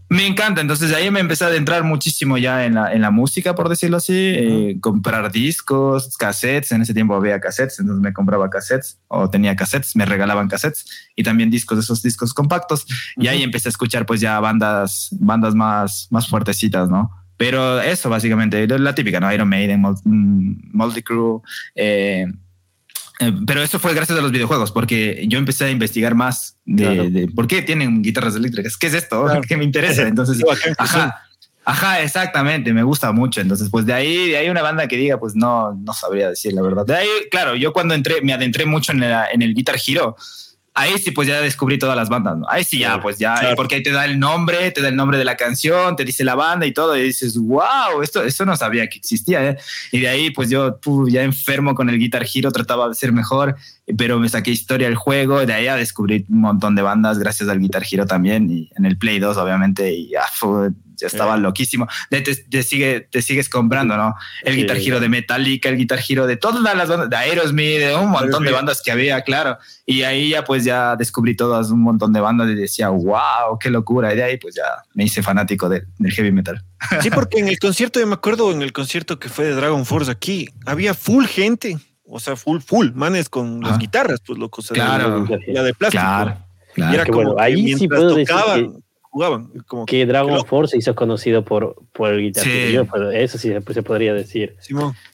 Me 0.09 0.27
encanta, 0.27 0.61
entonces 0.61 0.93
ahí 0.93 1.09
me 1.09 1.19
empecé 1.19 1.45
a 1.45 1.47
adentrar 1.47 1.83
muchísimo 1.83 2.37
ya 2.37 2.65
en 2.65 2.75
la, 2.75 2.93
en 2.93 3.01
la 3.01 3.11
música, 3.11 3.55
por 3.55 3.69
decirlo 3.69 3.97
así, 3.97 4.13
eh, 4.15 4.77
comprar 4.81 5.31
discos, 5.31 6.17
cassettes, 6.17 6.71
en 6.73 6.81
ese 6.81 6.93
tiempo 6.93 7.15
había 7.15 7.39
cassettes, 7.39 7.79
entonces 7.79 8.01
me 8.01 8.11
compraba 8.11 8.49
cassettes 8.49 8.99
o 9.07 9.29
tenía 9.29 9.55
cassettes, 9.55 9.95
me 9.95 10.05
regalaban 10.05 10.49
cassettes 10.49 10.85
y 11.15 11.23
también 11.23 11.49
discos 11.49 11.77
de 11.77 11.81
esos 11.83 12.01
discos 12.01 12.33
compactos 12.33 12.85
y 13.15 13.27
ahí 13.27 13.41
empecé 13.41 13.69
a 13.69 13.71
escuchar 13.71 14.05
pues 14.05 14.19
ya 14.19 14.39
bandas, 14.39 15.09
bandas 15.19 15.55
más, 15.55 16.07
más 16.11 16.27
fuertecitas, 16.27 16.89
¿no? 16.89 17.11
Pero 17.37 17.81
eso 17.81 18.09
básicamente, 18.09 18.67
la 18.67 18.93
típica, 18.93 19.19
¿no? 19.19 19.33
Iron 19.33 19.49
Maiden, 19.49 19.81
Multicrew. 20.05 21.41
Eh, 21.73 22.27
eh, 23.21 23.31
pero 23.45 23.61
eso 23.61 23.77
fue 23.77 23.93
gracias 23.93 24.17
a 24.17 24.21
los 24.21 24.31
videojuegos, 24.31 24.71
porque 24.71 25.25
yo 25.27 25.37
empecé 25.37 25.65
a 25.65 25.69
investigar 25.69 26.15
más 26.15 26.57
de, 26.65 27.29
por 27.35 27.45
qué 27.45 27.61
tienen 27.61 28.01
guitarras 28.01 28.35
eléctricas. 28.35 28.77
¿Qué 28.77 28.87
es 28.87 28.95
esto? 28.95 29.27
¿Qué 29.47 29.57
me 29.57 29.63
interesa? 29.63 30.07
Entonces, 30.07 30.43
ajá, 30.79 31.21
ajá, 31.63 32.01
exactamente, 32.01 32.73
me 32.73 32.81
gusta 32.81 33.11
mucho. 33.11 33.39
Entonces, 33.39 33.69
pues 33.69 33.85
de 33.85 33.93
ahí, 33.93 34.29
de 34.29 34.37
ahí 34.37 34.49
una 34.49 34.63
banda 34.63 34.87
que 34.87 34.97
diga, 34.97 35.19
pues 35.19 35.35
no, 35.35 35.71
no 35.73 35.93
sabría 35.93 36.29
decir 36.29 36.53
la 36.53 36.63
verdad. 36.63 36.83
De 36.83 36.95
ahí, 36.95 37.09
claro, 37.29 37.55
yo 37.55 37.71
cuando 37.73 37.93
entré, 37.93 38.21
me 38.23 38.33
adentré 38.33 38.65
mucho 38.65 38.91
en, 38.91 39.03
en 39.03 39.41
el 39.43 39.53
Guitar 39.53 39.75
Hero 39.85 40.15
ahí 40.73 40.97
sí 40.97 41.11
pues 41.11 41.27
ya 41.27 41.41
descubrí 41.41 41.77
todas 41.77 41.95
las 41.95 42.09
bandas, 42.09 42.37
¿no? 42.37 42.45
Ahí 42.49 42.63
sí 42.63 42.79
ya, 42.79 43.01
pues 43.01 43.17
ya, 43.17 43.53
porque 43.55 43.75
ahí 43.75 43.83
te 43.83 43.91
da 43.91 44.05
el 44.05 44.19
nombre, 44.19 44.71
te 44.71 44.81
da 44.81 44.87
el 44.87 44.95
nombre 44.95 45.17
de 45.17 45.25
la 45.25 45.35
canción, 45.35 45.95
te 45.95 46.05
dice 46.05 46.23
la 46.23 46.35
banda 46.35 46.65
y 46.65 46.73
todo, 46.73 46.95
y 46.95 47.03
dices, 47.03 47.37
wow, 47.37 48.01
esto, 48.01 48.23
esto 48.23 48.45
no 48.45 48.55
sabía 48.55 48.87
que 48.87 48.97
existía, 48.97 49.49
¿eh? 49.49 49.57
Y 49.91 49.99
de 49.99 50.07
ahí 50.07 50.31
pues 50.31 50.49
yo 50.49 50.79
ya 51.07 51.23
enfermo 51.23 51.75
con 51.75 51.89
el 51.89 51.99
Guitar 51.99 52.25
Hero, 52.33 52.51
trataba 52.51 52.87
de 52.87 52.95
ser 52.95 53.11
mejor, 53.11 53.55
pero 53.97 54.19
me 54.19 54.29
saqué 54.29 54.51
historia 54.51 54.87
del 54.87 54.95
juego, 54.95 55.45
de 55.45 55.53
ahí 55.53 55.67
a 55.67 55.75
descubrir 55.75 56.25
un 56.29 56.41
montón 56.41 56.75
de 56.75 56.81
bandas 56.81 57.19
gracias 57.19 57.49
al 57.49 57.59
Guitar 57.59 57.83
Hero 57.89 58.05
también, 58.05 58.49
y 58.51 58.69
en 58.75 58.85
el 58.85 58.97
Play 58.97 59.19
2 59.19 59.37
obviamente, 59.37 59.93
y 59.93 60.09
ya 60.09 60.23
fue 60.33 60.71
ya 61.01 61.07
estaba 61.07 61.35
loquísimo. 61.37 61.87
Te, 62.09 62.21
te, 62.21 62.63
sigue, 62.63 63.01
te 63.01 63.21
sigues 63.21 63.49
comprando, 63.49 63.97
¿no? 63.97 64.15
El 64.43 64.55
Guitar 64.55 64.77
Hero 64.77 64.99
de 64.99 65.09
Metallica, 65.09 65.67
el 65.69 65.77
Guitar 65.77 65.99
Hero 66.07 66.27
de 66.27 66.37
todas 66.37 66.61
las 66.61 66.87
bandas, 66.87 67.09
de 67.09 67.15
Aerosmith, 67.15 67.79
de 67.79 67.95
un 67.95 68.11
montón 68.11 68.43
de 68.43 68.51
bandas 68.51 68.81
que 68.81 68.91
había, 68.91 69.21
claro. 69.21 69.57
Y 69.85 70.03
ahí 70.03 70.29
ya 70.29 70.43
pues 70.43 70.63
ya 70.63 70.95
descubrí 70.95 71.35
todas 71.35 71.71
un 71.71 71.81
montón 71.81 72.13
de 72.13 72.21
bandas 72.21 72.49
y 72.49 72.55
decía, 72.55 72.89
wow, 72.89 73.57
qué 73.59 73.69
locura. 73.69 74.13
Y 74.13 74.15
de 74.15 74.23
ahí 74.23 74.37
pues 74.37 74.55
ya 74.55 74.63
me 74.93 75.03
hice 75.03 75.21
fanático 75.21 75.67
del 75.67 75.85
heavy 76.11 76.31
metal. 76.31 76.63
Sí, 77.01 77.09
porque 77.09 77.39
en 77.39 77.47
el 77.47 77.59
concierto, 77.59 77.99
yo 77.99 78.07
me 78.07 78.13
acuerdo 78.13 78.51
en 78.51 78.61
el 78.61 78.73
concierto 78.73 79.19
que 79.19 79.29
fue 79.29 79.45
de 79.45 79.55
Dragon 79.55 79.85
Force 79.85 80.11
aquí, 80.11 80.49
había 80.65 80.93
full 80.93 81.25
gente, 81.25 81.77
o 82.11 82.19
sea, 82.19 82.35
full, 82.35 82.59
full, 82.59 82.91
manes 82.93 83.29
con 83.29 83.61
las 83.61 83.79
guitarras, 83.79 84.21
pues 84.25 84.37
locos. 84.37 84.67
Claro. 84.69 85.27
La 85.47 85.63
de 85.63 85.73
plástico. 85.73 86.03
Claro. 86.03 86.37
Y 86.75 86.93
era 86.93 87.05
como 87.05 87.39
ahí 87.39 87.73
sí 87.73 87.87
puedo 87.87 88.15
decir 88.15 88.35
jugaban. 89.11 89.47
Como 89.67 89.85
que 89.85 90.05
Dragon 90.05 90.43
Force 90.45 90.71
se 90.71 90.77
hizo 90.77 90.95
conocido 90.95 91.43
por, 91.43 91.75
por 91.91 92.13
el 92.13 92.21
Guitar 92.21 92.47
Hero, 92.47 93.11
eso 93.11 93.37
sí 93.37 93.49
se, 93.49 93.83
podría 93.83 94.13
decir. 94.13 94.55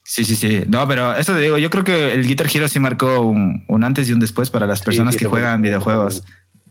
Sí, 0.04 0.24
sí, 0.24 0.36
sí. 0.36 0.64
No, 0.68 0.88
pero 0.88 1.16
eso 1.16 1.34
te 1.34 1.42
digo, 1.42 1.58
yo 1.58 1.70
creo 1.70 1.84
que 1.84 2.14
el 2.14 2.26
Guitar 2.26 2.48
Hero 2.54 2.68
sí 2.68 2.80
marcó 2.80 3.22
un, 3.22 3.66
un 3.68 3.84
antes 3.84 4.08
y 4.08 4.14
un 4.14 4.20
después 4.20 4.50
para 4.52 4.68
las 4.68 4.82
personas 4.82 5.18
que 5.18 5.26
juegan 5.26 5.62
videojuegos 5.62 6.24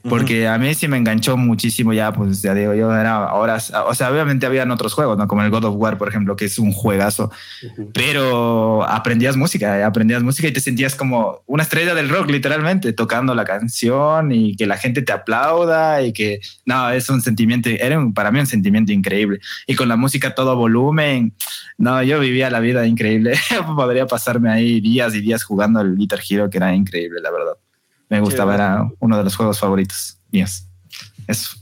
porque 0.08 0.48
a 0.48 0.58
mí 0.58 0.74
sí 0.74 0.88
me 0.88 0.96
enganchó 0.96 1.36
muchísimo 1.36 1.92
ya, 1.92 2.12
pues 2.12 2.42
ya 2.42 2.54
digo, 2.54 2.74
yo 2.74 2.94
era 2.94 3.34
horas, 3.34 3.72
o 3.86 3.94
sea, 3.94 4.10
obviamente 4.10 4.46
habían 4.46 4.70
otros 4.70 4.94
juegos, 4.94 5.18
¿no? 5.18 5.26
Como 5.28 5.42
el 5.42 5.50
God 5.50 5.64
of 5.64 5.74
War, 5.76 5.98
por 5.98 6.08
ejemplo, 6.08 6.36
que 6.36 6.46
es 6.46 6.58
un 6.58 6.72
juegazo, 6.72 7.30
pero 7.92 8.84
aprendías 8.88 9.36
música, 9.36 9.86
aprendías 9.86 10.22
música 10.22 10.48
y 10.48 10.52
te 10.52 10.60
sentías 10.60 10.94
como 10.94 11.42
una 11.46 11.62
estrella 11.62 11.94
del 11.94 12.08
rock, 12.08 12.30
literalmente, 12.30 12.92
tocando 12.92 13.34
la 13.34 13.44
canción 13.44 14.32
y 14.32 14.56
que 14.56 14.66
la 14.66 14.76
gente 14.76 15.02
te 15.02 15.12
aplauda 15.12 16.02
y 16.02 16.12
que, 16.12 16.40
no, 16.64 16.90
es 16.90 17.08
un 17.08 17.20
sentimiento, 17.20 17.68
era 17.68 18.00
para 18.14 18.30
mí 18.30 18.40
un 18.40 18.46
sentimiento 18.46 18.92
increíble. 18.92 19.40
Y 19.66 19.74
con 19.74 19.88
la 19.88 19.96
música 19.96 20.34
todo 20.34 20.56
volumen, 20.56 21.34
no, 21.78 22.02
yo 22.02 22.20
vivía 22.20 22.50
la 22.50 22.60
vida 22.60 22.86
increíble, 22.86 23.34
podría 23.76 24.06
pasarme 24.06 24.50
ahí 24.50 24.80
días 24.80 25.14
y 25.14 25.20
días 25.20 25.44
jugando 25.44 25.80
el 25.80 25.96
Guitar 25.96 26.20
Hero, 26.28 26.50
que 26.50 26.58
era 26.58 26.74
increíble, 26.74 27.20
la 27.20 27.30
verdad 27.30 27.56
me 28.08 28.20
gustaba, 28.20 28.54
era 28.54 28.88
uno 29.00 29.18
de 29.18 29.24
los 29.24 29.36
juegos 29.36 29.58
favoritos 29.58 30.18
míos. 30.30 30.66
Eso, 31.26 31.56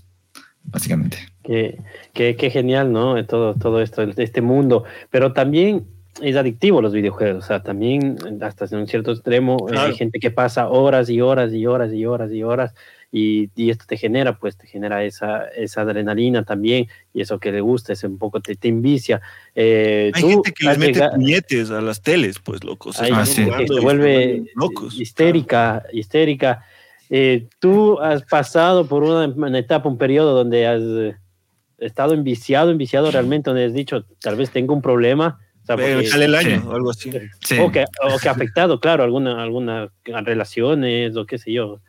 básicamente. 0.64 1.18
Qué, 1.42 1.78
qué, 2.12 2.37
qué 2.37 2.50
genial, 2.50 2.92
¿no? 2.92 3.24
Todo, 3.26 3.54
todo 3.54 3.80
esto, 3.80 4.02
este 4.02 4.40
mundo. 4.40 4.85
Pero 5.11 5.33
también 5.33 5.87
es 6.22 6.37
adictivo 6.37 6.80
los 6.80 6.92
videojuegos, 6.92 7.44
o 7.44 7.46
sea, 7.46 7.62
también 7.62 8.16
hasta 8.40 8.66
en 8.66 8.76
un 8.76 8.87
cierto 8.87 9.12
extremo 9.12 9.66
hay 9.76 9.94
gente 9.94 10.20
que 10.20 10.30
pasa 10.30 10.68
horas 10.68 11.11
y 11.11 11.20
horas 11.20 11.52
y 11.52 11.66
horas 11.66 11.92
y 11.92 12.07
horas 12.07 12.30
y 12.30 12.42
horas 12.42 12.74
y, 13.16 13.48
y, 13.55 13.70
esto 13.70 13.85
te 13.87 13.96
genera, 13.96 14.37
pues 14.37 14.57
te 14.57 14.66
genera 14.66 15.05
esa, 15.05 15.46
esa 15.46 15.83
adrenalina 15.83 16.42
también 16.42 16.88
y 17.12 17.20
eso 17.20 17.38
que 17.38 17.53
le 17.53 17.61
gusta, 17.61 17.92
es 17.92 18.03
un 18.03 18.18
poco 18.18 18.40
te, 18.40 18.57
te 18.57 18.66
envicia. 18.66 19.22
Eh, 19.55 20.11
hay 20.12 20.22
gente 20.22 20.50
que 20.50 20.66
les 20.66 20.79
mete 20.79 21.09
puñetes 21.11 21.70
a 21.70 21.81
las 21.81 22.03
teles, 22.03 22.40
pues 22.40 22.64
locos. 22.64 22.98
Hay 23.00 23.12
gente 23.14 23.57
que 23.57 23.68
se 23.68 23.81
vuelve 23.81 24.42
locos. 24.57 24.98
histérica, 24.98 25.85
histérica. 25.92 26.64
Eh, 27.09 27.46
tú 27.61 28.00
has 28.00 28.24
pasado 28.24 28.88
por 28.88 29.05
una, 29.05 29.59
etapa, 29.61 29.88
un 29.88 29.96
periodo 29.96 30.35
donde 30.35 30.66
has 30.66 30.83
eh, 30.83 31.16
estado 31.79 32.14
enviciado, 32.14 32.72
enviciado 32.72 33.12
realmente, 33.12 33.48
donde 33.48 33.66
has 33.66 33.74
dicho, 33.74 34.07
tal 34.20 34.35
vez 34.35 34.50
tengo 34.50 34.74
un 34.74 34.83
problema. 34.83 35.38
O 35.68 35.77
sale 35.77 36.24
el 36.24 36.35
año 36.35 36.64
o 36.66 36.74
algo 36.74 36.90
así. 36.90 37.11
O, 37.61 37.70
que, 37.70 37.85
o 38.03 38.18
que 38.18 38.29
ha 38.29 38.33
afectado, 38.33 38.81
claro, 38.81 39.05
alguna, 39.05 39.40
alguna 39.40 39.88
relaciones 40.05 41.16
o 41.16 41.27
qué 41.27 41.38
sé 41.38 41.53
yo. 41.53 41.81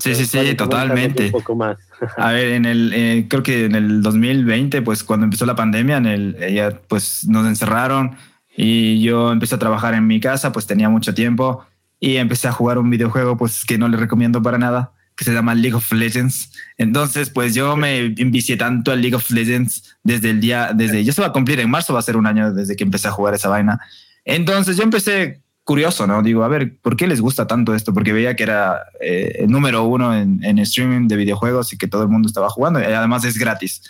Sí, 0.00 0.14
sí, 0.16 0.26
sí, 0.26 0.54
totalmente. 0.54 1.32
A 2.16 2.32
ver, 2.32 2.52
en 2.52 2.64
el, 2.64 2.92
eh, 2.92 3.26
creo 3.28 3.42
que 3.42 3.66
en 3.66 3.74
el 3.74 4.02
2020, 4.02 4.82
pues 4.82 5.04
cuando 5.04 5.24
empezó 5.24 5.46
la 5.46 5.54
pandemia, 5.54 5.98
en 5.98 6.06
el, 6.06 6.36
ella, 6.42 6.80
pues 6.88 7.26
nos 7.28 7.46
encerraron 7.46 8.16
y 8.56 9.00
yo 9.00 9.32
empecé 9.32 9.54
a 9.54 9.58
trabajar 9.58 9.94
en 9.94 10.06
mi 10.06 10.18
casa, 10.18 10.50
pues 10.50 10.66
tenía 10.66 10.88
mucho 10.88 11.14
tiempo 11.14 11.64
y 12.00 12.16
empecé 12.16 12.48
a 12.48 12.52
jugar 12.52 12.78
un 12.78 12.90
videojuego, 12.90 13.36
pues 13.36 13.64
que 13.64 13.78
no 13.78 13.88
le 13.88 13.96
recomiendo 13.96 14.42
para 14.42 14.58
nada, 14.58 14.92
que 15.16 15.24
se 15.24 15.32
llama 15.32 15.54
League 15.54 15.76
of 15.76 15.90
Legends. 15.92 16.52
Entonces, 16.76 17.30
pues 17.30 17.54
yo 17.54 17.76
me 17.76 18.06
envicié 18.06 18.56
tanto 18.56 18.90
al 18.90 19.00
League 19.00 19.14
of 19.14 19.30
Legends 19.30 19.96
desde 20.02 20.30
el 20.30 20.40
día, 20.40 20.72
desde, 20.74 21.04
yo 21.04 21.12
se 21.12 21.20
va 21.20 21.28
a 21.28 21.32
cumplir 21.32 21.60
en 21.60 21.70
marzo, 21.70 21.92
va 21.92 22.00
a 22.00 22.02
ser 22.02 22.16
un 22.16 22.26
año 22.26 22.52
desde 22.52 22.74
que 22.74 22.84
empecé 22.84 23.06
a 23.06 23.12
jugar 23.12 23.34
esa 23.34 23.48
vaina. 23.48 23.80
Entonces 24.24 24.76
yo 24.76 24.82
empecé 24.82 25.42
curioso, 25.66 26.06
¿no? 26.06 26.22
Digo, 26.22 26.44
a 26.44 26.48
ver, 26.48 26.76
¿por 26.80 26.96
qué 26.96 27.08
les 27.08 27.20
gusta 27.20 27.48
tanto 27.48 27.74
esto? 27.74 27.92
Porque 27.92 28.12
veía 28.12 28.36
que 28.36 28.44
era 28.44 28.84
eh, 29.00 29.38
el 29.40 29.50
número 29.50 29.82
uno 29.82 30.16
en, 30.16 30.58
streaming 30.60 31.08
de 31.08 31.16
videojuegos 31.16 31.72
y 31.72 31.76
que 31.76 31.88
todo 31.88 32.04
el 32.04 32.08
mundo 32.08 32.28
estaba 32.28 32.48
jugando 32.48 32.78
y 32.78 32.84
además 32.84 33.24
es 33.24 33.36
gratis. 33.36 33.82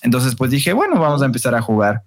Entonces, 0.00 0.34
pues 0.34 0.50
dije, 0.50 0.72
bueno, 0.72 0.98
vamos 0.98 1.20
a 1.20 1.26
empezar 1.26 1.54
a 1.54 1.60
jugar. 1.60 2.02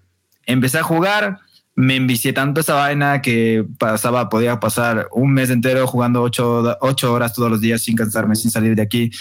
Empecé 0.47 0.79
a 0.79 0.83
jugar, 0.83 1.37
me 1.75 1.97
envicié 1.97 2.33
tanto 2.33 2.61
esa 2.61 2.73
vaina 2.73 3.21
que 3.21 3.63
pasaba, 3.77 4.27
podía 4.27 4.59
pasar 4.59 5.07
un 5.11 5.31
mes 5.33 5.51
entero 5.51 5.85
jugando 5.85 6.23
ocho, 6.23 6.75
ocho 6.81 7.13
horas 7.13 7.35
todos 7.35 7.51
los 7.51 7.61
días 7.61 7.79
sin 7.83 7.95
cansarme, 7.95 8.35
sin 8.35 8.49
salir 8.49 8.75
de 8.75 8.81
aquí. 8.81 9.11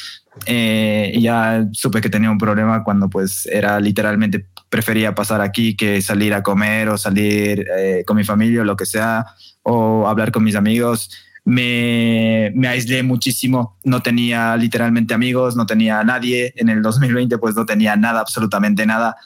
Eh, 0.46 1.12
ya 1.20 1.68
supe 1.72 2.00
que 2.00 2.08
tenía 2.08 2.30
un 2.30 2.38
problema 2.38 2.82
cuando 2.84 3.10
pues 3.10 3.44
era 3.44 3.78
literalmente 3.78 4.46
prefería 4.70 5.14
pasar 5.14 5.42
aquí 5.42 5.76
que 5.76 6.00
salir 6.00 6.33
a 6.33 6.42
comer 6.42 6.88
o 6.88 6.96
salir 6.96 7.66
eh, 7.76 8.04
con 8.06 8.16
mi 8.16 8.24
familia 8.24 8.62
o 8.62 8.64
lo 8.64 8.76
que 8.76 8.87
sea 8.87 9.26
o 9.62 10.09
hablar 10.09 10.33
con 10.33 10.44
mis 10.44 10.54
amigos. 10.54 11.11
Me, 11.44 12.52
me, 12.54 12.68
aislé 12.68 13.02
muchísimo, 13.02 13.78
no 13.83 14.02
tenía 14.02 14.56
literalmente 14.56 15.12
amigos, 15.12 15.56
no 15.56 15.66
tenía 15.66 16.02
nadie. 16.04 16.52
En 16.56 16.68
el 16.68 16.83
2020 16.83 17.38
pues 17.38 17.56
no 17.56 17.66
tenía 17.66 17.96
nada, 17.96 18.20
absolutamente 18.20 18.87
nada. 18.87 19.16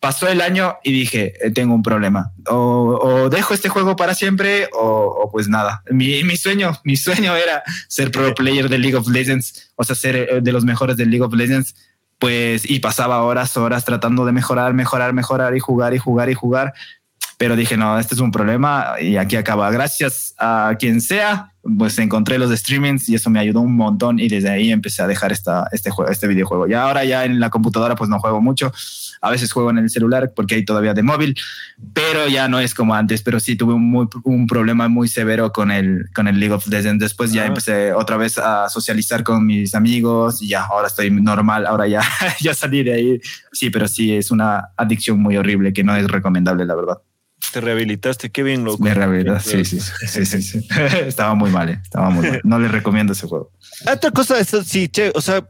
Pasó 0.00 0.28
el 0.28 0.40
año 0.40 0.76
y 0.82 0.92
dije, 0.92 1.34
eh, 1.40 1.50
tengo 1.50 1.74
un 1.74 1.82
problema. 1.82 2.32
O, 2.48 3.28
dejo 3.30 3.54
este 3.54 3.68
juego 3.68 3.96
para 3.96 4.14
siempre 4.14 4.68
o, 4.72 5.28
pues 5.30 5.48
nada. 5.48 5.82
Mi, 5.90 6.24
mi, 6.24 6.36
sueño, 6.36 6.72
mi 6.84 6.96
sueño 6.96 7.36
era 7.36 7.62
ser 7.88 8.10
pro 8.10 8.34
player 8.34 8.68
de 8.68 8.78
League 8.78 8.96
of 8.96 9.08
Legends, 9.08 9.72
o 9.76 9.84
sea, 9.84 9.94
ser 9.94 10.16
eh, 10.16 10.40
de 10.40 10.52
los 10.52 10.64
mejores 10.64 10.96
de 10.96 11.06
League 11.06 11.24
of 11.24 11.34
Legends. 11.34 11.74
Pues 12.18 12.68
y 12.68 12.80
pasaba 12.80 13.22
horas, 13.22 13.56
horas 13.56 13.84
tratando 13.84 14.24
de 14.26 14.32
mejorar, 14.32 14.74
mejorar, 14.74 15.12
mejorar 15.12 15.56
y 15.56 15.60
jugar 15.60 15.94
y 15.94 15.98
jugar 15.98 16.30
y 16.30 16.34
jugar 16.34 16.74
pero 17.38 17.54
dije, 17.54 17.76
no, 17.76 17.96
este 18.00 18.16
es 18.16 18.20
un 18.20 18.32
problema 18.32 18.94
y 19.00 19.16
aquí 19.16 19.36
acaba. 19.36 19.70
Gracias 19.70 20.34
a 20.38 20.74
quien 20.76 21.00
sea, 21.00 21.52
pues 21.78 21.96
encontré 22.00 22.36
los 22.36 22.50
streamings 22.50 23.08
y 23.08 23.14
eso 23.14 23.30
me 23.30 23.38
ayudó 23.38 23.60
un 23.60 23.76
montón 23.76 24.18
y 24.18 24.28
desde 24.28 24.50
ahí 24.50 24.72
empecé 24.72 25.02
a 25.02 25.06
dejar 25.06 25.30
esta, 25.30 25.68
este, 25.70 25.90
juego, 25.90 26.10
este 26.10 26.26
videojuego. 26.26 26.66
Ya 26.66 26.82
ahora 26.82 27.04
ya 27.04 27.24
en 27.24 27.38
la 27.38 27.48
computadora 27.48 27.94
pues 27.94 28.10
no 28.10 28.18
juego 28.18 28.40
mucho, 28.40 28.72
a 29.20 29.30
veces 29.30 29.52
juego 29.52 29.70
en 29.70 29.78
el 29.78 29.88
celular 29.88 30.32
porque 30.34 30.56
hay 30.56 30.64
todavía 30.64 30.94
de 30.94 31.04
móvil, 31.04 31.36
pero 31.92 32.26
ya 32.26 32.48
no 32.48 32.58
es 32.58 32.74
como 32.74 32.96
antes, 32.96 33.22
pero 33.22 33.38
sí 33.38 33.54
tuve 33.54 33.72
un, 33.72 34.10
un 34.24 34.46
problema 34.48 34.88
muy 34.88 35.06
severo 35.06 35.52
con 35.52 35.70
el, 35.70 36.10
con 36.12 36.26
el 36.26 36.40
League 36.40 36.54
of 36.54 36.66
Legends. 36.66 37.00
Después 37.00 37.32
ya 37.32 37.46
empecé 37.46 37.92
otra 37.92 38.16
vez 38.16 38.38
a 38.38 38.68
socializar 38.68 39.22
con 39.22 39.46
mis 39.46 39.76
amigos 39.76 40.42
y 40.42 40.48
ya 40.48 40.64
ahora 40.64 40.88
estoy 40.88 41.12
normal, 41.12 41.66
ahora 41.66 41.86
ya, 41.86 42.02
ya 42.40 42.52
salí 42.52 42.82
de 42.82 42.94
ahí. 42.94 43.20
Sí, 43.52 43.70
pero 43.70 43.86
sí 43.86 44.12
es 44.12 44.32
una 44.32 44.70
adicción 44.76 45.20
muy 45.20 45.36
horrible 45.36 45.72
que 45.72 45.84
no 45.84 45.94
es 45.94 46.08
recomendable, 46.08 46.64
la 46.64 46.74
verdad. 46.74 46.98
Te 47.52 47.60
rehabilitaste, 47.60 48.30
qué 48.30 48.42
bien, 48.42 48.64
loco. 48.64 48.82
Me 48.82 48.92
rehabilitaste, 48.92 49.64
sí, 49.64 49.80
sí, 49.80 50.26
sí, 50.26 50.42
sí, 50.42 50.68
estaba 51.06 51.34
muy 51.34 51.50
mal, 51.50 51.68
eh, 51.70 51.80
estaba 51.82 52.10
muy 52.10 52.28
mal. 52.28 52.40
No 52.44 52.58
le 52.58 52.68
recomiendo 52.68 53.12
ese 53.12 53.26
juego. 53.26 53.50
Otra 53.90 54.10
cosa, 54.10 54.42
sí, 54.44 54.88
che, 54.88 55.12
o 55.14 55.20
sea, 55.20 55.48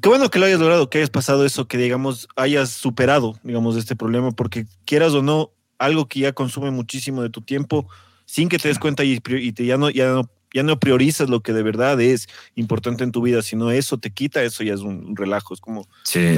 qué 0.00 0.08
bueno 0.08 0.30
que 0.30 0.38
lo 0.38 0.46
hayas 0.46 0.60
logrado, 0.60 0.88
que 0.88 0.98
hayas 0.98 1.10
pasado 1.10 1.44
eso, 1.44 1.66
que 1.66 1.78
digamos, 1.78 2.28
hayas 2.36 2.70
superado, 2.70 3.38
digamos, 3.42 3.76
este 3.76 3.96
problema, 3.96 4.30
porque 4.30 4.66
quieras 4.84 5.12
o 5.12 5.22
no, 5.22 5.52
algo 5.78 6.06
que 6.06 6.20
ya 6.20 6.32
consume 6.32 6.70
muchísimo 6.70 7.22
de 7.22 7.30
tu 7.30 7.40
tiempo, 7.42 7.88
sin 8.26 8.48
que 8.48 8.58
te 8.58 8.68
des 8.68 8.78
cuenta 8.78 9.02
y, 9.02 9.20
y 9.26 9.52
te, 9.52 9.66
ya, 9.66 9.76
no, 9.76 9.90
ya 9.90 10.08
no 10.08 10.30
ya 10.52 10.62
no 10.62 10.78
priorizas 10.78 11.28
lo 11.28 11.40
que 11.40 11.52
de 11.52 11.62
verdad 11.62 12.00
es 12.00 12.28
importante 12.54 13.04
en 13.04 13.12
tu 13.12 13.22
vida, 13.22 13.42
sino 13.42 13.70
eso 13.70 13.98
te 13.98 14.10
quita, 14.10 14.42
eso 14.42 14.62
ya 14.62 14.74
es 14.74 14.80
un, 14.80 15.16
relajo, 15.16 15.54
es 15.54 15.60
como 15.60 15.86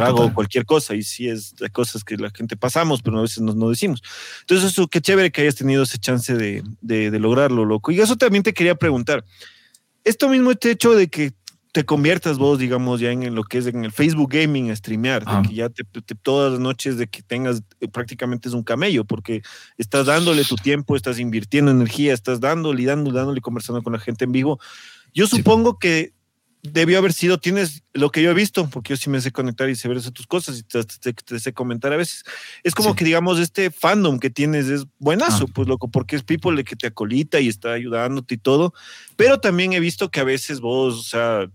hago 0.01 0.33
cualquier 0.35 0.67
cosa 0.67 0.95
y 0.95 1.03
sí 1.03 1.29
es 1.29 1.57
de 1.57 1.71
cosas 1.71 2.05
que 2.05 2.17
la 2.17 2.31
gente 2.31 2.57
pasamos, 2.57 3.03
pero 3.03 3.19
a 3.19 3.23
veces 3.23 3.41
no, 3.41 3.55
no 3.55 3.71
decimos. 3.71 4.03
Entonces, 4.41 4.73
eso, 4.73 4.89
qué 4.89 5.01
chévere 5.01 5.31
que 5.31 5.43
hayas 5.43 5.57
tenido 5.57 5.83
ese 5.83 5.99
chance 5.99 6.35
de, 6.35 6.63
de, 6.81 7.11
de 7.11 7.19
lograrlo, 7.19 7.65
loco. 7.65 7.91
Y 7.91 8.01
eso 8.01 8.17
también 8.17 8.43
te 8.43 8.53
quería 8.53 8.75
preguntar. 8.75 9.25
Esto 10.05 10.29
mismo 10.29 10.51
este 10.51 10.73
hecho 10.73 10.95
de 10.95 11.09
que 11.09 11.33
te 11.73 11.87
conviertas 11.87 12.37
vos, 12.37 12.59
digamos, 12.59 13.01
ya 13.01 13.11
en, 13.11 13.35
lo 13.35 13.45
que 13.45 13.57
es 13.57 13.67
en 13.67 13.85
el 13.85 13.93
Facebook 13.93 14.31
Gaming, 14.31 14.71
a 14.71 14.77
streamear, 14.77 15.25
de 15.25 15.49
que 15.49 15.55
ya 15.55 15.71
te, 15.71 15.85
todas 16.23 16.53
las 16.53 16.61
noches 16.61 16.99
de 16.99 17.07
que 17.07 17.23
tengas 17.23 17.63
eh, 17.81 17.89
prácticamente 17.89 18.51
es 18.51 18.55
un 18.55 18.63
camello, 18.63 19.07
porque 19.07 19.43
estás 19.79 20.07
dándole 20.07 20.45
tu 20.45 20.57
tiempo, 20.57 20.97
estás 20.97 21.19
invirtiendo 21.19 21.71
energía, 21.71 22.13
estás 22.13 22.41
dándole 22.41 22.83
y 22.83 22.85
dándole, 22.85 23.17
dándole, 23.17 23.41
conversando 23.41 23.83
con 23.83 23.95
la 23.95 23.99
gente 23.99 24.27
en 24.27 24.33
vivo. 24.33 24.61
Yo 25.15 25.27
supongo 25.27 25.79
que 25.79 26.13
debió 26.63 26.99
haber 26.99 27.15
sido, 27.15 27.39
tienes 27.39 27.83
lo 27.95 28.11
que 28.11 28.23
yo 28.23 28.31
he 28.31 28.35
visto, 28.35 28.69
porque 28.69 28.93
yo 28.93 28.97
sí 28.99 29.09
me 29.09 29.21
sé 29.23 29.33
conectar 29.33 29.69
y 29.69 29.75
sé 29.75 29.89
ver 29.89 30.01
tus 30.13 30.27
cosas 30.27 30.59
y 30.59 30.63
te, 30.63 31.39
sé 31.41 31.53
comentar 31.55 31.93
a 31.95 31.97
veces. 31.97 32.23
Es 32.63 32.75
como 32.75 32.95
que, 32.95 33.05
digamos, 33.05 33.39
este 33.39 33.71
fandom 33.71 34.19
que 34.19 34.29
tienes 34.29 34.69
es 34.69 34.85
buenazo, 34.99 35.47
ah. 35.49 35.53
pues 35.55 35.69
loco, 35.69 35.89
porque 35.89 36.17
es 36.17 36.23
people 36.23 36.63
que 36.65 36.77
te 36.77 36.89
acolita 36.89 37.41
y 37.41 37.49
está 37.49 37.73
ayudándote 37.73 38.35
y 38.35 38.39
todo. 38.39 38.75
Pero 39.17 39.41
también 39.41 39.73
he 39.73 39.81
visto 39.81 40.11
que 40.11 40.21
a 40.21 40.25
veces 40.25 40.61
vos, 40.61 40.99
o 40.99 41.03
sea, 41.03 41.51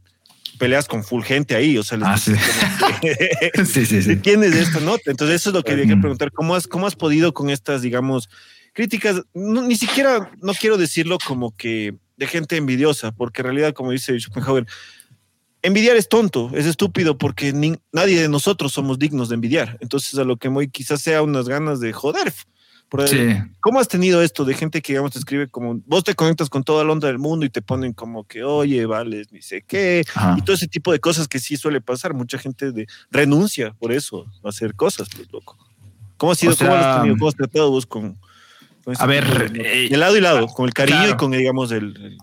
peleas 0.58 0.88
con 0.88 1.04
full 1.04 1.24
gente 1.24 1.56
ahí, 1.56 1.78
o 1.78 1.84
sea, 1.84 2.00
ah, 2.04 2.18
sí. 2.18 2.34
sí, 3.66 3.86
sí, 3.86 4.02
sí. 4.02 4.16
tienes 4.18 4.56
esto, 4.56 4.80
¿no? 4.80 4.98
Entonces 5.06 5.38
eso 5.38 5.50
es 5.50 5.56
lo 5.56 5.64
que 5.64 5.76
quería 5.76 5.88
que 5.88 6.00
preguntar, 6.00 6.32
¿cómo 6.32 6.56
has, 6.56 6.68
cómo 6.68 6.88
has 6.88 6.96
podido 6.96 7.34
con 7.34 7.50
estas, 7.50 7.82
digamos, 7.82 8.30
críticas? 8.74 9.24
ni 9.34 9.76
siquiera, 9.76 10.32
no 10.42 10.54
quiero 10.54 10.78
decirlo 10.78 11.18
como 11.26 11.56
que 11.56 11.96
de 12.18 12.28
gente 12.28 12.58
envidiosa, 12.58 13.12
porque 13.12 13.42
en 13.42 13.46
realidad, 13.46 13.74
como 13.74 13.92
dice 13.92 14.20
Schopenhauer, 14.20 14.66
envidiar 15.62 15.98
es 15.98 16.10
tonto, 16.10 16.52
es 16.54 16.66
estúpido, 16.66 17.18
porque 17.18 17.54
nadie 17.92 18.22
de 18.22 18.30
nosotros 18.30 18.74
somos 18.74 19.00
dignos 19.00 19.30
de 19.30 19.36
envidiar. 19.36 19.78
Entonces 19.82 20.18
a 20.18 20.24
lo 20.24 20.38
que 20.38 20.50
voy 20.50 20.70
quizás 20.70 21.02
sea 21.02 21.22
unas 21.22 21.48
ganas 21.48 21.80
de 21.80 21.94
joder. 21.94 22.34
¿Cómo 23.60 23.80
has 23.80 23.88
tenido 23.88 24.22
esto 24.22 24.46
de 24.46 24.54
gente 24.54 24.82
que, 24.82 24.94
digamos, 24.94 25.12
te 25.12 25.20
escribe 25.20 25.48
como, 25.48 25.82
vos 25.86 26.04
te 26.04 26.16
conectas 26.16 26.50
con 26.50 26.64
toda 26.64 26.84
la 26.86 26.94
onda 26.94 27.08
del 27.08 27.20
mundo 27.20 27.46
y 27.46 27.50
te 27.50 27.62
ponen 27.62 27.94
como 27.94 28.26
que, 28.26 28.44
oye, 28.44 28.86
vales, 28.86 29.32
ni 29.32 29.42
sé 29.42 29.62
qué, 29.62 30.06
y 30.38 30.42
todo 30.42 30.56
ese 30.56 30.68
tipo 30.68 30.92
de 30.92 31.00
cosas 31.00 31.28
que 31.28 31.40
sí 31.40 31.58
suele 31.58 31.82
pasar. 31.82 32.14
Mucha 32.14 32.38
gente 32.38 32.72
de, 32.72 32.88
renuncia 33.12 33.74
por 33.74 33.92
eso, 33.92 34.26
a 34.44 34.50
hacer 34.50 34.74
cosas, 34.76 35.10
pues, 35.14 35.32
loco. 35.32 35.58
¿Cómo 36.18 36.32
ha 36.32 36.36
sido, 36.36 36.56
cómo 36.56 36.74
has 36.74 36.98
tenido, 36.98 37.18
cómo 37.18 37.30
has 37.30 37.36
tratado 37.36 37.70
vos 37.70 37.86
con, 37.86 38.18
a 38.98 39.06
ver, 39.06 39.52
de, 39.52 39.98
lado 39.98 40.16
y 40.16 40.22
lado, 40.22 40.48
con 40.48 40.66
el 40.66 40.74
cariño 40.74 41.10
y 41.10 41.18
con, 41.18 41.32
digamos, 41.32 41.72
el, 41.72 42.18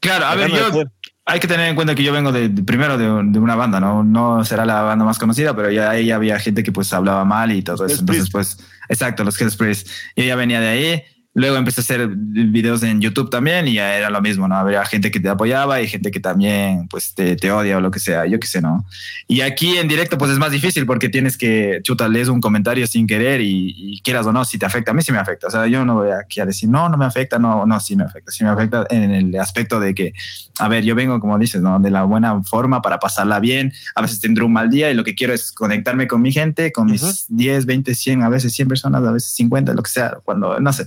claro, 0.00 0.26
a 0.26 0.34
ver, 0.34 0.50
yo, 0.50 0.84
hay 1.26 1.40
que 1.40 1.48
tener 1.48 1.68
en 1.68 1.74
cuenta 1.74 1.94
que 1.94 2.02
yo 2.02 2.12
vengo 2.12 2.32
de, 2.32 2.50
primero 2.50 2.98
de, 2.98 3.38
una 3.38 3.54
banda, 3.54 3.80
¿no? 3.80 4.04
No 4.04 4.44
será 4.44 4.66
la 4.66 4.82
banda 4.82 5.04
más 5.04 5.18
conocida, 5.18 5.56
pero 5.56 5.70
ya 5.70 5.90
ahí 5.90 6.10
había 6.10 6.38
gente 6.38 6.62
que 6.62 6.70
pues 6.70 6.92
hablaba 6.92 7.24
mal 7.24 7.50
y 7.52 7.62
todo 7.62 7.86
eso. 7.86 8.00
Entonces, 8.00 8.28
pues, 8.30 8.58
exacto, 8.88 9.24
los 9.24 9.40
Hellsprays. 9.40 9.86
Yo 10.16 10.24
ya 10.24 10.36
venía 10.36 10.60
de 10.60 10.68
ahí 10.68 11.04
Luego 11.36 11.56
empecé 11.56 11.80
a 11.80 11.82
hacer 11.82 12.08
videos 12.08 12.84
en 12.84 13.00
YouTube 13.00 13.28
también 13.28 13.66
y 13.66 13.74
ya 13.74 13.96
era 13.96 14.08
lo 14.08 14.22
mismo, 14.22 14.46
¿no? 14.46 14.54
Había 14.54 14.84
gente 14.84 15.10
que 15.10 15.18
te 15.18 15.28
apoyaba 15.28 15.82
y 15.82 15.88
gente 15.88 16.12
que 16.12 16.20
también, 16.20 16.86
pues, 16.86 17.12
te, 17.12 17.34
te 17.34 17.50
odia 17.50 17.78
o 17.78 17.80
lo 17.80 17.90
que 17.90 17.98
sea, 17.98 18.24
yo 18.24 18.38
qué 18.38 18.46
sé, 18.46 18.60
¿no? 18.60 18.86
Y 19.26 19.40
aquí 19.40 19.76
en 19.76 19.88
directo, 19.88 20.16
pues, 20.16 20.30
es 20.30 20.38
más 20.38 20.52
difícil 20.52 20.86
porque 20.86 21.08
tienes 21.08 21.36
que, 21.36 21.80
chuta, 21.82 22.08
lees 22.08 22.28
un 22.28 22.40
comentario 22.40 22.86
sin 22.86 23.08
querer 23.08 23.40
y, 23.40 24.00
quieras 24.04 24.26
o 24.26 24.32
no, 24.32 24.44
si 24.44 24.58
te 24.58 24.66
afecta, 24.66 24.92
a 24.92 24.94
mí 24.94 25.02
sí 25.02 25.10
me 25.10 25.18
afecta. 25.18 25.48
O 25.48 25.50
sea, 25.50 25.66
yo 25.66 25.84
no 25.84 25.94
voy 25.96 26.10
aquí 26.10 26.38
a 26.38 26.46
decir, 26.46 26.68
no, 26.68 26.88
no 26.88 26.96
me 26.96 27.04
afecta, 27.04 27.36
no, 27.36 27.66
no, 27.66 27.80
sí 27.80 27.96
me 27.96 28.04
afecta. 28.04 28.30
Sí 28.30 28.44
me 28.44 28.50
afecta 28.50 28.86
en 28.90 29.10
el 29.10 29.40
aspecto 29.40 29.80
de 29.80 29.92
que, 29.92 30.12
a 30.60 30.68
ver, 30.68 30.84
yo 30.84 30.94
vengo, 30.94 31.18
como 31.18 31.36
dices, 31.36 31.60
¿no? 31.60 31.80
De 31.80 31.90
la 31.90 32.04
buena 32.04 32.44
forma 32.44 32.80
para 32.80 33.00
pasarla 33.00 33.40
bien. 33.40 33.72
A 33.96 34.02
veces 34.02 34.20
tendré 34.20 34.44
un 34.44 34.52
mal 34.52 34.70
día 34.70 34.88
y 34.88 34.94
lo 34.94 35.02
que 35.02 35.16
quiero 35.16 35.32
es 35.32 35.50
conectarme 35.50 36.06
con 36.06 36.22
mi 36.22 36.30
gente, 36.30 36.70
con 36.70 36.86
mis 36.86 37.26
10, 37.28 37.66
20, 37.66 37.92
100, 37.92 38.22
a 38.22 38.28
veces 38.28 38.52
100 38.52 38.68
personas, 38.68 39.02
a 39.02 39.10
veces 39.10 39.30
50, 39.32 39.74
lo 39.74 39.82
que 39.82 39.90
sea, 39.90 40.18
cuando, 40.24 40.60
no 40.60 40.72
sé 40.72 40.86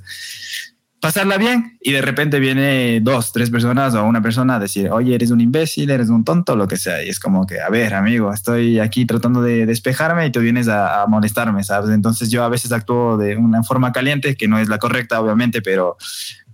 pasarla 0.99 1.37
bien 1.37 1.77
y 1.81 1.91
de 1.91 2.01
repente 2.01 2.39
viene 2.39 2.99
dos, 3.01 3.31
tres 3.31 3.49
personas 3.49 3.93
o 3.93 4.03
una 4.03 4.21
persona 4.21 4.55
a 4.55 4.59
decir, 4.59 4.89
oye, 4.89 5.15
eres 5.15 5.31
un 5.31 5.41
imbécil, 5.41 5.89
eres 5.89 6.09
un 6.09 6.23
tonto, 6.23 6.55
lo 6.55 6.67
que 6.67 6.77
sea. 6.77 7.03
Y 7.03 7.09
es 7.09 7.19
como 7.19 7.45
que, 7.45 7.61
a 7.61 7.69
ver, 7.69 7.93
amigo, 7.93 8.33
estoy 8.33 8.79
aquí 8.79 9.05
tratando 9.05 9.41
de 9.41 9.65
despejarme 9.65 10.25
y 10.25 10.31
tú 10.31 10.39
vienes 10.39 10.67
a, 10.67 11.03
a 11.03 11.07
molestarme, 11.07 11.63
¿sabes? 11.63 11.91
Entonces 11.91 12.31
yo 12.31 12.43
a 12.43 12.49
veces 12.49 12.71
actúo 12.71 13.17
de 13.17 13.37
una 13.37 13.63
forma 13.63 13.91
caliente, 13.91 14.35
que 14.35 14.47
no 14.47 14.59
es 14.59 14.69
la 14.69 14.79
correcta, 14.79 15.21
obviamente, 15.21 15.61
pero 15.61 15.97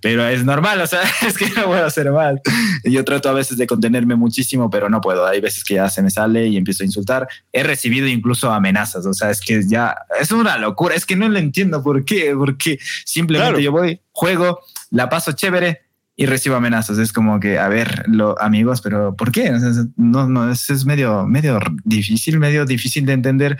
pero 0.03 0.27
es 0.27 0.43
normal, 0.43 0.81
o 0.81 0.85
sea, 0.85 0.99
es 1.25 1.37
que 1.37 1.49
no 1.51 1.67
puedo 1.67 1.85
hacer 1.85 2.11
mal. 2.11 2.41
Yo 2.83 3.05
trato 3.05 3.29
a 3.29 3.33
veces 3.33 3.57
de 3.57 3.65
contenerme 3.65 4.17
muchísimo, 4.17 4.69
pero 4.69 4.89
no 4.89 4.99
puedo. 4.99 5.25
Hay 5.25 5.39
veces 5.39 5.63
que 5.63 5.75
ya 5.75 5.89
se 5.89 6.01
me 6.01 6.11
sale 6.11 6.45
y 6.47 6.57
empiezo 6.57 6.83
a 6.83 6.85
insultar. 6.85 7.27
He 7.53 7.63
recibido 7.63 8.05
incluso 8.07 8.51
amenazas, 8.51 9.05
o 9.05 9.13
sea, 9.13 9.31
es 9.31 9.39
que 9.39 9.65
ya 9.65 9.95
es 10.19 10.33
una 10.33 10.57
locura, 10.57 10.93
es 10.93 11.05
que 11.05 11.15
no 11.15 11.29
lo 11.29 11.39
entiendo 11.39 11.81
por 11.81 12.03
qué, 12.03 12.33
porque 12.37 12.77
simplemente 13.05 13.63
yo 13.63 13.71
voy, 13.71 14.01
juego, 14.11 14.59
la 14.91 15.07
paso 15.07 15.31
chévere 15.31 15.83
y 16.17 16.25
recibo 16.25 16.57
amenazas. 16.57 16.97
Es 16.97 17.13
como 17.13 17.39
que, 17.39 17.57
a 17.57 17.69
ver, 17.69 18.03
lo, 18.09 18.39
amigos, 18.41 18.81
pero 18.81 19.15
¿por 19.15 19.31
qué? 19.31 19.51
no, 19.95 20.27
no, 20.27 20.51
es, 20.51 20.69
es 20.69 20.83
medio, 20.83 21.25
medio 21.25 21.61
difícil, 21.85 22.39
medio 22.39 22.65
difícil 22.65 23.05
de 23.05 23.13
entender 23.13 23.57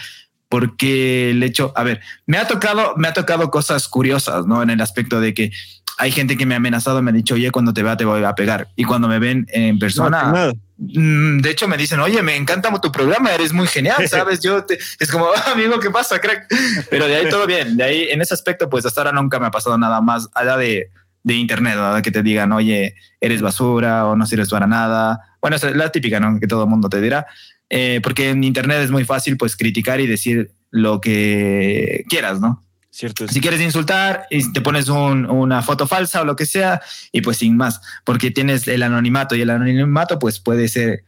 porque 0.50 1.32
el 1.32 1.42
hecho, 1.42 1.74
a 1.76 1.84
ver, 1.84 2.02
me 2.28 2.38
ha 2.38 2.48
tocado, 2.48 2.94
me 2.96 3.08
ha 3.08 3.14
tocado 3.14 3.50
cosas 3.50 3.88
curiosas, 3.88 4.46
¿no? 4.46 4.62
En 4.62 4.70
el 4.70 4.82
aspecto 4.82 5.20
de 5.20 5.34
que 5.34 5.52
hay 5.98 6.12
gente 6.12 6.38
que 6.38 6.46
me 6.46 6.56
ha 6.56 6.58
amenazado, 6.58 7.02
me 7.02 7.12
ha 7.12 7.14
dicho, 7.14 7.36
oye, 7.36 7.52
cuando 7.52 7.74
te 7.74 7.84
vea 7.84 7.98
te 7.98 8.06
voy 8.06 8.24
a 8.24 8.36
pegar. 8.36 8.68
Y 8.76 8.84
cuando 8.84 9.08
me 9.08 9.20
ven 9.20 9.46
en 9.50 9.78
persona, 9.80 10.54
mm, 10.78 11.40
de 11.40 11.50
hecho 11.50 11.68
me 11.68 11.78
dicen, 11.78 12.00
oye, 12.00 12.22
me 12.22 12.36
encanta 12.36 12.72
tu 12.82 12.92
programa, 12.92 13.34
eres 13.34 13.54
muy 13.54 13.68
genial, 13.68 13.98
¿sabes? 14.10 14.40
Yo 14.42 14.66
es 15.00 15.12
como, 15.12 15.28
amigo, 15.52 15.80
¿qué 15.80 15.90
pasa, 15.90 16.20
crack? 16.20 16.48
Pero 16.90 17.08
de 17.08 17.16
ahí 17.16 17.30
todo 17.30 17.46
bien. 17.46 17.78
De 17.78 17.84
ahí, 17.84 18.08
en 18.10 18.22
ese 18.22 18.34
aspecto, 18.34 18.70
pues 18.70 18.86
hasta 18.86 19.02
ahora 19.02 19.12
nunca 19.12 19.40
me 19.40 19.48
ha 19.48 19.52
pasado 19.52 19.78
nada 19.78 20.02
más 20.02 20.30
allá 20.34 20.58
de, 20.58 20.90
de 21.24 21.34
internet, 21.36 21.76
¿no? 21.76 22.02
que 22.02 22.12
te 22.12 22.24
digan, 22.24 22.52
oye, 22.52 22.96
eres 23.22 23.42
basura 23.42 24.06
o 24.06 24.16
no 24.16 24.26
sirves 24.26 24.50
para 24.50 24.68
nada. 24.68 25.20
Bueno, 25.42 25.56
es 25.56 25.64
la 25.64 25.90
típica, 25.90 26.20
¿no? 26.20 26.40
Que 26.40 26.48
todo 26.48 26.64
el 26.64 26.70
mundo 26.70 26.90
te 26.90 27.02
dirá. 27.02 27.26
Eh, 27.70 28.02
porque 28.04 28.30
en 28.30 28.44
internet 28.44 28.80
es 28.84 28.92
muy 28.92 29.06
fácil, 29.06 29.38
pues, 29.38 29.56
criticar 29.56 30.00
y 30.00 30.08
decir 30.08 30.52
lo 30.70 31.02
que 31.02 32.04
quieras, 32.10 32.40
¿no? 32.40 32.63
Cierto. 32.94 33.28
Si 33.28 33.42
quieres 33.42 33.60
insultar, 33.60 34.28
te 34.30 34.62
pones 34.62 34.88
una 34.88 35.64
foto 35.64 35.88
falsa 35.88 36.22
o 36.22 36.26
lo 36.26 36.36
que 36.36 36.46
sea, 36.46 36.80
y 37.12 37.22
pues 37.22 37.38
sin 37.38 37.58
más, 37.58 37.82
porque 38.04 38.30
tienes 38.30 38.68
el 38.68 38.84
anonimato 38.84 39.34
y 39.36 39.42
el 39.42 39.50
anonimato 39.50 40.20
pues 40.20 40.40
puede 40.40 40.68
ser 40.68 41.04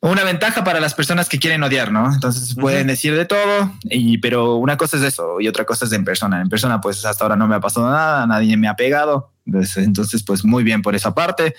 una 0.00 0.24
ventaja 0.24 0.64
para 0.64 0.80
las 0.80 0.94
personas 0.94 1.28
que 1.28 1.38
quieren 1.38 1.62
odiar, 1.62 1.92
¿no? 1.92 2.10
Entonces 2.10 2.54
pueden 2.54 2.86
decir 2.86 3.14
de 3.14 3.26
todo, 3.26 3.70
y, 3.82 4.16
pero 4.16 4.54
una 4.54 4.78
cosa 4.78 4.96
es 4.96 5.02
eso 5.02 5.42
y 5.42 5.48
otra 5.48 5.66
cosa 5.66 5.84
es 5.84 5.92
en 5.92 6.06
persona. 6.06 6.40
En 6.40 6.48
persona 6.48 6.80
pues 6.80 7.04
hasta 7.04 7.22
ahora 7.22 7.36
no 7.36 7.46
me 7.46 7.56
ha 7.56 7.60
pasado 7.60 7.90
nada, 7.90 8.26
nadie 8.26 8.56
me 8.56 8.68
ha 8.68 8.76
pegado, 8.76 9.30
pues, 9.44 9.76
entonces 9.76 10.22
pues 10.22 10.42
muy 10.42 10.64
bien 10.64 10.80
por 10.80 10.96
esa 10.96 11.14
parte. 11.14 11.54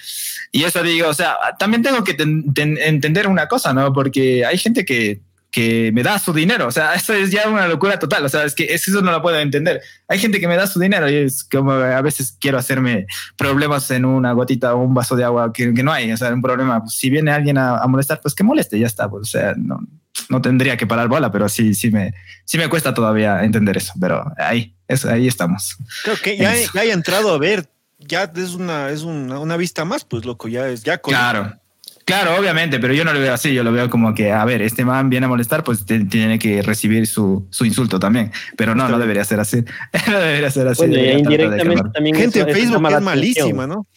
Y 0.52 0.64
eso 0.64 0.82
digo, 0.82 1.08
o 1.08 1.14
sea, 1.14 1.38
también 1.60 1.84
tengo 1.84 2.04
que 2.04 2.18
entender 2.18 3.28
una 3.28 3.48
cosa, 3.48 3.76
¿no? 3.76 3.94
Porque 3.94 4.44
hay 4.44 4.58
gente 4.58 4.86
que 4.86 5.22
que 5.52 5.92
me 5.92 6.02
da 6.02 6.18
su 6.18 6.34
dinero. 6.34 6.68
O 6.68 6.72
sea, 6.72 6.94
eso 6.96 7.14
es 7.14 7.30
ya 7.30 7.48
una 7.48 7.68
locura 7.68 8.00
total. 8.00 8.26
O 8.26 8.30
sea, 8.30 8.46
es 8.46 8.56
que 8.56 8.74
eso 8.74 9.02
no 9.02 9.12
lo 9.12 9.22
puedo 9.22 9.38
entender. 9.38 9.82
Hay 10.08 10.18
gente 10.18 10.40
que 10.40 10.48
me 10.48 10.56
da 10.56 10.66
su 10.66 10.80
dinero 10.80 11.10
y 11.10 11.16
es 11.16 11.44
como 11.44 11.74
a 11.74 12.02
veces 12.02 12.36
quiero 12.40 12.58
hacerme 12.58 13.06
problemas 13.38 13.92
en 13.92 14.06
una 14.06 14.32
gotita 14.32 14.74
o 14.74 14.84
un 14.84 14.94
vaso 14.94 15.16
de 15.16 15.24
agua 15.24 15.52
que, 15.54 15.72
no 15.72 15.92
hay. 15.92 16.12
O 16.12 16.18
sea, 16.18 16.34
un 16.34 16.42
problema. 16.42 16.84
Si 16.88 17.10
viene 17.10 17.32
alguien 17.32 17.58
a, 17.58 17.86
molestar, 17.88 18.22
pues 18.22 18.34
que 18.34 18.44
moleste, 18.44 18.80
ya 18.80 18.88
está. 18.88 19.10
Pues, 19.10 19.22
o 19.24 19.26
sea, 19.26 19.54
no, 19.58 19.80
no 20.30 20.42
tendría 20.42 20.78
que 20.78 20.88
parar 20.88 21.08
bola, 21.08 21.32
pero 21.32 21.50
sí, 21.50 21.74
sí 21.74 21.92
me, 21.92 22.14
sí 22.46 22.58
me 22.58 22.70
cuesta 22.70 22.94
todavía 22.94 23.44
entender 23.44 23.78
eso. 23.78 23.94
Pero 24.00 24.32
ahí, 24.38 24.76
eso, 24.88 25.10
ahí 25.10 25.28
estamos. 25.28 25.78
Creo 26.04 26.16
que 26.18 26.38
ya, 26.38 26.54
ya 26.74 26.84
he 26.84 26.92
entrado 26.92 27.34
a 27.34 27.38
ver. 27.38 27.70
Ya 28.00 28.32
es 28.36 28.56
una, 28.56 28.90
es 28.90 29.04
una, 29.04 29.38
una 29.38 29.58
vista 29.58 29.86
más, 29.86 30.06
pues 30.06 30.26
loco, 30.26 30.48
ya 30.48 30.68
es 30.68 30.82
ya 30.82 30.98
Claro. 30.98 31.61
Claro, 32.12 32.40
obviamente, 32.40 32.80
pero 32.80 32.94
yo 32.94 33.06
no 33.06 33.14
lo 33.14 33.20
veo 33.20 33.34
así, 33.34 33.54
yo 33.54 33.64
lo 33.64 33.72
veo 33.72 33.90
como 33.90 34.14
que, 34.14 34.32
a 34.32 34.44
ver, 34.44 34.62
este 34.62 34.84
man 34.84 35.10
viene 35.10 35.26
a 35.26 35.30
molestar, 35.30 35.64
pues 35.64 35.86
tiene 35.86 36.38
que 36.40 36.62
recibir 36.62 37.08
su, 37.08 37.48
su, 37.50 37.66
insulto 37.66 38.00
también, 38.00 38.32
pero 38.58 38.76
no, 38.76 38.88
no 38.90 39.00
debería 39.00 39.24
ser 39.24 39.40
así, 39.40 39.64
no 40.10 40.20
debería 40.20 40.52
ser 40.52 40.68
así. 40.68 40.86
indirectamente 40.86 41.90
también 41.94 42.16
Gente 42.16 42.42
en 42.42 42.50
Facebook 42.50 42.92
es 42.92 43.02
malísima, 43.02 43.68
¿no? 43.68 43.88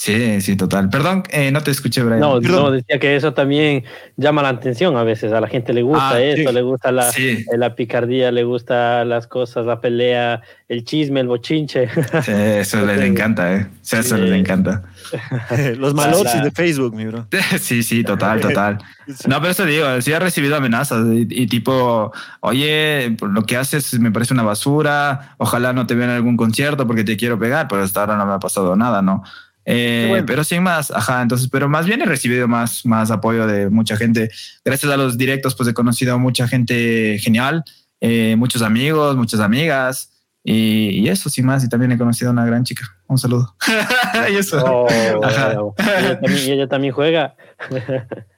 Sí, 0.00 0.40
sí, 0.42 0.54
total. 0.54 0.90
Perdón, 0.90 1.24
eh, 1.28 1.50
no 1.50 1.60
te 1.60 1.72
escuché, 1.72 2.04
Brian. 2.04 2.20
No, 2.20 2.38
no, 2.40 2.70
decía 2.70 3.00
que 3.00 3.16
eso 3.16 3.34
también 3.34 3.82
llama 4.16 4.42
la 4.42 4.50
atención 4.50 4.96
a 4.96 5.02
veces. 5.02 5.32
A 5.32 5.40
la 5.40 5.48
gente 5.48 5.72
le 5.72 5.82
gusta 5.82 6.10
Ah, 6.10 6.20
eso, 6.22 6.48
sí. 6.48 6.54
le 6.54 6.62
gusta 6.62 6.92
la, 6.92 7.10
Sí, 7.10 7.44
la 7.56 7.74
picardía, 7.74 8.30
le 8.30 8.44
gusta 8.44 9.04
las 9.04 9.26
cosas, 9.26 9.66
la 9.66 9.80
pelea, 9.80 10.40
el 10.68 10.84
chisme, 10.84 11.18
el 11.18 11.26
bochinche. 11.26 11.88
sí, 12.22 12.30
eso 12.32 12.86
les 12.86 13.00
encanta, 13.00 13.52
¿eh? 13.52 13.66
Sí, 13.82 13.96
eso 13.96 14.14
Sí. 14.14 14.22
les 14.22 14.34
encanta. 14.38 14.84
Los 15.78 15.94
malotes 15.94 16.44
de 16.44 16.52
Facebook, 16.52 16.94
mi 16.94 17.04
bro. 17.06 17.26
Sí, 17.58 17.82
sí, 17.82 18.04
total, 18.04 18.38
total. 18.38 18.78
No, 19.26 19.40
pero 19.40 19.50
eso 19.50 19.64
digo, 19.64 20.00
sí 20.00 20.12
he 20.12 20.18
recibido 20.20 20.54
amenazas 20.54 21.04
y, 21.12 21.26
y 21.28 21.48
tipo, 21.48 22.12
oye, 22.38 23.16
lo 23.20 23.42
que 23.44 23.56
haces 23.56 23.98
me 23.98 24.12
parece 24.12 24.32
una 24.32 24.44
basura, 24.44 25.34
ojalá 25.38 25.72
no 25.72 25.88
te 25.88 25.96
vean 25.96 26.10
en 26.10 26.16
algún 26.16 26.36
concierto 26.36 26.86
porque 26.86 27.02
te 27.02 27.16
quiero 27.16 27.36
pegar, 27.36 27.66
pero 27.66 27.82
hasta 27.82 27.98
ahora 27.98 28.16
no 28.16 28.26
me 28.26 28.34
ha 28.34 28.38
pasado 28.38 28.76
nada, 28.76 29.02
¿no? 29.02 29.24
Eh, 29.70 30.06
bueno. 30.08 30.24
Pero 30.24 30.44
sin 30.44 30.62
más, 30.62 30.90
ajá, 30.90 31.20
entonces, 31.20 31.46
pero 31.52 31.68
más 31.68 31.84
bien 31.84 32.00
he 32.00 32.06
recibido 32.06 32.48
más, 32.48 32.86
más 32.86 33.10
apoyo 33.10 33.46
de 33.46 33.68
mucha 33.68 33.98
gente. 33.98 34.30
Gracias 34.64 34.90
a 34.90 34.96
los 34.96 35.18
directos, 35.18 35.54
pues 35.54 35.68
he 35.68 35.74
conocido 35.74 36.14
a 36.14 36.16
mucha 36.16 36.48
gente 36.48 37.18
genial, 37.18 37.64
eh, 38.00 38.34
muchos 38.38 38.62
amigos, 38.62 39.14
muchas 39.16 39.40
amigas. 39.40 40.10
Y, 40.42 41.00
y 41.00 41.08
eso, 41.10 41.28
sin 41.28 41.44
más, 41.44 41.62
y 41.64 41.68
también 41.68 41.92
he 41.92 41.98
conocido 41.98 42.30
a 42.30 42.32
una 42.32 42.46
gran 42.46 42.64
chica. 42.64 42.96
Un 43.08 43.18
saludo. 43.18 43.54
y 44.32 44.36
eso. 44.36 44.64
Oh, 44.64 44.88
Ajá. 45.22 45.52
bueno. 45.52 45.74
ella, 45.76 46.18
también, 46.18 46.48
y 46.48 46.50
ella 46.50 46.66
también 46.66 46.94
juega. 46.94 47.34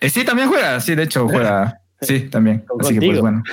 Eh, 0.01 0.11
sí, 0.11 0.25
también 0.25 0.49
juega, 0.49 0.81
sí, 0.81 0.97
de 0.97 1.05
hecho 1.05 1.29
juega. 1.29 1.80
Sí, 2.03 2.21
también. 2.31 2.65
Así 2.81 2.99
que 2.99 3.07
pues 3.07 3.21
bueno. 3.21 3.43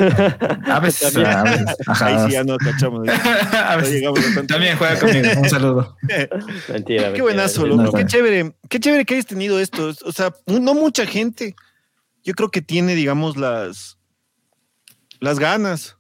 A 0.66 0.80
veces, 0.80 1.12
También. 1.14 1.36
a 1.38 1.44
veces. 1.44 1.66
Ajá. 1.86 2.06
Ahí 2.06 2.28
sí 2.28 2.32
ya 2.34 2.44
no 2.46 2.58
cachamos. 2.58 3.08
A 3.10 3.76
veces. 3.78 4.04
a. 4.06 4.48
También 4.48 4.78
juega 4.78 4.98
conmigo. 5.00 5.28
Un 5.38 5.50
saludo. 5.50 5.98
Mentira. 6.02 6.34
Qué 6.68 6.74
mentira, 6.74 7.22
buenazo, 7.24 7.68
loco. 7.68 7.84
No, 7.84 7.92
Qué 7.92 8.06
chévere. 8.06 8.56
Qué 8.70 8.80
chévere 8.80 9.04
que 9.06 9.16
hayas 9.16 9.26
tenido 9.26 9.60
esto. 9.60 9.94
O 10.06 10.12
sea, 10.14 10.34
no 10.46 10.74
mucha 10.74 11.06
gente, 11.06 11.56
yo 12.24 12.34
creo 12.36 12.50
que 12.50 12.62
tiene, 12.62 12.96
digamos, 12.96 13.36
las, 13.36 13.98
las 15.20 15.40
ganas, 15.40 15.98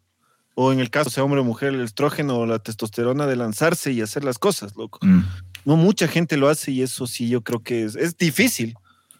o 0.55 0.71
en 0.71 0.79
el 0.79 0.89
caso 0.89 1.09
sea 1.09 1.23
hombre 1.25 1.41
o 1.41 1.43
mujer, 1.43 1.73
el 1.73 1.81
estrógeno 1.81 2.37
o 2.37 2.45
la 2.45 2.59
testosterona 2.59 3.27
de 3.27 3.35
lanzarse 3.35 3.91
y 3.91 4.01
hacer 4.01 4.23
las 4.23 4.39
cosas, 4.39 4.75
loco. 4.77 4.99
Mm, 5.01 5.21
No 5.65 5.75
mucha 5.75 6.07
gente 6.07 6.37
lo 6.37 6.47
hace 6.47 6.71
y 6.71 6.81
eso 6.81 7.07
sí 7.07 7.27
yo 7.27 7.41
creo 7.41 7.61
que 7.61 7.83
es, 7.83 7.95
es 7.97 8.17
difícil, 8.17 8.73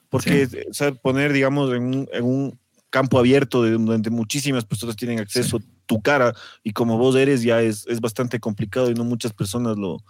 porque 0.10 0.48
o 0.70 0.74
sea, 0.74 0.94
poner, 0.94 1.34
digamos, 1.34 1.74
en 1.74 1.84
un, 1.84 2.10
en 2.14 2.24
un 2.24 2.60
campo 2.90 3.20
abierto 3.20 3.64
de, 3.64 3.72
donde 3.72 4.10
muchísimas 4.10 4.66
personas 4.66 4.96
tienen 4.96 5.20
acceso 5.20 5.58
a 5.58 5.62
tu 5.86 6.02
cara 6.02 6.34
y 6.64 6.74
como 6.74 6.98
vos 6.98 7.16
eres 7.16 7.42
ya 7.42 7.62
es, 7.62 7.86
es 7.88 8.00
bastante 8.02 8.40
complicado 8.40 8.90
y 8.90 8.94
no 8.94 9.04
muchas 9.04 9.34
personas 9.34 9.78
lo, 9.78 10.04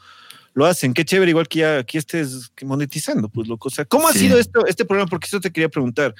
lo 0.54 0.66
hacen. 0.66 0.94
Qué 0.94 1.06
chévere, 1.06 1.30
igual 1.30 1.48
que 1.48 1.60
ya 1.60 1.78
aquí 1.78 1.98
estés 1.98 2.52
monetizando, 2.64 3.30
pues 3.30 3.48
loco. 3.48 3.68
O 3.68 3.72
sea, 3.72 3.86
¿cómo 3.86 4.08
ha 4.08 4.14
sido 4.14 4.40
esto, 4.40 4.66
este 4.66 4.86
programa? 4.86 5.08
Porque 5.08 5.28
eso 5.28 5.40
te 5.40 5.52
quería 5.52 5.70
preguntar. 5.70 6.16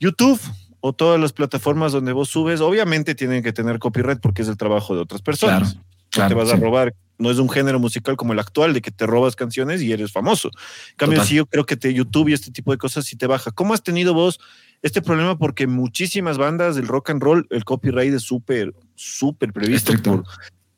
YouTube 0.00 0.40
o 0.80 0.92
todas 0.92 1.20
las 1.20 1.32
plataformas 1.32 1.92
donde 1.92 2.12
vos 2.12 2.28
subes, 2.28 2.60
obviamente 2.60 3.14
tienen 3.14 3.42
que 3.42 3.52
tener 3.52 3.78
copyright 3.78 4.20
porque 4.20 4.42
es 4.42 4.48
el 4.48 4.56
trabajo 4.56 4.94
de 4.94 5.02
otras 5.02 5.22
personas. 5.22 5.78
Claro, 6.10 6.34
no 6.34 6.40
te 6.42 6.44
vas 6.44 6.56
a 6.56 6.60
robar. 6.60 6.94
No 7.18 7.30
es 7.30 7.38
un 7.38 7.48
género 7.48 7.78
musical 7.78 8.16
como 8.16 8.32
el 8.32 8.38
actual, 8.40 8.74
de 8.74 8.82
que 8.82 8.90
te 8.90 9.06
robas 9.06 9.36
canciones 9.36 9.80
y 9.80 9.92
eres 9.92 10.12
famoso. 10.12 10.50
En 10.90 10.96
cambio, 10.96 11.18
Total. 11.18 11.28
sí, 11.28 11.34
yo 11.36 11.46
creo 11.46 11.64
que 11.64 11.76
te, 11.76 11.94
YouTube 11.94 12.28
y 12.28 12.32
este 12.34 12.50
tipo 12.50 12.72
de 12.72 12.78
cosas 12.78 13.06
sí 13.06 13.16
te 13.16 13.26
baja. 13.26 13.52
¿Cómo 13.52 13.74
has 13.74 13.82
tenido 13.82 14.12
vos 14.12 14.38
este 14.86 15.02
problema? 15.02 15.36
Porque 15.36 15.66
muchísimas 15.66 16.38
bandas 16.38 16.76
del 16.76 16.86
rock 16.86 17.10
and 17.10 17.22
roll, 17.22 17.46
el 17.50 17.64
copyright 17.64 18.14
es 18.14 18.22
súper, 18.22 18.72
súper 18.94 19.52
previsto 19.52 19.92
Estricto. 19.92 20.22
por 20.22 20.24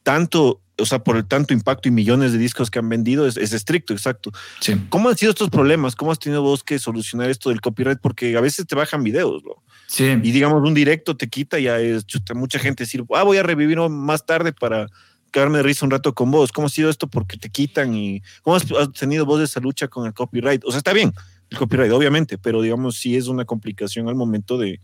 tanto, 0.02 0.62
o 0.78 0.86
sea, 0.86 1.04
por 1.04 1.16
el 1.16 1.26
tanto 1.26 1.52
impacto 1.52 1.88
y 1.88 1.92
millones 1.92 2.32
de 2.32 2.38
discos 2.38 2.70
que 2.70 2.78
han 2.78 2.88
vendido, 2.88 3.26
es, 3.26 3.36
es 3.36 3.52
estricto, 3.52 3.92
exacto. 3.92 4.30
Sí. 4.60 4.74
¿Cómo 4.88 5.10
han 5.10 5.16
sido 5.16 5.30
estos 5.30 5.50
problemas? 5.50 5.94
¿Cómo 5.94 6.10
has 6.10 6.18
tenido 6.18 6.40
vos 6.40 6.64
que 6.64 6.78
solucionar 6.78 7.28
esto 7.28 7.50
del 7.50 7.60
copyright? 7.60 7.98
Porque 8.00 8.36
a 8.36 8.40
veces 8.40 8.66
te 8.66 8.74
bajan 8.74 9.02
videos, 9.02 9.42
¿no? 9.44 9.62
Sí. 9.86 10.04
y 10.04 10.32
digamos 10.32 10.62
un 10.66 10.74
directo 10.74 11.16
te 11.16 11.28
quita, 11.28 11.58
ya 11.58 11.80
es 11.80 12.04
chuta, 12.04 12.34
mucha 12.34 12.58
gente 12.58 12.84
decir, 12.84 13.04
ah, 13.14 13.22
voy 13.22 13.38
a 13.38 13.42
revivir 13.42 13.78
más 13.88 14.26
tarde 14.26 14.52
para 14.52 14.86
quedarme 15.30 15.58
de 15.58 15.62
risa 15.62 15.84
un 15.84 15.90
rato 15.90 16.14
con 16.14 16.30
vos. 16.30 16.52
¿Cómo 16.52 16.66
ha 16.66 16.70
sido 16.70 16.90
esto? 16.90 17.08
Porque 17.08 17.36
te 17.36 17.50
quitan 17.50 17.94
y 17.94 18.22
cómo 18.42 18.56
has, 18.56 18.64
has 18.72 18.92
tenido 18.92 19.26
vos 19.26 19.40
esa 19.42 19.60
lucha 19.60 19.88
con 19.88 20.06
el 20.06 20.14
copyright. 20.14 20.62
O 20.64 20.70
sea, 20.70 20.78
está 20.78 20.92
bien 20.92 21.12
el 21.50 21.58
copyright, 21.58 21.92
obviamente, 21.92 22.38
pero 22.38 22.60
digamos 22.62 22.96
sí 22.98 23.16
es 23.16 23.28
una 23.28 23.44
complicación 23.44 24.08
al 24.08 24.14
momento 24.14 24.58
de, 24.58 24.80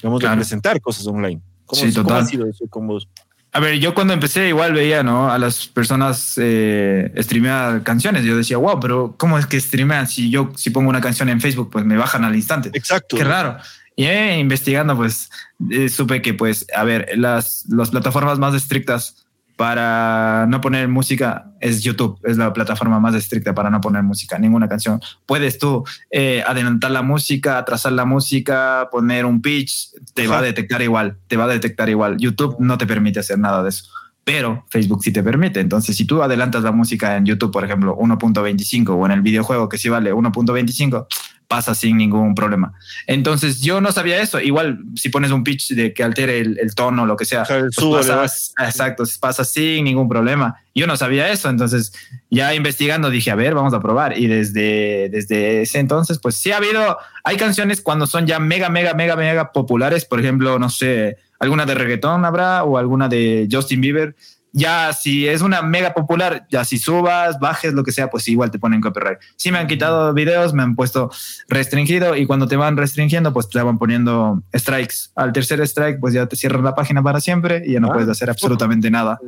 digamos, 0.00 0.20
Claro. 0.20 0.36
de 0.36 0.40
presentar 0.40 0.80
cosas 0.80 1.06
online. 1.06 1.40
¿Cómo, 1.66 1.82
Sí, 1.82 1.92
cómo 1.92 2.08
total. 2.08 2.22
ha 2.22 2.26
sido 2.26 2.46
eso 2.46 2.66
con 2.68 2.86
vos? 2.86 3.08
A 3.52 3.60
ver, 3.60 3.78
yo 3.78 3.94
cuando 3.94 4.12
empecé 4.12 4.48
igual 4.48 4.74
veía, 4.74 5.02
¿no? 5.02 5.30
A 5.30 5.38
las 5.38 5.66
personas 5.66 6.34
eh, 6.36 7.10
streamear 7.16 7.82
canciones. 7.82 8.22
Yo 8.24 8.36
decía, 8.36 8.58
wow, 8.58 8.78
pero 8.78 9.14
¿cómo 9.16 9.38
es 9.38 9.46
que 9.46 9.58
streamean? 9.58 10.06
Si 10.06 10.30
yo 10.30 10.52
si 10.56 10.68
pongo 10.70 10.90
una 10.90 11.00
canción 11.00 11.28
en 11.30 11.40
Facebook, 11.40 11.70
pues 11.70 11.84
me 11.86 11.96
bajan 11.96 12.22
al 12.24 12.36
instante. 12.36 12.70
Exacto. 12.74 13.16
Qué 13.16 13.24
raro. 13.24 13.56
Y 13.94 14.04
eh, 14.04 14.38
investigando, 14.38 14.94
pues 14.94 15.30
eh, 15.70 15.88
supe 15.88 16.20
que, 16.20 16.34
pues, 16.34 16.66
a 16.76 16.84
ver, 16.84 17.08
las, 17.16 17.64
las 17.70 17.88
plataformas 17.90 18.38
más 18.38 18.54
estrictas 18.54 19.25
para 19.56 20.46
no 20.48 20.60
poner 20.60 20.86
música 20.86 21.50
es 21.60 21.82
YouTube, 21.82 22.18
es 22.24 22.36
la 22.36 22.52
plataforma 22.52 23.00
más 23.00 23.14
estricta 23.14 23.54
para 23.54 23.70
no 23.70 23.80
poner 23.80 24.02
música, 24.02 24.38
ninguna 24.38 24.68
canción. 24.68 25.00
Puedes 25.24 25.58
tú 25.58 25.84
eh, 26.10 26.44
adelantar 26.46 26.90
la 26.90 27.02
música, 27.02 27.58
atrasar 27.58 27.92
la 27.92 28.04
música, 28.04 28.88
poner 28.92 29.24
un 29.24 29.40
pitch, 29.40 29.92
te 30.12 30.26
va 30.26 30.38
a 30.38 30.42
detectar 30.42 30.82
igual, 30.82 31.16
te 31.26 31.36
va 31.36 31.44
a 31.44 31.48
detectar 31.48 31.88
igual. 31.88 32.18
YouTube 32.18 32.56
no 32.58 32.76
te 32.76 32.86
permite 32.86 33.20
hacer 33.20 33.38
nada 33.38 33.62
de 33.62 33.70
eso. 33.70 33.86
Pero 34.24 34.64
Facebook 34.68 35.04
sí 35.04 35.12
te 35.12 35.22
permite. 35.22 35.60
Entonces, 35.60 35.96
si 35.96 36.04
tú 36.04 36.20
adelantas 36.20 36.64
la 36.64 36.72
música 36.72 37.16
en 37.16 37.24
YouTube, 37.24 37.52
por 37.52 37.64
ejemplo, 37.64 37.96
1.25 37.96 38.88
o 38.88 39.06
en 39.06 39.12
el 39.12 39.22
videojuego 39.22 39.68
que 39.68 39.78
sí 39.78 39.88
vale 39.88 40.12
1.25, 40.12 41.06
pasa 41.48 41.74
sin 41.74 41.96
ningún 41.96 42.34
problema. 42.34 42.72
Entonces 43.06 43.60
yo 43.60 43.80
no 43.80 43.92
sabía 43.92 44.20
eso. 44.20 44.40
Igual 44.40 44.80
si 44.94 45.08
pones 45.08 45.30
un 45.30 45.44
pitch 45.44 45.70
de 45.74 45.92
que 45.92 46.02
altere 46.02 46.40
el, 46.40 46.58
el 46.58 46.74
tono 46.74 47.04
o 47.04 47.06
lo 47.06 47.16
que 47.16 47.24
sea, 47.24 47.42
O 47.42 47.46
sea, 47.46 47.60
pues 47.60 47.74
subo, 47.74 47.96
le 47.96 48.02
pasa, 48.02 48.16
vas. 48.16 48.54
exacto, 48.58 49.04
pasa 49.20 49.44
sin 49.44 49.84
ningún 49.84 50.08
problema. 50.08 50.56
Yo 50.74 50.86
no 50.86 50.96
sabía 50.96 51.30
eso, 51.30 51.48
entonces 51.48 51.92
ya 52.30 52.54
investigando 52.54 53.08
dije, 53.08 53.30
a 53.30 53.34
ver, 53.34 53.54
vamos 53.54 53.72
a 53.72 53.80
probar. 53.80 54.18
Y 54.18 54.26
desde, 54.26 55.08
desde 55.10 55.62
ese 55.62 55.78
entonces, 55.78 56.18
pues 56.18 56.36
sí 56.36 56.52
ha 56.52 56.58
habido, 56.58 56.98
hay 57.24 57.36
canciones 57.36 57.80
cuando 57.80 58.06
son 58.06 58.26
ya 58.26 58.38
mega, 58.38 58.68
mega, 58.68 58.92
mega, 58.92 59.16
mega 59.16 59.52
populares, 59.52 60.04
por 60.04 60.20
ejemplo, 60.20 60.58
no 60.58 60.68
sé, 60.68 61.16
alguna 61.38 61.64
de 61.64 61.74
reggaetón 61.74 62.24
habrá 62.24 62.64
o 62.64 62.76
alguna 62.76 63.08
de 63.08 63.48
Justin 63.50 63.80
Bieber. 63.80 64.16
Ya 64.58 64.94
si 64.94 65.28
es 65.28 65.42
una 65.42 65.60
mega 65.60 65.92
popular, 65.92 66.46
ya 66.50 66.64
si 66.64 66.78
subas, 66.78 67.38
bajes, 67.38 67.74
lo 67.74 67.84
que 67.84 67.92
sea, 67.92 68.08
pues 68.08 68.26
igual 68.26 68.50
te 68.50 68.58
ponen 68.58 68.80
copyright. 68.80 69.18
Sí 69.36 69.52
me 69.52 69.58
han 69.58 69.66
quitado 69.66 70.14
videos, 70.14 70.54
me 70.54 70.62
han 70.62 70.74
puesto 70.74 71.10
restringido 71.46 72.16
y 72.16 72.24
cuando 72.24 72.48
te 72.48 72.56
van 72.56 72.74
restringiendo, 72.78 73.34
pues 73.34 73.50
te 73.50 73.60
van 73.60 73.76
poniendo 73.76 74.42
strikes. 74.54 75.10
Al 75.14 75.34
tercer 75.34 75.60
strike, 75.60 76.00
pues 76.00 76.14
ya 76.14 76.24
te 76.24 76.36
cierran 76.36 76.64
la 76.64 76.74
página 76.74 77.02
para 77.02 77.20
siempre 77.20 77.64
y 77.66 77.74
ya 77.74 77.80
no 77.80 77.88
Ah. 77.88 77.92
puedes 77.92 78.08
hacer 78.08 78.30
absolutamente 78.30 78.90
nada. 78.90 79.18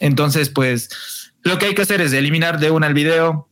Entonces, 0.00 0.48
pues 0.48 1.32
lo 1.44 1.58
que 1.58 1.66
hay 1.66 1.74
que 1.76 1.82
hacer 1.82 2.00
es 2.00 2.12
eliminar 2.12 2.58
de 2.58 2.72
una 2.72 2.88
el 2.88 2.94
video 2.94 3.48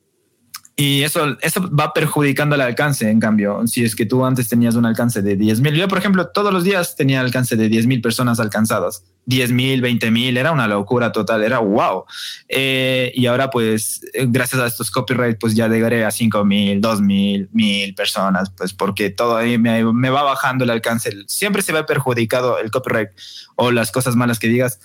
y 0.75 1.03
eso, 1.05 1.37
eso 1.43 1.71
va 1.73 1.93
perjudicando 1.93 2.57
el 2.57 2.61
alcance. 2.63 3.09
En 3.09 3.21
cambio, 3.21 3.67
si 3.69 3.85
es 3.85 3.95
que 3.95 4.05
tú 4.05 4.25
antes 4.25 4.49
tenías 4.49 4.75
un 4.75 4.85
alcance 4.87 5.23
de 5.23 5.37
10 5.37 5.61
mil, 5.61 5.75
yo 5.75 5.87
por 5.87 5.99
ejemplo 5.99 6.27
todos 6.29 6.53
los 6.53 6.65
días 6.65 6.97
tenía 6.97 7.21
alcance 7.21 7.55
de 7.55 7.69
10 7.69 7.87
mil 7.87 8.01
personas 8.01 8.41
alcanzadas. 8.41 9.05
10 9.27 9.53
mil, 9.53 9.81
20 9.81 10.11
mil, 10.11 10.37
era 10.37 10.53
una 10.53 10.67
locura 10.67 11.13
total, 11.13 11.43
era 11.43 11.59
wow. 11.59 12.05
Eh, 12.49 13.13
y 13.15 13.27
ahora 13.27 13.51
pues 13.51 14.01
eh, 14.13 14.27
gracias 14.29 14.61
a 14.61 14.67
estos 14.67 14.91
copyright 14.91 15.39
pues 15.39 15.55
ya 15.55 15.69
llegaré 15.69 16.05
a 16.05 16.11
5 16.11 16.45
mil, 16.45 16.81
2 16.81 17.01
mil, 17.01 17.49
mil 17.53 17.95
personas, 17.95 18.51
pues 18.51 18.73
porque 18.73 19.11
todo 19.11 19.37
ahí 19.37 19.59
me, 19.59 19.85
me 19.93 20.11
va 20.11 20.23
bajando 20.23 20.65
el 20.65 20.71
alcance. 20.71 21.13
Siempre 21.27 21.63
se 21.63 21.73
ve 21.73 21.85
perjudicado 21.85 22.59
el 22.59 22.71
copyright 22.71 23.11
o 23.57 23.71
las 23.71 23.93
cosas 23.93 24.17
malas 24.17 24.39
que 24.39 24.49
digas 24.49 24.81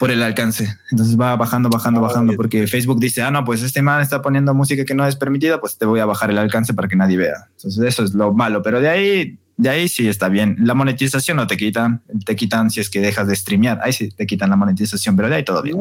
por 0.00 0.10
el 0.10 0.22
alcance. 0.22 0.66
Entonces 0.90 1.20
va 1.20 1.36
bajando, 1.36 1.68
bajando, 1.68 2.00
bajando, 2.00 2.32
porque 2.34 2.66
Facebook 2.66 2.98
dice, 2.98 3.20
ah, 3.20 3.30
no, 3.30 3.44
pues 3.44 3.62
este 3.62 3.82
man 3.82 4.00
está 4.00 4.22
poniendo 4.22 4.54
música 4.54 4.86
que 4.86 4.94
no 4.94 5.06
es 5.06 5.14
permitida, 5.14 5.60
pues 5.60 5.76
te 5.76 5.84
voy 5.84 6.00
a 6.00 6.06
bajar 6.06 6.30
el 6.30 6.38
alcance 6.38 6.72
para 6.72 6.88
que 6.88 6.96
nadie 6.96 7.18
vea. 7.18 7.48
Entonces 7.56 7.84
eso 7.84 8.02
es 8.04 8.14
lo 8.14 8.32
malo, 8.32 8.62
pero 8.62 8.80
de 8.80 8.88
ahí, 8.88 9.38
de 9.60 9.68
ahí 9.68 9.88
sí 9.88 10.08
está 10.08 10.28
bien. 10.28 10.56
La 10.60 10.74
monetización 10.74 11.36
no 11.36 11.46
te 11.46 11.56
quitan, 11.56 12.02
te 12.24 12.34
quitan 12.34 12.70
si 12.70 12.80
es 12.80 12.88
que 12.88 13.00
dejas 13.00 13.26
de 13.28 13.36
streamear, 13.36 13.78
ahí 13.82 13.92
sí 13.92 14.10
te 14.10 14.26
quitan 14.26 14.48
la 14.48 14.56
monetización, 14.56 15.16
pero 15.16 15.28
de 15.28 15.36
ahí 15.36 15.44
todo 15.44 15.62
bien. 15.62 15.76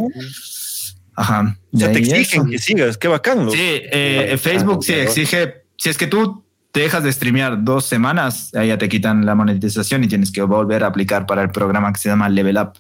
Ajá. 1.16 1.58
O 1.72 1.78
sea, 1.78 1.88
De 1.88 1.94
te 1.94 2.00
exigen 2.00 2.42
eso. 2.42 2.50
que 2.50 2.58
sigas, 2.60 2.98
qué 2.98 3.08
bacán. 3.08 3.40
loco. 3.40 3.52
Sí, 3.52 3.60
eh, 3.62 4.38
Facebook 4.42 4.84
sí 4.84 4.94
exige, 4.94 5.64
si 5.78 5.90
es 5.90 5.98
que 5.98 6.08
tú 6.08 6.44
te 6.72 6.82
dejas 6.82 7.04
de 7.04 7.12
streamear 7.12 7.64
dos 7.64 7.86
semanas, 7.86 8.54
ahí 8.54 8.68
ya 8.68 8.78
te 8.78 8.90
quitan 8.90 9.26
la 9.26 9.34
monetización 9.34 10.04
y 10.04 10.08
tienes 10.08 10.32
que 10.32 10.42
volver 10.42 10.84
a 10.84 10.88
aplicar 10.88 11.26
para 11.26 11.42
el 11.42 11.50
programa 11.50 11.92
que 11.94 12.00
se 12.00 12.10
llama 12.10 12.28
Level 12.30 12.58
Up. 12.58 12.74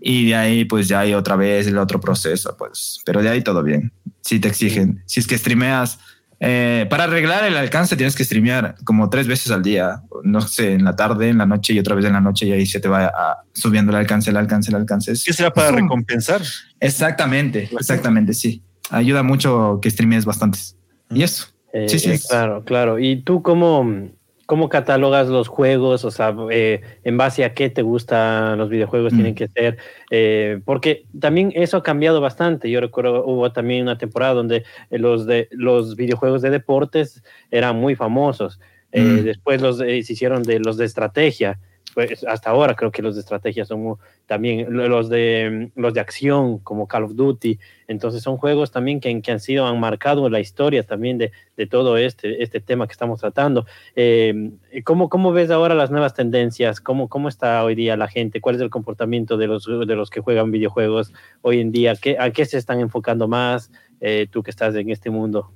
Y 0.00 0.26
de 0.26 0.34
ahí 0.34 0.64
pues 0.64 0.88
ya 0.88 1.00
hay 1.00 1.14
otra 1.14 1.36
vez 1.36 1.66
el 1.68 1.78
otro 1.78 2.00
proceso, 2.00 2.56
pues, 2.58 3.00
pero 3.06 3.22
de 3.22 3.30
ahí 3.30 3.42
todo 3.42 3.62
bien. 3.62 3.92
Si 4.20 4.40
te 4.40 4.48
exigen, 4.48 5.02
si 5.06 5.20
es 5.20 5.26
que 5.26 5.38
streameas, 5.38 5.98
eh, 6.40 6.86
para 6.90 7.04
arreglar 7.04 7.44
el 7.44 7.56
alcance 7.56 7.96
tienes 7.96 8.14
que 8.16 8.24
streamear 8.24 8.74
como 8.84 9.08
tres 9.10 9.26
veces 9.26 9.50
al 9.52 9.62
día, 9.62 10.02
no 10.22 10.40
sé, 10.40 10.72
en 10.74 10.84
la 10.84 10.94
tarde, 10.96 11.28
en 11.28 11.38
la 11.38 11.46
noche 11.46 11.72
y 11.72 11.78
otra 11.78 11.94
vez 11.94 12.04
en 12.04 12.12
la 12.12 12.20
noche 12.20 12.46
y 12.46 12.52
ahí 12.52 12.66
se 12.66 12.80
te 12.80 12.88
va 12.88 13.06
a- 13.06 13.42
subiendo 13.52 13.92
el 13.92 13.96
alcance, 13.98 14.30
el 14.30 14.36
alcance, 14.36 14.70
el 14.70 14.76
alcance. 14.76 15.12
Es- 15.12 15.24
¿Qué 15.24 15.32
será 15.32 15.52
para 15.52 15.70
recompensar? 15.70 16.42
Exactamente, 16.80 17.68
exactamente, 17.72 18.34
sí. 18.34 18.62
Ayuda 18.90 19.22
mucho 19.22 19.78
que 19.80 19.90
streamees 19.90 20.24
bastantes. 20.24 20.76
Y 21.10 21.22
eso. 21.22 21.46
Eh, 21.72 21.88
sí, 21.88 21.98
sí. 21.98 22.12
Claro, 22.28 22.62
claro. 22.64 22.98
¿Y 22.98 23.22
tú 23.22 23.42
cómo, 23.42 24.10
cómo 24.46 24.68
catalogas 24.68 25.28
los 25.28 25.48
juegos? 25.48 26.04
O 26.04 26.10
sea, 26.10 26.34
eh, 26.50 26.80
¿en 27.04 27.16
base 27.16 27.44
a 27.44 27.54
qué 27.54 27.70
te 27.70 27.82
gustan 27.82 28.58
los 28.58 28.68
videojuegos 28.68 29.12
tienen 29.12 29.32
mm. 29.32 29.36
que 29.36 29.48
ser? 29.48 29.78
Eh, 30.10 30.60
porque 30.64 31.04
también 31.18 31.52
eso 31.54 31.76
ha 31.76 31.82
cambiado 31.82 32.20
bastante. 32.20 32.70
Yo 32.70 32.80
recuerdo, 32.80 33.24
hubo 33.24 33.52
también 33.52 33.82
una 33.82 33.98
temporada 33.98 34.34
donde 34.34 34.64
los, 34.90 35.26
de, 35.26 35.48
los 35.50 35.96
videojuegos 35.96 36.42
de 36.42 36.50
deportes 36.50 37.22
eran 37.50 37.76
muy 37.76 37.94
famosos. 37.94 38.60
Mm. 38.92 39.22
Después 39.22 39.60
los, 39.60 39.78
se 39.78 39.96
hicieron 39.96 40.42
de 40.42 40.60
los 40.60 40.76
de 40.76 40.84
estrategia 40.84 41.58
pues 41.94 42.24
hasta 42.24 42.50
ahora 42.50 42.74
creo 42.74 42.90
que 42.90 43.02
los 43.02 43.14
de 43.14 43.20
estrategia 43.20 43.64
son 43.64 43.96
también 44.26 44.66
los 44.68 45.08
de 45.08 45.70
los 45.76 45.94
de 45.94 46.00
acción 46.00 46.58
como 46.58 46.88
Call 46.88 47.04
of 47.04 47.14
Duty. 47.14 47.58
Entonces 47.86 48.22
son 48.22 48.36
juegos 48.36 48.72
también 48.72 49.00
que, 49.00 49.20
que 49.22 49.32
han 49.32 49.40
sido 49.40 49.66
han 49.66 49.78
marcado 49.78 50.28
la 50.28 50.40
historia 50.40 50.82
también 50.82 51.18
de, 51.18 51.32
de 51.56 51.66
todo 51.66 51.96
este 51.96 52.42
este 52.42 52.60
tema 52.60 52.86
que 52.86 52.92
estamos 52.92 53.20
tratando. 53.20 53.66
Eh, 53.94 54.50
¿cómo, 54.82 55.08
¿cómo, 55.08 55.32
ves 55.32 55.50
ahora 55.50 55.74
las 55.74 55.90
nuevas 55.90 56.14
tendencias 56.14 56.80
cómo, 56.80 57.08
cómo 57.08 57.28
está 57.28 57.62
hoy 57.62 57.74
día 57.74 57.96
la 57.96 58.08
gente 58.08 58.40
cuál 58.40 58.56
es 58.56 58.60
el 58.60 58.70
comportamiento 58.70 59.36
de 59.36 59.46
los 59.46 59.64
de 59.64 59.94
los 59.94 60.10
que 60.10 60.20
juegan 60.20 60.50
videojuegos 60.50 61.12
hoy 61.42 61.60
en 61.60 61.70
día 61.70 61.94
¿Qué, 61.96 62.16
a 62.18 62.30
qué 62.30 62.44
se 62.44 62.58
están 62.58 62.80
enfocando 62.80 63.28
más 63.28 63.70
eh, 64.00 64.26
tú 64.30 64.42
que 64.42 64.50
estás 64.50 64.74
en 64.74 64.90
este 64.90 65.10
mundo 65.10 65.52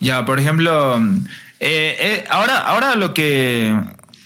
ya 0.00 0.24
por 0.24 0.38
ejemplo 0.40 0.98
eh, 1.60 2.24
ahora 2.28 2.58
ahora 2.58 2.96
lo 2.96 3.14
que 3.14 3.74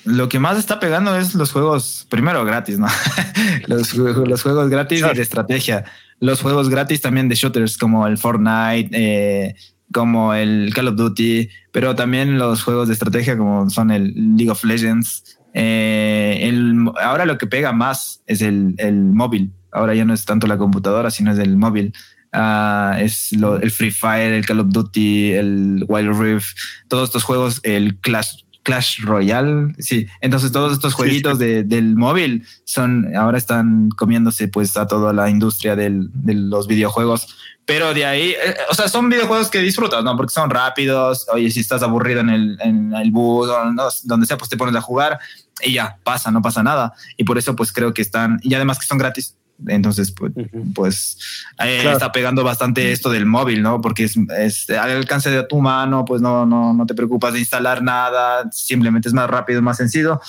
lo 0.05 0.29
que 0.29 0.39
más 0.39 0.59
está 0.59 0.81
pegando 0.81 1.17
es 1.17 1.35
los 1.35 1.53
juegos, 1.53 2.07
primero 2.11 2.45
gratis, 2.45 2.79
¿no? 2.79 2.87
los, 3.67 3.95
los, 3.95 4.43
juegos 4.43 4.69
gratis 4.69 5.01
y 5.01 5.15
de 5.15 5.23
estrategia. 5.23 5.85
Los 6.21 6.41
juegos 6.41 6.69
gratis 6.69 7.01
también 7.01 7.29
de 7.29 7.35
shooters 7.35 7.77
como 7.79 8.07
el 8.07 8.19
Fortnite, 8.19 8.91
eh, 8.93 9.55
como 9.93 10.35
el 10.35 10.73
Call 10.75 10.89
of 10.89 10.97
Duty, 10.97 11.49
pero 11.73 11.95
también 11.95 12.39
los 12.39 12.63
juegos 12.63 12.89
de 12.89 12.95
estrategia 12.95 13.37
como 13.37 13.69
son 13.71 13.91
el 13.91 14.13
League 14.37 14.51
of 14.51 14.65
Legends. 14.65 15.39
Eh, 15.55 16.41
el, 16.43 16.91
ahora 17.01 17.25
lo 17.25 17.39
que 17.39 17.47
pega 17.47 17.73
más 17.73 18.23
es 18.27 18.43
el, 18.43 18.75
el, 18.79 18.95
móvil. 18.95 19.53
Ahora 19.73 19.95
ya 19.95 20.05
no 20.05 20.15
es 20.15 20.25
tanto 20.25 20.47
la 20.47 20.59
computadora, 20.59 21.11
sino 21.11 21.33
es 21.33 21.39
el 21.39 21.57
móvil. 21.57 21.93
Uh, 22.33 22.99
es 22.99 23.33
lo, 23.33 23.61
el 23.61 23.71
Free 23.71 23.93
Fire, 23.93 24.33
el 24.33 24.45
Call 24.45 24.61
of 24.61 24.69
Duty, 24.71 25.33
el 25.33 25.85
Wild 25.89 26.21
Rift, 26.21 26.57
todos 26.89 27.09
estos 27.09 27.23
juegos, 27.23 27.61
el 27.63 27.97
Clash 27.99 28.44
Clash 28.65 29.03
Royale, 29.03 29.75
sí. 29.79 30.07
Entonces 30.21 30.51
todos 30.51 30.73
estos 30.73 30.95
jueguitos 30.95 31.39
De, 31.39 31.62
del 31.62 31.95
móvil 31.97 32.47
son 32.65 33.15
ahora 33.15 33.39
están 33.39 33.91
comiéndose 33.91 34.49
pues 34.49 34.77
a 34.77 34.87
toda 34.87 35.12
la 35.12 35.31
industria 35.31 35.77
del, 35.77 36.09
de 36.12 36.35
los 36.35 36.67
videojuegos. 36.67 37.29
Pero 37.67 37.95
de 37.95 38.05
ahí, 38.05 38.31
eh, 38.31 38.57
o 38.71 38.75
sea, 38.75 38.89
son 38.89 39.09
videojuegos 39.09 39.51
que 39.51 39.61
disfrutas, 39.61 40.03
¿no? 40.03 40.17
Porque 40.17 40.33
son 40.33 40.51
rápidos. 40.51 41.27
Oye, 41.33 41.51
si 41.51 41.61
estás 41.61 41.83
aburrido 41.83 42.21
en 42.21 42.31
el, 42.31 42.59
en 42.61 42.95
el 42.95 43.11
bus 43.11 43.49
o 43.49 43.75
donde 44.05 44.27
sea, 44.27 44.37
pues 44.37 44.51
te 44.51 44.57
pones 44.57 44.75
a 44.75 44.81
jugar 44.81 45.19
y 45.62 45.75
ya 45.75 45.99
pasa, 46.03 46.31
no 46.31 46.43
pasa 46.43 46.62
nada. 46.62 46.95
Y 47.17 47.25
por 47.25 47.39
eso 47.39 47.55
pues 47.55 47.71
creo 47.71 47.95
que 47.95 48.03
están, 48.03 48.41
y 48.43 48.55
además 48.55 48.79
que 48.79 48.87
son 48.87 48.99
gratis. 48.99 49.37
Entonces, 49.67 50.11
pues, 50.13 50.33
pues 50.75 51.19
está 51.59 52.13
pegando 52.13 52.43
bastante 52.45 52.93
esto 52.93 53.11
del 53.11 53.27
móvil, 53.27 53.63
¿no? 53.63 53.81
Porque 53.81 54.05
es, 54.05 54.71
al 54.71 54.91
alcance 54.91 55.31
de 55.31 55.45
tu 55.45 55.61
mano, 55.61 56.05
pues 56.05 56.21
no, 56.21 56.45
no, 56.45 56.73
no 56.73 56.87
te 56.87 56.95
preocupas 56.95 57.33
de 57.33 57.39
instalar 57.41 57.83
nada, 57.83 58.49
simplemente 58.51 59.09
es 59.09 59.15
más 59.15 59.31
rápido, 59.31 59.63
más 59.63 59.77
sencillo. 59.77 60.21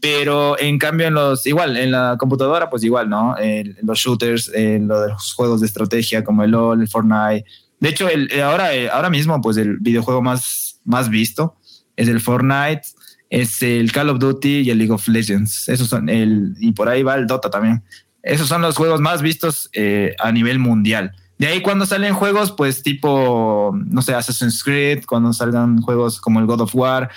Pero 0.00 0.58
en 0.58 0.78
cambio, 0.78 1.06
en 1.06 1.14
los, 1.14 1.46
igual, 1.46 1.76
en 1.76 1.90
la 1.90 2.16
computadora, 2.18 2.68
pues 2.68 2.84
igual, 2.84 3.08
¿no? 3.08 3.36
los 3.82 3.98
shooters, 3.98 4.50
los 4.80 5.32
juegos 5.32 5.60
de 5.60 5.66
estrategia 5.66 6.22
como 6.22 6.42
el 6.42 6.50
LOL, 6.50 6.82
el 6.82 6.88
Fortnite. 6.88 7.46
De 7.80 7.88
hecho, 7.88 8.08
el, 8.08 8.28
ahora, 8.42 8.68
ahora 8.92 9.08
mismo, 9.08 9.40
pues 9.40 9.56
el 9.56 9.78
videojuego 9.78 10.20
más, 10.20 10.80
más 10.84 11.08
visto 11.08 11.56
es 11.96 12.08
el 12.08 12.20
Fortnite, 12.20 12.82
es 13.30 13.62
el 13.62 13.90
Call 13.92 14.10
of 14.10 14.18
Duty 14.18 14.60
y 14.60 14.70
el 14.70 14.78
League 14.78 14.92
of 14.92 15.08
Legends. 15.08 15.68
Esos 15.68 15.88
son 15.88 16.08
el, 16.08 16.54
y 16.60 16.72
por 16.72 16.88
ahí 16.88 17.02
va 17.02 17.14
el 17.14 17.26
Dota 17.26 17.50
también. 17.50 17.82
Esos 18.24 18.48
son 18.48 18.62
los 18.62 18.76
juegos 18.76 19.00
más 19.00 19.22
vistos 19.22 19.68
eh, 19.74 20.16
a 20.18 20.32
nivel 20.32 20.58
mundial. 20.58 21.14
De 21.38 21.48
ahí 21.48 21.60
cuando 21.60 21.84
salen 21.84 22.14
juegos, 22.14 22.52
pues 22.52 22.82
tipo, 22.82 23.76
no 23.86 24.02
sé, 24.02 24.14
Assassin's 24.14 24.62
Creed, 24.62 25.04
cuando 25.04 25.32
salgan 25.32 25.82
juegos 25.82 26.20
como 26.20 26.40
el 26.40 26.46
God 26.46 26.62
of 26.62 26.74
War, 26.74 27.10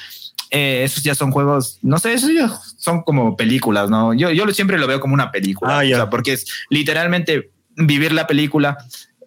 eh, 0.50 0.82
esos 0.84 1.04
ya 1.04 1.14
son 1.14 1.32
juegos, 1.32 1.80
no 1.82 2.00
sé, 2.00 2.14
esos 2.14 2.32
ya 2.34 2.50
son 2.78 3.04
como 3.04 3.36
películas, 3.36 3.90
¿no? 3.90 4.14
Yo, 4.14 4.32
yo 4.32 4.48
siempre 4.54 4.78
lo 4.78 4.88
veo 4.88 5.00
como 5.00 5.14
una 5.14 5.32
película, 5.32 5.80
ah, 5.80 6.10
porque 6.10 6.34
es 6.34 6.46
literalmente 6.70 7.52
vivir 7.76 8.12
la 8.12 8.28
película, 8.28 8.78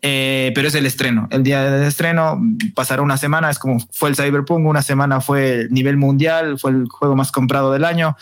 eh, 0.03 0.51
pero 0.55 0.69
es 0.69 0.75
el 0.75 0.87
estreno. 0.87 1.29
El 1.31 1.43
día 1.43 1.71
del 1.71 1.87
estreno 1.87 2.41
pasará 2.75 3.03
una 3.03 3.17
semana, 3.17 3.51
es 3.51 3.59
como 3.59 3.79
fue 3.93 4.09
el 4.09 4.17
Cyberpunk, 4.17 4.67
una 4.67 4.83
semana 4.83 5.21
fue 5.21 5.69
nivel 5.71 5.97
mundial, 5.99 6.59
fue 6.59 6.73
el 6.73 6.89
juego 6.89 7.17
más 7.17 7.31
comprado 7.33 7.73
del 7.73 7.85
año, 7.85 8.17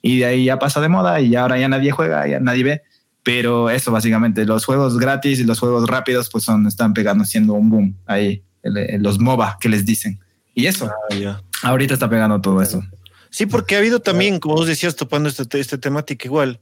y 0.00 0.18
de 0.18 0.26
ahí 0.26 0.44
ya 0.46 0.58
pasa 0.58 0.80
de 0.80 0.88
moda 0.88 1.20
y 1.20 1.36
ahora 1.36 1.58
ya 1.58 1.68
nadie 1.68 1.90
juega, 1.90 2.26
ya 2.26 2.40
nadie 2.40 2.64
ve. 2.64 2.82
Pero 3.28 3.68
eso 3.68 3.92
básicamente, 3.92 4.46
los 4.46 4.64
juegos 4.64 4.98
gratis 4.98 5.38
y 5.38 5.44
los 5.44 5.60
juegos 5.60 5.86
rápidos 5.86 6.30
pues 6.30 6.44
son, 6.44 6.66
están 6.66 6.94
pegando, 6.94 7.26
siendo 7.26 7.52
un 7.52 7.68
boom 7.68 7.94
ahí, 8.06 8.42
los 8.62 9.18
MOBA 9.18 9.58
que 9.60 9.68
les 9.68 9.84
dicen. 9.84 10.18
Y 10.54 10.64
eso, 10.64 10.90
ah, 11.26 11.42
ahorita 11.62 11.92
está 11.92 12.08
pegando 12.08 12.40
todo 12.40 12.62
eso. 12.62 12.82
Sí, 13.28 13.44
porque 13.44 13.74
ha 13.74 13.80
habido 13.80 14.00
también, 14.00 14.40
como 14.40 14.54
vos 14.54 14.66
decías, 14.66 14.96
topando 14.96 15.28
esta, 15.28 15.58
esta 15.58 15.76
temática 15.76 16.26
igual, 16.26 16.58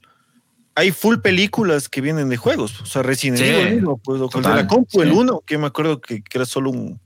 hay 0.74 0.90
full 0.90 1.18
películas 1.18 1.88
que 1.88 2.00
vienen 2.00 2.30
de 2.30 2.36
juegos. 2.36 2.80
O 2.80 2.86
sea, 2.86 3.04
Resident 3.04 3.38
Evil 3.42 3.84
pues, 4.02 4.18
de 4.18 4.40
la 4.42 4.66
compu, 4.66 5.02
el 5.02 5.12
uno, 5.12 5.44
que 5.46 5.58
me 5.58 5.68
acuerdo 5.68 6.00
que, 6.00 6.20
que, 6.20 6.36
era 6.36 6.46
solo 6.46 6.70
un. 6.70 7.00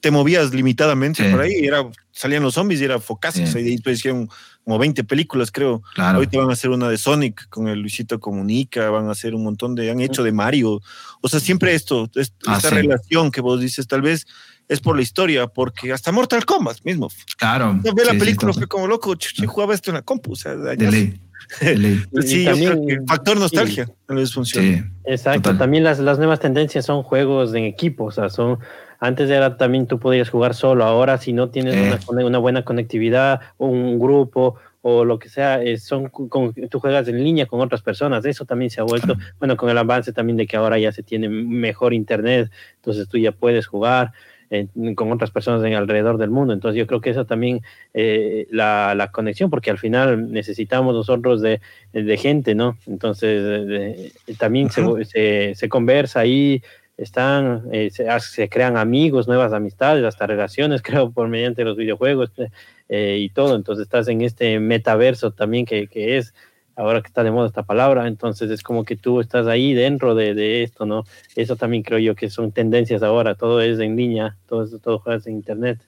Te 0.00 0.10
movías 0.10 0.52
limitadamente 0.52 1.30
por 1.30 1.40
ahí, 1.40 1.64
era, 1.64 1.88
salían 2.12 2.42
los 2.42 2.54
zombies 2.54 2.80
y 2.80 2.84
era 2.84 2.98
focazos. 2.98 3.54
Y 3.56 3.62
después 3.62 3.98
hicieron 3.98 4.28
como 4.64 4.78
20 4.78 5.04
películas, 5.04 5.50
creo. 5.50 5.82
Claro. 5.94 6.16
Ahorita 6.16 6.38
van 6.38 6.50
a 6.50 6.52
hacer 6.54 6.70
una 6.70 6.88
de 6.88 6.98
Sonic 6.98 7.48
con 7.48 7.68
el 7.68 7.80
Luisito 7.80 8.18
Comunica, 8.18 8.90
van 8.90 9.08
a 9.08 9.12
hacer 9.12 9.34
un 9.34 9.44
montón 9.44 9.74
de, 9.74 9.90
han 9.90 10.00
hecho 10.00 10.22
de 10.22 10.32
Mario. 10.32 10.80
O 11.20 11.28
sea, 11.28 11.40
siempre 11.40 11.74
esto, 11.74 12.10
ah, 12.46 12.56
esta 12.56 12.70
relación 12.70 13.30
que 13.30 13.40
vos 13.40 13.60
dices, 13.60 13.86
tal 13.86 14.02
vez 14.02 14.26
es 14.68 14.80
por 14.80 14.96
la 14.96 15.02
historia, 15.02 15.46
porque 15.46 15.92
hasta 15.92 16.12
Mortal 16.12 16.44
Kombat 16.44 16.78
mismo. 16.82 17.08
Claro. 17.38 17.78
Yo 17.84 17.94
ve 17.94 18.04
la 18.04 18.14
película, 18.14 18.52
fue 18.52 18.66
como 18.66 18.86
loco, 18.86 19.14
yo 19.14 19.48
jugaba 19.48 19.74
esto 19.74 19.90
en 19.90 19.94
la 19.94 20.02
compu, 20.02 20.32
o 20.32 20.36
sea, 20.36 20.56
de 20.56 20.90
ley. 20.90 21.20
sí, 22.22 22.44
también, 22.44 23.06
factor 23.06 23.38
nostalgia 23.38 23.88
tal 24.06 24.16
vez 24.16 24.32
funciona. 24.32 24.90
Exacto, 25.04 25.56
también 25.56 25.84
las, 25.84 26.00
las 26.00 26.18
nuevas 26.18 26.40
tendencias 26.40 26.84
son 26.84 27.02
juegos 27.02 27.54
en 27.54 27.64
equipo, 27.64 28.04
o 28.04 28.10
sea, 28.10 28.28
son 28.28 28.58
antes 28.98 29.30
era 29.30 29.56
también 29.56 29.86
tú 29.86 29.98
podías 29.98 30.30
jugar 30.30 30.54
solo, 30.54 30.84
ahora 30.84 31.18
si 31.18 31.32
no 31.32 31.50
tienes 31.50 32.00
una, 32.08 32.24
una, 32.24 32.38
buena 32.38 32.64
conectividad 32.64 33.40
o 33.58 33.66
un 33.66 33.98
grupo 33.98 34.56
o 34.88 35.04
lo 35.04 35.18
que 35.18 35.28
sea, 35.28 35.62
eh, 35.62 35.78
son 35.78 36.08
con, 36.08 36.54
tú 36.54 36.78
juegas 36.78 37.08
en 37.08 37.22
línea 37.22 37.46
con 37.46 37.60
otras 37.60 37.82
personas, 37.82 38.24
eso 38.24 38.44
también 38.44 38.70
se 38.70 38.80
ha 38.80 38.84
vuelto, 38.84 39.16
bueno, 39.40 39.56
con 39.56 39.68
el 39.68 39.78
avance 39.78 40.12
también 40.12 40.36
de 40.36 40.46
que 40.46 40.56
ahora 40.56 40.78
ya 40.78 40.92
se 40.92 41.02
tiene 41.02 41.28
mejor 41.28 41.92
internet, 41.92 42.50
entonces 42.76 43.08
tú 43.08 43.18
ya 43.18 43.32
puedes 43.32 43.66
jugar. 43.66 44.12
Eh, 44.48 44.68
con 44.94 45.10
otras 45.10 45.32
personas 45.32 45.64
en 45.64 45.74
alrededor 45.74 46.18
del 46.18 46.30
mundo. 46.30 46.52
Entonces 46.52 46.78
yo 46.78 46.86
creo 46.86 47.00
que 47.00 47.10
eso 47.10 47.24
también, 47.24 47.62
eh, 47.94 48.46
la, 48.52 48.94
la, 48.94 49.10
conexión, 49.10 49.50
porque 49.50 49.72
al 49.72 49.78
final 49.78 50.30
necesitamos 50.30 50.94
nosotros 50.94 51.42
de, 51.42 51.60
de 51.92 52.16
gente, 52.16 52.54
¿no? 52.54 52.78
Entonces 52.86 54.12
también 54.38 54.70
se, 54.70 55.04
se, 55.04 55.54
se, 55.56 55.68
conversa 55.68 56.20
ahí, 56.20 56.62
están, 56.96 57.64
eh, 57.72 57.90
se, 57.90 58.48
crean 58.48 58.76
amigos, 58.76 59.28
nuevas 59.28 59.52
amistades, 59.52 60.04
hasta 60.04 60.26
relaciones, 60.26 60.82
creo, 60.84 61.10
por 61.10 61.28
mediante 61.28 61.64
los 61.64 61.76
videojuegos 61.76 62.30
eh, 62.88 63.18
y 63.20 63.28
todo. 63.30 63.56
Entonces 63.56 63.84
estás 63.84 64.08
en 64.08 64.22
este 64.22 64.58
metaverso 64.60 65.30
también 65.30 65.66
que, 65.66 65.88
que, 65.88 66.18
es, 66.18 66.34
ahora 66.74 67.00
que 67.00 67.08
está 67.08 67.22
de 67.22 67.30
moda 67.30 67.48
esta 67.48 67.64
palabra, 67.64 68.06
entonces 68.06 68.50
es 68.50 68.62
como 68.62 68.84
que 68.84 68.96
tú 68.96 69.20
estás 69.20 69.46
ahí 69.46 69.74
dentro 69.74 70.14
de, 70.14 70.34
de 70.34 70.62
esto, 70.62 70.86
¿no? 70.86 71.04
Eso 71.34 71.56
también 71.56 71.82
creo 71.82 71.98
yo 71.98 72.14
que 72.14 72.30
son 72.30 72.52
tendencias 72.52 73.02
ahora, 73.02 73.34
todo 73.34 73.60
es 73.60 73.78
en 73.78 73.96
línea, 73.96 74.36
todo, 74.46 74.66
todo 74.78 74.98
juegas 74.98 75.26
en 75.26 75.34
internet. 75.34 75.80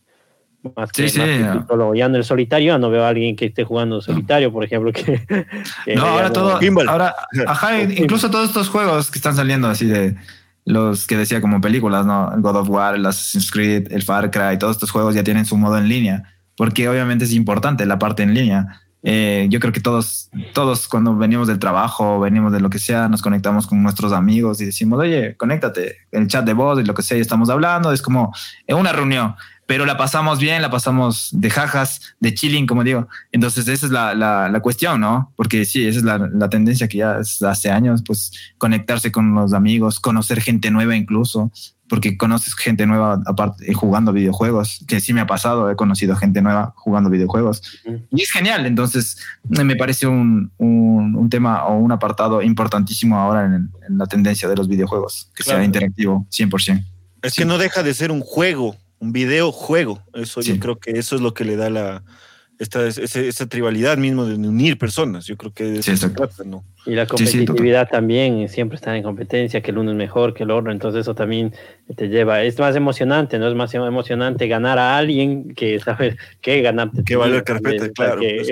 Más 0.75 0.91
que, 0.91 1.09
sí, 1.09 1.19
ya 1.21 2.07
en 2.07 2.15
el 2.17 2.25
solitario, 2.25 2.79
no 2.79 2.91
veo 2.91 3.05
a 3.05 3.09
alguien 3.09 3.37
que 3.37 3.47
esté 3.47 3.63
jugando 3.63 4.01
solitario, 4.03 4.53
por 4.53 4.65
ejemplo. 4.65 4.93
Que, 5.85 5.95
no, 5.95 6.05
ahora 6.05 6.33
todo, 6.33 6.59
ahora, 6.89 7.15
ajá, 7.47 7.81
incluso 7.81 8.29
todos 8.29 8.49
estos 8.49 8.69
juegos 8.69 9.11
que 9.11 9.19
están 9.19 9.37
saliendo 9.37 9.69
así 9.69 9.87
de 9.87 10.17
los 10.69 11.07
que 11.07 11.17
decía 11.17 11.41
como 11.41 11.63
películas, 11.63 12.05
¿no? 12.05 12.31
God 12.37 12.57
of 12.57 12.69
War, 12.69 12.95
el 12.95 13.07
Assassin's 13.07 13.51
Creed, 13.51 13.91
el 13.91 14.03
Far 14.03 14.31
Cry, 14.31 14.59
todos 14.59 14.77
estos 14.77 14.91
juegos 14.91 15.15
ya 15.15 15.25
tienen 15.25 15.47
su 15.47 15.57
modo 15.57 15.79
en 15.79 15.89
línea, 15.89 16.25
porque 16.59 16.87
obviamente 16.91 17.25
es 17.25 17.33
importante 17.33 17.87
la 17.87 17.99
parte 17.99 18.23
en 18.23 18.35
línea. 18.35 18.83
Eh, 19.03 19.47
yo 19.49 19.61
creo 19.61 19.73
que 19.73 19.81
todos, 19.81 20.29
todos 20.53 20.87
cuando 20.87 21.17
venimos 21.17 21.49
del 21.49 21.59
trabajo, 21.59 22.21
venimos 22.21 22.53
de 22.53 22.61
lo 22.61 22.69
que 22.69 22.79
sea, 22.79 23.09
nos 23.09 23.23
conectamos 23.23 23.67
con 23.67 23.83
nuestros 23.83 24.13
amigos 24.13 24.61
y 24.61 24.67
decimos, 24.67 24.99
oye, 24.99 25.37
conéctate, 25.39 25.97
el 26.13 26.27
chat 26.27 26.45
de 26.45 26.53
voz 26.53 26.79
y 26.81 26.85
lo 26.85 26.93
que 26.93 27.03
sea, 27.03 27.17
y 27.17 27.23
estamos 27.23 27.49
hablando, 27.49 27.91
es 27.91 28.03
como 28.03 28.35
una 28.69 28.93
reunión 28.93 29.37
pero 29.69 29.85
la 29.85 29.99
pasamos 29.99 30.39
bien, 30.39 30.63
la 30.63 30.71
pasamos 30.71 31.29
de 31.31 31.51
jajas, 31.51 32.01
de 32.21 32.33
chilling, 32.33 32.67
como 32.67 32.85
digo. 32.85 33.07
Entonces, 33.33 33.69
esa 33.69 33.85
es 33.85 33.93
la, 33.93 34.15
la, 34.15 34.49
la 34.49 34.61
cuestión, 34.61 34.99
¿no? 34.99 35.31
Porque 35.37 35.67
sí, 35.67 35.87
esa 35.87 35.99
es 35.99 36.05
la, 36.07 36.17
la, 36.17 36.49
tendencia 36.49 36.89
que 36.89 36.97
ya 36.97 37.19
hace 37.19 37.71
años, 37.71 38.03
pues 38.03 38.33
conectarse 38.57 39.13
con 39.13 39.35
los 39.35 39.53
amigos, 39.53 40.01
conocer 40.01 40.41
gente 40.41 40.71
nueva 40.71 40.97
incluso. 40.97 41.53
porque 41.87 42.17
conoces 42.17 42.55
gente 42.55 42.87
nueva 42.87 43.21
aparte 43.27 43.75
jugando 43.75 44.11
videojuegos, 44.15 44.83
que 44.89 45.01
sí 45.01 45.13
me 45.13 45.21
ha 45.21 45.27
pasado, 45.27 45.71
he 45.71 45.77
conocido 45.77 46.17
gente 46.17 46.41
nueva 46.41 46.73
jugando 46.75 47.11
videojuegos 47.11 47.63
y 48.11 48.23
es 48.23 48.31
genial, 48.31 48.65
entonces 48.65 49.19
me 49.49 49.77
parece 49.77 50.07
un, 50.07 50.51
un, 50.59 51.29
tema 51.29 51.67
o 51.67 51.79
un 51.79 51.93
apartado 51.93 52.41
importantísimo 52.41 53.19
ahora 53.19 53.45
en, 53.45 53.71
la 53.99 54.07
tendencia 54.07 54.49
de 54.49 54.57
los 54.57 54.67
videojuegos, 54.67 55.31
que 55.35 55.43
sea 55.43 55.63
interactivo 55.63 56.27
100%. 56.31 56.85
Es 57.23 57.35
que 57.35 57.45
no 57.45 57.59
deja 57.59 57.83
de 57.83 57.93
ser 57.93 58.11
un 58.11 58.21
juego, 58.21 58.77
un 59.01 59.13
videojuego, 59.13 60.03
eso 60.15 60.41
yo 60.41 60.59
creo 60.59 60.79
que 60.79 60.93
eso 60.93 61.17
es 61.17 61.23
lo 61.23 61.35
que 61.35 61.45
le 61.45 61.57
da 61.57 61.71
la, 61.71 62.03
esta, 62.59 62.87
esa, 62.87 63.47
tribalidad 63.47 63.99
mismo 63.99 64.27
de 64.27 64.35
unir 64.35 64.79
personas. 64.79 65.27
Yo 65.27 65.37
creo 65.37 65.53
que 65.53 65.81
sí, 65.83 65.93
¿no? 66.45 66.65
Y 66.87 66.95
la 66.95 67.07
competitividad 67.07 67.89
también, 67.89 68.49
siempre 68.49 68.77
está 68.77 68.97
en 68.97 69.03
competencia, 69.03 69.61
que 69.61 69.71
el 69.71 69.79
uno 69.79 69.93
es 69.93 69.97
mejor 69.97 70.35
que 70.35 70.43
el 70.43 70.51
otro, 70.51 70.73
entonces 70.73 71.03
eso 71.03 71.15
también 71.15 71.55
te 71.95 72.09
lleva, 72.09 72.43
es 72.43 72.59
más 72.59 72.75
emocionante, 72.75 73.39
¿no? 73.39 73.47
Es 73.47 73.55
más 73.55 73.73
emocionante 73.75 74.49
ganar 74.49 74.79
a 74.79 74.97
alguien 74.97 75.55
que 75.55 75.79
saber 75.79 76.17
que 76.41 76.61
ganarte. 76.63 77.05
Que 77.05 77.15
vale 77.15 77.45
carpeta, 77.45 77.89
claro. 77.91 78.21
Pues. 78.21 78.49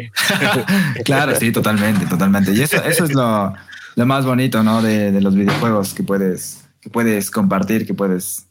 claro, 1.05 1.35
sí, 1.35 1.51
totalmente, 1.51 2.07
totalmente. 2.07 2.53
Y 2.53 2.61
eso, 2.61 2.77
eso 2.85 3.05
es 3.05 3.15
lo, 3.15 3.55
lo 3.97 4.07
más 4.07 4.25
bonito, 4.25 4.63
¿no? 4.63 4.83
De, 4.83 5.11
de, 5.11 5.21
los 5.21 5.35
videojuegos 5.35 5.95
que 5.95 6.05
puedes, 6.05 6.65
que 6.81 6.91
puedes 6.91 7.31
compartir, 7.31 7.87
que 7.87 7.95
puedes 7.95 8.47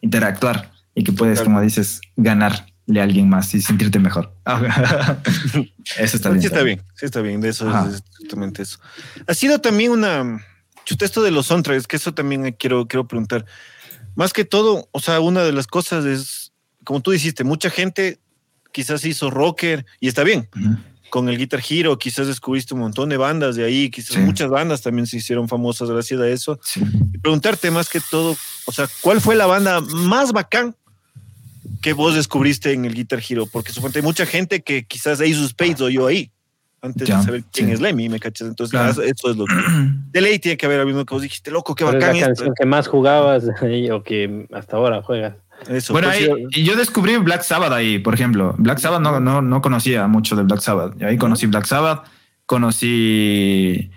interactuar 0.00 0.71
y 0.94 1.04
que 1.04 1.12
puedes, 1.12 1.40
como 1.40 1.60
dices, 1.60 2.00
ganar 2.16 2.66
a 3.00 3.02
alguien 3.02 3.28
más 3.28 3.54
y 3.54 3.62
sentirte 3.62 3.98
mejor. 3.98 4.34
eso 5.98 6.16
está 6.16 6.30
bien. 6.30 6.40
Sí 6.40 6.46
está 6.46 6.62
bien, 6.62 6.82
sí 6.94 7.06
está 7.06 7.20
bien, 7.20 7.40
de 7.40 7.48
eso 7.48 7.68
es 7.68 8.02
exactamente 8.10 8.62
eso. 8.62 8.78
Ha 9.26 9.34
sido 9.34 9.60
también 9.60 9.92
una... 9.92 10.44
Chuta, 10.84 11.04
esto 11.04 11.22
de 11.22 11.30
los 11.30 11.46
soundtracks, 11.46 11.86
que 11.86 11.96
eso 11.96 12.12
también 12.12 12.56
quiero, 12.58 12.88
quiero 12.88 13.06
preguntar. 13.06 13.46
Más 14.16 14.32
que 14.32 14.44
todo, 14.44 14.88
o 14.90 15.00
sea, 15.00 15.20
una 15.20 15.44
de 15.44 15.52
las 15.52 15.68
cosas 15.68 16.04
es, 16.04 16.52
como 16.82 17.00
tú 17.00 17.12
dijiste, 17.12 17.44
mucha 17.44 17.70
gente 17.70 18.18
quizás 18.72 19.04
hizo 19.04 19.30
rocker 19.30 19.86
y 20.00 20.08
está 20.08 20.24
bien. 20.24 20.48
Con 21.08 21.28
el 21.28 21.38
Guitar 21.38 21.62
Hero 21.68 21.98
quizás 21.98 22.26
descubriste 22.26 22.74
un 22.74 22.80
montón 22.80 23.10
de 23.10 23.16
bandas 23.16 23.54
de 23.54 23.64
ahí, 23.64 23.90
quizás 23.90 24.16
muchas 24.18 24.50
bandas 24.50 24.82
también 24.82 25.06
se 25.06 25.18
hicieron 25.18 25.48
famosas 25.48 25.88
gracias 25.88 26.20
a 26.20 26.28
eso. 26.28 26.58
Y 27.12 27.18
preguntarte 27.18 27.70
más 27.70 27.88
que 27.88 28.00
todo, 28.10 28.36
o 28.66 28.72
sea, 28.72 28.88
¿cuál 29.02 29.20
fue 29.20 29.36
la 29.36 29.46
banda 29.46 29.80
más 29.80 30.32
bacán 30.32 30.74
que 31.80 31.92
vos 31.92 32.14
descubriste 32.14 32.72
en 32.72 32.84
el 32.84 32.94
Guitar 32.94 33.20
Hero? 33.26 33.46
Porque 33.46 33.72
supongo 33.72 33.94
hay 33.96 34.02
mucha 34.02 34.26
gente 34.26 34.62
que 34.62 34.84
quizás 34.84 35.20
Ace 35.20 35.48
Spades 35.48 35.80
o 35.80 35.88
yo 35.88 36.06
ahí, 36.06 36.30
antes 36.82 37.08
de 37.08 37.14
saber 37.14 37.44
quién 37.52 37.70
es 37.70 37.80
Lemmy, 37.80 38.08
¿me 38.08 38.18
cachas? 38.18 38.48
Entonces, 38.48 38.98
eso 38.98 39.30
es 39.30 39.36
lo 39.36 39.46
que. 39.46 39.54
De 40.10 40.20
ley 40.20 40.38
tiene 40.38 40.56
que 40.56 40.66
haber 40.66 40.80
habido 40.80 40.96
mismo 40.96 41.06
que 41.06 41.14
vos 41.14 41.22
dijiste, 41.22 41.50
loco, 41.50 41.74
qué 41.74 41.84
bacán. 41.84 42.16
Es 42.16 42.20
la 42.20 42.26
canción 42.26 42.54
que 42.58 42.66
más 42.66 42.88
jugabas 42.88 43.44
o 43.92 44.02
que 44.02 44.46
hasta 44.52 44.76
ahora 44.76 45.02
juegas. 45.02 45.34
Eso, 45.68 45.92
bueno, 45.92 46.08
pues, 46.08 46.28
ahí, 46.28 46.64
yo 46.64 46.74
descubrí 46.74 47.16
Black 47.18 47.42
Sabbath 47.42 47.72
ahí, 47.72 48.00
por 48.00 48.14
ejemplo. 48.14 48.54
Black 48.58 48.78
Sabbath 48.78 49.00
no, 49.00 49.20
no, 49.20 49.40
no 49.42 49.62
conocía 49.62 50.08
mucho 50.08 50.34
de 50.34 50.42
Black 50.42 50.60
Sabbath. 50.60 51.00
Ahí 51.02 51.16
conocí 51.16 51.46
Black 51.46 51.66
Sabbath, 51.66 52.04
conocí 52.46 53.90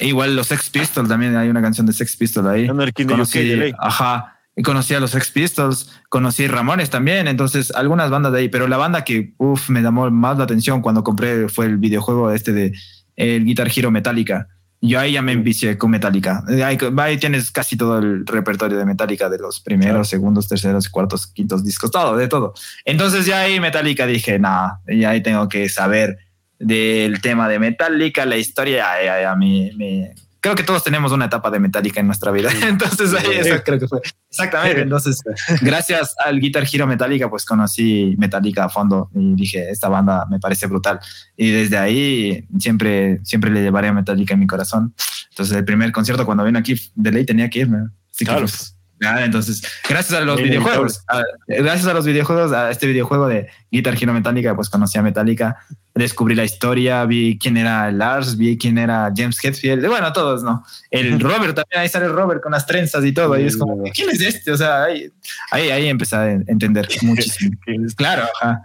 igual 0.00 0.34
los 0.34 0.48
Sex 0.48 0.70
Pistols, 0.70 1.08
también 1.08 1.36
hay 1.36 1.48
una 1.48 1.62
canción 1.62 1.86
de 1.86 1.92
Sex 1.92 2.16
Pistols 2.16 2.48
ahí. 2.48 2.66
Conocí, 2.66 3.72
ajá, 3.78 4.40
conocí 4.62 4.94
a 4.94 5.00
los 5.00 5.12
Sex 5.12 5.30
Pistols, 5.30 5.90
conocí 6.08 6.46
Ramones 6.46 6.90
también, 6.90 7.26
entonces 7.26 7.70
algunas 7.74 8.10
bandas 8.10 8.32
de 8.32 8.40
ahí, 8.40 8.48
pero 8.48 8.68
la 8.68 8.76
banda 8.76 9.04
que 9.04 9.32
uf, 9.38 9.70
me 9.70 9.80
llamó 9.80 10.10
más 10.10 10.36
la 10.36 10.44
atención 10.44 10.82
cuando 10.82 11.02
compré 11.02 11.48
fue 11.48 11.66
el 11.66 11.78
videojuego 11.78 12.30
este 12.30 12.52
de 12.52 12.72
el 13.16 13.44
Guitar 13.44 13.70
Hero 13.74 13.90
Metallica. 13.90 14.48
Yo 14.84 14.98
ahí 14.98 15.12
ya 15.12 15.22
me 15.22 15.32
envicié 15.32 15.78
con 15.78 15.92
Metallica. 15.92 16.42
Ahí, 16.48 16.76
ahí, 16.98 17.16
tienes 17.16 17.52
casi 17.52 17.76
todo 17.76 17.98
el 17.98 18.26
repertorio 18.26 18.76
de 18.76 18.84
Metallica 18.84 19.30
de 19.30 19.38
los 19.38 19.60
primeros, 19.60 20.08
segundos, 20.08 20.48
terceros, 20.48 20.88
cuartos, 20.88 21.28
quintos 21.28 21.64
discos, 21.64 21.92
todo, 21.92 22.16
de 22.16 22.26
todo. 22.26 22.52
Entonces 22.84 23.24
ya 23.24 23.42
ahí 23.42 23.60
Metallica 23.60 24.06
dije, 24.06 24.40
nada, 24.40 24.80
ya 24.88 25.10
ahí 25.10 25.22
tengo 25.22 25.48
que 25.48 25.68
saber 25.68 26.18
del 26.58 27.20
tema 27.20 27.48
de 27.48 27.60
Metallica, 27.60 28.26
la 28.26 28.36
historia, 28.36 29.30
a 29.30 29.36
mí 29.36 29.70
me, 29.76 30.14
creo 30.42 30.56
que 30.56 30.64
todos 30.64 30.82
tenemos 30.82 31.12
una 31.12 31.26
etapa 31.26 31.50
de 31.50 31.60
Metallica 31.60 32.00
en 32.00 32.06
nuestra 32.06 32.32
vida. 32.32 32.50
Entonces, 32.62 33.14
ahí 33.14 33.38
eso 33.38 33.62
creo 33.64 33.78
que 33.78 33.88
fue. 33.88 34.00
Exactamente. 34.28 34.82
Entonces, 34.82 35.22
gracias 35.62 36.14
al 36.22 36.40
Guitar 36.40 36.66
Hero 36.70 36.86
Metallica, 36.86 37.30
pues 37.30 37.44
conocí 37.44 38.14
Metallica 38.18 38.64
a 38.64 38.68
fondo 38.68 39.08
y 39.14 39.34
dije, 39.34 39.70
esta 39.70 39.88
banda 39.88 40.26
me 40.28 40.40
parece 40.40 40.66
brutal. 40.66 40.98
Y 41.36 41.50
desde 41.50 41.78
ahí 41.78 42.46
siempre, 42.58 43.20
siempre 43.22 43.50
le 43.50 43.62
llevaré 43.62 43.88
a 43.88 43.92
Metallica 43.92 44.34
en 44.34 44.40
mi 44.40 44.46
corazón. 44.46 44.94
Entonces, 45.30 45.56
el 45.56 45.64
primer 45.64 45.92
concierto 45.92 46.26
cuando 46.26 46.44
vino 46.44 46.58
aquí, 46.58 46.74
de 46.94 47.12
ley 47.12 47.24
tenía 47.24 47.48
que 47.48 47.60
irme. 47.60 47.88
claro. 48.18 48.40
Pues, 48.40 48.76
entonces, 49.24 49.62
gracias 49.88 50.20
a 50.20 50.24
los 50.24 50.40
videojuegos, 50.40 51.04
gracias 51.48 51.86
a 51.86 51.94
los 51.94 52.06
videojuegos, 52.06 52.52
a 52.52 52.70
este 52.70 52.86
videojuego 52.86 53.26
de 53.26 53.48
Guitar 53.70 53.94
Hero 54.00 54.12
Metallica, 54.12 54.54
pues 54.54 54.70
conocí 54.70 54.96
a 54.96 55.02
Metallica, 55.02 55.56
descubrí 55.94 56.34
la 56.34 56.44
historia, 56.44 57.04
vi 57.04 57.38
quién 57.38 57.56
era 57.56 57.90
Lars, 57.92 58.36
vi 58.36 58.56
quién 58.56 58.78
era 58.78 59.12
James 59.14 59.42
Hetfield, 59.42 59.86
bueno, 59.86 60.12
todos, 60.12 60.42
¿no? 60.42 60.64
El 60.90 61.20
Robert 61.20 61.54
también, 61.54 61.80
ahí 61.80 61.88
sale 61.88 62.06
el 62.06 62.12
Robert 62.12 62.42
con 62.42 62.52
las 62.52 62.66
trenzas 62.66 63.04
y 63.04 63.12
todo, 63.12 63.38
y 63.38 63.44
es 63.44 63.56
como, 63.56 63.82
¿quién 63.92 64.10
es 64.10 64.20
este? 64.20 64.52
O 64.52 64.56
sea, 64.56 64.84
ahí, 64.84 65.10
ahí, 65.50 65.70
ahí 65.70 65.88
empecé 65.88 66.16
a 66.16 66.30
entender 66.30 66.88
muchísimo. 67.02 67.56
claro, 67.96 68.24
ajá. 68.40 68.62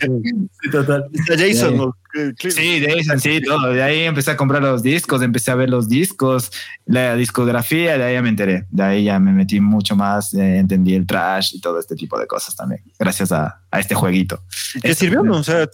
sí, 0.00 0.70
total. 0.70 1.04
Jason, 1.26 1.92
Sí, 2.38 2.84
Jason, 2.86 3.20
sí, 3.20 3.40
todo. 3.42 3.72
De 3.72 3.82
ahí 3.82 4.00
empecé 4.00 4.30
a 4.30 4.36
comprar 4.36 4.62
los 4.62 4.82
discos, 4.82 5.22
empecé 5.22 5.50
a 5.50 5.54
ver 5.54 5.68
los 5.68 5.88
discos, 5.88 6.50
la 6.86 7.14
discografía, 7.14 7.98
de 7.98 8.04
ahí 8.04 8.14
ya 8.14 8.22
me 8.22 8.30
enteré. 8.30 8.66
De 8.70 8.82
ahí 8.82 9.04
ya 9.04 9.18
me 9.18 9.32
metí 9.32 9.60
mucho 9.60 9.94
más, 9.94 10.32
eh, 10.34 10.58
entendí 10.58 10.94
el 10.94 11.06
trash 11.06 11.54
y 11.54 11.60
todo 11.60 11.78
este 11.78 11.94
tipo 11.94 12.18
de 12.18 12.26
cosas 12.26 12.56
también, 12.56 12.82
gracias 12.98 13.30
a, 13.30 13.60
a 13.70 13.80
este 13.80 13.94
jueguito. 13.94 14.42
¿Te 14.80 14.94
sirvió? 14.94 15.22
¿no? 15.22 15.38
O 15.38 15.44
sea, 15.44 15.68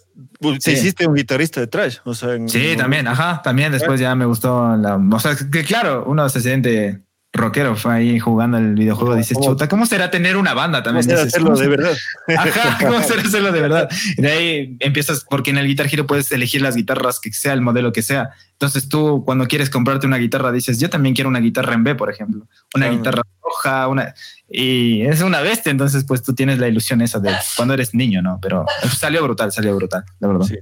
te 0.62 0.72
hiciste 0.72 1.06
un 1.06 1.14
guitarrista 1.14 1.60
de 1.60 1.66
trash. 1.66 1.98
O 2.04 2.14
sea, 2.14 2.36
sí, 2.46 2.74
también, 2.76 3.06
ajá, 3.08 3.40
también 3.42 3.72
después 3.72 4.00
ya 4.00 4.14
me 4.14 4.24
gustó 4.24 4.76
la. 4.76 4.96
O 4.96 5.20
sea, 5.20 5.36
que 5.36 5.64
claro, 5.64 6.04
uno 6.06 6.28
se 6.28 6.40
siente 6.40 7.04
rockero 7.34 7.74
fue 7.74 7.94
ahí 7.94 8.18
jugando 8.20 8.58
el 8.58 8.74
videojuego, 8.74 9.16
dices, 9.16 9.36
chuta, 9.40 9.68
¿cómo 9.68 9.86
será 9.86 10.10
tener 10.10 10.36
una 10.36 10.54
banda 10.54 10.82
también? 10.82 11.04
¿Cómo 11.04 11.16
será 11.16 11.26
hacerlo 11.26 11.56
de 11.56 11.68
verdad? 11.68 11.96
Ajá, 12.38 12.78
¿cómo 12.86 13.02
será 13.02 13.22
hacerlo 13.22 13.50
de 13.50 13.60
verdad? 13.60 13.88
de 14.16 14.30
ahí 14.30 14.76
empiezas, 14.78 15.26
porque 15.28 15.50
en 15.50 15.58
el 15.58 15.66
Guitar 15.66 15.88
Hero 15.92 16.06
puedes 16.06 16.30
elegir 16.30 16.62
las 16.62 16.76
guitarras 16.76 17.18
que 17.18 17.32
sea, 17.32 17.52
el 17.52 17.60
modelo 17.60 17.92
que 17.92 18.02
sea. 18.02 18.30
Entonces 18.52 18.88
tú 18.88 19.24
cuando 19.26 19.48
quieres 19.48 19.68
comprarte 19.68 20.06
una 20.06 20.16
guitarra 20.18 20.52
dices, 20.52 20.78
yo 20.78 20.88
también 20.88 21.14
quiero 21.14 21.28
una 21.28 21.40
guitarra 21.40 21.74
en 21.74 21.82
B, 21.82 21.96
por 21.96 22.08
ejemplo, 22.08 22.46
una 22.74 22.88
guitarra 22.88 23.22
roja, 23.54 23.88
una 23.88 24.14
y 24.56 25.02
es 25.02 25.22
una 25.22 25.40
bestia, 25.40 25.72
entonces 25.72 26.04
pues 26.04 26.22
tú 26.22 26.34
tienes 26.34 26.58
la 26.58 26.68
ilusión 26.68 27.00
esa 27.00 27.18
de 27.18 27.32
cuando 27.56 27.74
eres 27.74 27.94
niño, 27.94 28.20
¿no? 28.20 28.38
Pero 28.42 28.66
salió 28.96 29.22
brutal, 29.22 29.50
salió 29.50 29.74
brutal, 29.74 30.04
la 30.20 30.28
verdad. 30.28 30.46
Sí, 30.46 30.58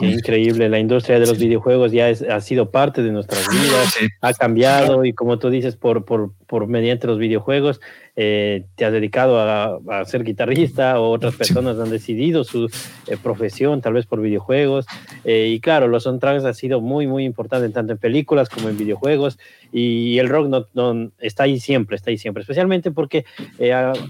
increíble, 0.00 0.68
la 0.68 0.78
industria 0.78 1.18
de 1.18 1.26
los 1.26 1.38
videojuegos 1.38 1.90
ya 1.90 2.08
ha 2.08 2.40
sido 2.40 2.70
parte 2.70 3.02
de 3.02 3.10
nuestras 3.10 3.46
vidas, 3.50 3.96
ha 4.20 4.32
cambiado 4.34 5.04
y 5.04 5.12
como 5.12 5.38
tú 5.38 5.50
dices, 5.50 5.74
por, 5.74 6.04
por, 6.04 6.32
por 6.46 6.68
mediante 6.68 7.08
los 7.08 7.18
videojuegos, 7.18 7.80
eh, 8.16 8.66
te 8.76 8.84
has 8.84 8.92
dedicado 8.92 9.40
a, 9.40 9.78
a, 9.90 10.04
ser 10.04 10.22
guitarrista 10.22 11.00
o 11.00 11.10
otras 11.10 11.34
personas 11.34 11.78
han 11.80 11.90
decidido 11.90 12.44
su 12.44 12.70
eh, 13.08 13.16
profesión, 13.20 13.80
tal 13.80 13.94
vez 13.94 14.06
por 14.06 14.20
videojuegos. 14.20 14.86
Eh, 15.24 15.48
y 15.48 15.60
claro, 15.60 15.88
los 15.88 16.04
soundtracks 16.04 16.44
ha 16.44 16.54
sido 16.54 16.80
muy, 16.80 17.06
muy 17.06 17.24
importante 17.24 17.68
tanto 17.70 17.92
en 17.92 17.98
películas 17.98 18.48
como 18.48 18.68
en 18.68 18.76
videojuegos. 18.76 19.38
Y 19.72 20.18
el 20.18 20.28
rock 20.28 20.48
no, 20.48 20.66
no, 20.74 21.10
está 21.18 21.44
ahí 21.44 21.58
siempre, 21.60 21.96
está 21.96 22.10
ahí 22.10 22.18
siempre, 22.18 22.42
especialmente 22.42 22.90
porque 22.90 23.24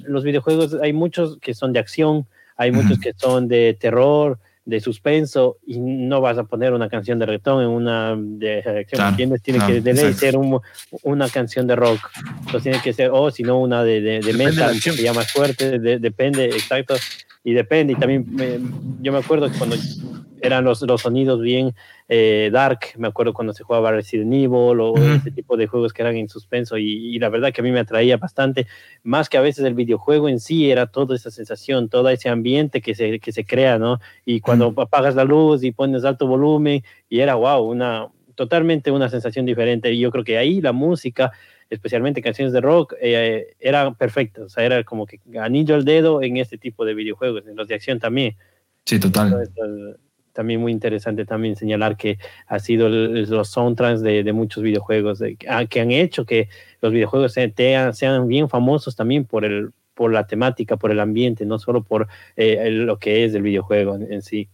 los 0.06 0.24
videojuegos 0.24 0.76
hay 0.82 0.92
muchos 0.92 1.38
que 1.38 1.54
son 1.54 1.72
de 1.72 1.78
acción, 1.78 2.26
hay 2.56 2.70
muchos 2.70 2.98
que 2.98 3.12
son 3.16 3.48
de 3.48 3.76
terror, 3.78 4.38
de 4.64 4.80
suspenso 4.80 5.58
y 5.66 5.78
no 5.78 6.20
vas 6.20 6.38
a 6.38 6.44
poner 6.44 6.72
una 6.72 6.88
canción 6.88 7.18
de 7.18 7.26
reggaetón 7.26 7.62
en 7.62 7.68
una 7.68 8.16
de 8.16 8.58
acción, 8.58 9.14
Tiene 9.42 9.66
que 9.66 9.80
debe 9.80 10.12
ser 10.14 10.36
una 11.02 11.28
canción 11.28 11.66
de 11.66 11.76
rock, 11.76 12.10
entonces 12.38 12.62
tiene 12.62 12.80
que 12.80 12.92
ser, 12.92 13.10
o 13.12 13.30
si 13.30 13.42
no, 13.42 13.60
una 13.60 13.84
de, 13.84 14.00
de, 14.00 14.20
de 14.20 14.32
metal, 14.32 14.74
que 14.82 15.02
ya 15.02 15.12
más 15.12 15.30
fuerte, 15.30 15.78
depende, 15.78 16.46
exacto, 16.46 16.94
y 17.42 17.52
depende, 17.52 17.92
y 17.92 17.96
también 17.96 18.24
yo 19.02 19.12
me 19.12 19.18
acuerdo 19.18 19.50
que 19.50 19.58
cuando 19.58 19.76
eran 20.46 20.64
los, 20.64 20.82
los 20.82 21.02
sonidos 21.02 21.40
bien 21.40 21.74
eh, 22.08 22.50
dark, 22.52 22.80
me 22.96 23.08
acuerdo 23.08 23.32
cuando 23.32 23.52
se 23.52 23.64
jugaba 23.64 23.90
Resident 23.90 24.32
Evil 24.32 24.80
o 24.80 24.94
ese 24.96 25.30
tipo 25.30 25.56
de 25.56 25.66
juegos 25.66 25.92
que 25.92 26.02
eran 26.02 26.16
en 26.16 26.28
suspenso 26.28 26.76
y, 26.76 27.18
la 27.18 27.28
verdad 27.28 27.52
que 27.52 27.60
a 27.60 27.64
mí 27.64 27.70
me 27.70 27.80
atraía 27.80 28.16
bastante, 28.16 28.66
más 29.02 29.28
que 29.28 29.38
a 29.38 29.40
veces 29.40 29.64
el 29.64 29.74
videojuego 29.74 30.28
en 30.28 30.40
sí, 30.40 30.70
era 30.70 30.86
toda 30.86 31.16
esa 31.16 31.30
sensación, 31.30 31.88
todo 31.88 32.08
ese 32.08 32.28
ambiente 32.28 32.80
que 32.80 32.94
se, 32.94 33.20
que 33.20 33.32
se 33.32 33.44
crea, 33.44 33.78
¿no? 33.78 34.00
Y 34.24 34.40
cuando 34.40 34.74
apagas 34.76 35.14
la 35.14 35.24
luz 35.24 35.64
y 35.64 35.72
pones 35.72 36.04
alto 36.04 36.26
volumen 36.26 36.82
y 37.08 37.20
era, 37.20 37.34
wow, 37.36 37.62
una, 37.62 38.08
totalmente 38.34 38.90
una 38.90 39.08
sensación 39.08 39.46
diferente 39.46 39.92
y 39.92 40.00
yo 40.00 40.10
creo 40.10 40.24
que 40.24 40.38
ahí 40.38 40.60
la 40.60 40.72
música 40.72 41.32
especialmente 41.70 42.22
canciones 42.22 42.52
de 42.52 42.60
rock, 42.60 42.94
eh, 43.00 43.54
era 43.58 43.92
perfecta, 43.94 44.42
o 44.44 44.48
sea, 44.48 44.64
era 44.64 44.84
como 44.84 45.06
que 45.06 45.20
anillo 45.40 45.74
al 45.74 45.84
dedo 45.84 46.22
en 46.22 46.36
este 46.36 46.58
tipo 46.58 46.84
de 46.84 46.94
videojuegos, 46.94 47.46
en 47.46 47.56
los 47.56 47.68
de 47.68 47.74
acción 47.74 47.98
también. 47.98 48.36
Sí, 48.84 49.00
total. 49.00 49.48
También 50.34 50.60
muy 50.60 50.72
interesante 50.72 51.24
también 51.24 51.56
señalar 51.56 51.96
que 51.96 52.18
ha 52.46 52.58
sido 52.58 52.90
los 52.90 53.48
soundtracks 53.48 54.02
de, 54.02 54.30
muchos 54.34 54.62
videojuegos 54.62 55.22
ah, 55.48 55.64
que 55.64 55.80
han 55.80 55.90
hecho 55.90 56.26
que 56.26 56.48
los 56.82 56.92
videojuegos 56.92 57.32
sean, 57.32 57.54
sean 57.94 58.28
bien 58.28 58.48
famosos 58.50 58.96
también 58.96 59.24
por 59.24 59.44
el 59.46 59.70
por 59.94 60.12
la 60.12 60.26
temática, 60.26 60.76
por 60.76 60.90
el 60.90 61.00
ambiente, 61.00 61.46
no 61.46 61.58
solo 61.58 61.82
por 61.82 62.08
eh, 62.36 62.68
lo 62.70 62.98
que 62.98 63.24
es 63.24 63.34
el 63.34 63.42
videojuego 63.42 63.96
en, 63.96 64.22
sí. 64.22 64.48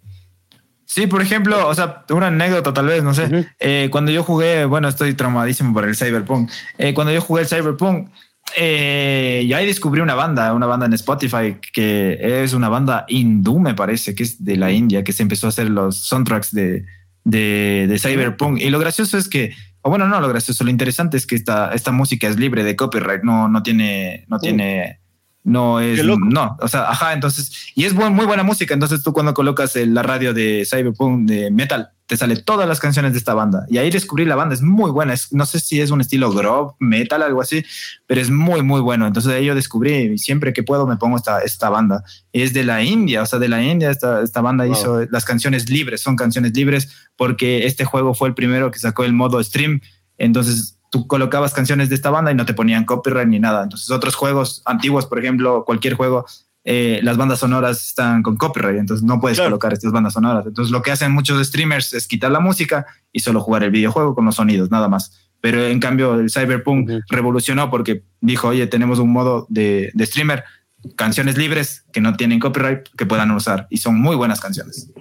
Sí, 0.84 1.06
por 1.06 1.22
ejemplo, 1.22 1.68
o 1.68 1.74
sea, 1.74 2.04
una 2.10 2.26
anécdota 2.26 2.74
tal 2.74 2.86
vez, 2.86 3.02
no 3.02 3.14
sé. 3.14 3.48
Eh, 3.60 3.88
cuando 3.92 4.10
yo 4.10 4.24
jugué, 4.24 4.64
bueno, 4.64 4.88
estoy 4.88 5.14
traumadísimo 5.14 5.72
por 5.72 5.84
el 5.84 5.94
Cyberpunk. 5.94 6.50
Eh, 6.78 6.94
cuando 6.94 7.12
yo 7.12 7.20
jugué 7.20 7.42
el 7.42 7.48
Cyberpunk, 7.48 8.10
eh, 8.56 9.42
y 9.44 9.52
ahí 9.52 9.66
descubrí 9.66 10.00
una 10.00 10.14
banda, 10.14 10.52
una 10.54 10.66
banda 10.66 10.86
en 10.86 10.92
Spotify 10.94 11.56
que 11.72 12.18
es 12.20 12.52
una 12.52 12.68
banda 12.68 13.04
hindú, 13.08 13.58
me 13.58 13.74
parece, 13.74 14.14
que 14.14 14.22
es 14.22 14.44
de 14.44 14.56
la 14.56 14.70
India, 14.70 15.04
que 15.04 15.12
se 15.12 15.22
empezó 15.22 15.46
a 15.46 15.50
hacer 15.50 15.70
los 15.70 15.96
soundtracks 15.96 16.52
de, 16.52 16.84
de, 17.24 17.98
Cyberpunk. 18.00 18.60
Y 18.60 18.70
lo 18.70 18.78
gracioso 18.78 19.18
es 19.18 19.28
que, 19.28 19.54
o 19.82 19.90
bueno, 19.90 20.08
no 20.08 20.20
lo 20.20 20.28
gracioso, 20.28 20.64
lo 20.64 20.70
interesante 20.70 21.16
es 21.16 21.26
que 21.26 21.36
esta, 21.36 21.72
esta 21.72 21.92
música 21.92 22.28
es 22.28 22.38
libre 22.38 22.64
de 22.64 22.76
copyright, 22.76 23.22
no, 23.22 23.48
no 23.48 23.62
tiene, 23.62 24.24
no 24.28 24.38
tiene 24.38 25.00
no 25.42 25.80
es, 25.80 26.04
no, 26.04 26.58
o 26.60 26.68
sea, 26.68 26.90
ajá, 26.90 27.14
entonces, 27.14 27.72
y 27.74 27.84
es 27.84 27.94
muy 27.94 28.26
buena 28.26 28.42
música, 28.42 28.74
entonces 28.74 29.02
tú 29.02 29.14
cuando 29.14 29.32
colocas 29.32 29.74
la 29.74 30.02
radio 30.02 30.34
de 30.34 30.66
Cyberpunk 30.68 31.26
de 31.26 31.50
metal, 31.50 31.90
te 32.10 32.16
sale 32.16 32.34
todas 32.34 32.66
las 32.66 32.80
canciones 32.80 33.12
de 33.12 33.18
esta 33.18 33.34
banda, 33.34 33.64
y 33.68 33.78
ahí 33.78 33.88
descubrí 33.88 34.24
la 34.24 34.34
banda, 34.34 34.52
es 34.52 34.62
muy 34.62 34.90
buena, 34.90 35.12
es, 35.14 35.32
no 35.32 35.46
sé 35.46 35.60
si 35.60 35.80
es 35.80 35.92
un 35.92 36.00
estilo 36.00 36.32
grove, 36.32 36.72
metal, 36.80 37.22
algo 37.22 37.40
así, 37.40 37.64
pero 38.08 38.20
es 38.20 38.30
muy, 38.30 38.62
muy 38.62 38.80
bueno, 38.80 39.06
entonces 39.06 39.32
ahí 39.32 39.44
yo 39.44 39.54
descubrí, 39.54 39.94
y 39.94 40.18
siempre 40.18 40.52
que 40.52 40.64
puedo 40.64 40.88
me 40.88 40.96
pongo 40.96 41.16
esta, 41.16 41.38
esta 41.38 41.70
banda, 41.70 42.02
es 42.32 42.52
de 42.52 42.64
la 42.64 42.82
India, 42.82 43.22
o 43.22 43.26
sea, 43.26 43.38
de 43.38 43.48
la 43.48 43.62
India, 43.62 43.92
esta, 43.92 44.22
esta 44.22 44.40
banda 44.40 44.66
hizo 44.66 45.06
las 45.08 45.24
canciones 45.24 45.70
libres, 45.70 46.00
son 46.00 46.16
canciones 46.16 46.52
libres, 46.52 46.88
porque 47.14 47.64
este 47.64 47.84
juego 47.84 48.12
fue 48.12 48.26
el 48.26 48.34
primero 48.34 48.72
que 48.72 48.80
sacó 48.80 49.04
el 49.04 49.12
modo 49.12 49.40
stream, 49.44 49.80
entonces 50.18 50.80
tú 50.90 51.06
colocabas 51.06 51.54
canciones 51.54 51.90
de 51.90 51.94
esta 51.94 52.10
banda 52.10 52.32
y 52.32 52.34
no 52.34 52.44
te 52.44 52.54
ponían 52.54 52.84
copyright 52.84 53.28
ni 53.28 53.38
nada. 53.38 53.62
Entonces 53.62 53.88
otros 53.92 54.16
juegos 54.16 54.62
antiguos, 54.64 55.06
por 55.06 55.20
ejemplo, 55.20 55.64
cualquier 55.64 55.94
juego, 55.94 56.26
eh, 56.72 57.00
las 57.02 57.16
bandas 57.16 57.40
sonoras 57.40 57.84
están 57.84 58.22
con 58.22 58.36
copyright, 58.36 58.78
entonces 58.78 59.04
no 59.04 59.20
puedes 59.20 59.40
colocar 59.40 59.72
estas 59.72 59.90
bandas 59.90 60.12
sonoras. 60.12 60.46
Entonces 60.46 60.70
lo 60.70 60.82
que 60.82 60.92
hacen 60.92 61.10
muchos 61.10 61.44
streamers 61.44 61.92
es 61.94 62.06
quitar 62.06 62.30
la 62.30 62.38
música 62.38 62.86
y 63.10 63.18
solo 63.18 63.40
jugar 63.40 63.64
el 63.64 63.72
videojuego 63.72 64.14
con 64.14 64.24
los 64.24 64.36
sonidos, 64.36 64.70
nada 64.70 64.86
más. 64.86 65.28
Pero 65.40 65.66
en 65.66 65.80
cambio 65.80 66.14
el 66.14 66.30
Cyberpunk 66.30 66.88
revolucionó 67.08 67.70
porque 67.70 68.04
dijo, 68.20 68.46
oye, 68.46 68.68
tenemos 68.68 69.00
un 69.00 69.10
modo 69.10 69.48
de, 69.48 69.90
de 69.94 70.06
streamer, 70.06 70.44
canciones 70.94 71.36
libres 71.36 71.86
que 71.92 72.00
no 72.00 72.14
tienen 72.16 72.38
copyright 72.38 72.86
que 72.96 73.04
puedan 73.04 73.32
usar 73.32 73.66
y 73.68 73.78
son 73.78 74.00
muy 74.00 74.14
buenas 74.14 74.40
canciones. 74.40 74.92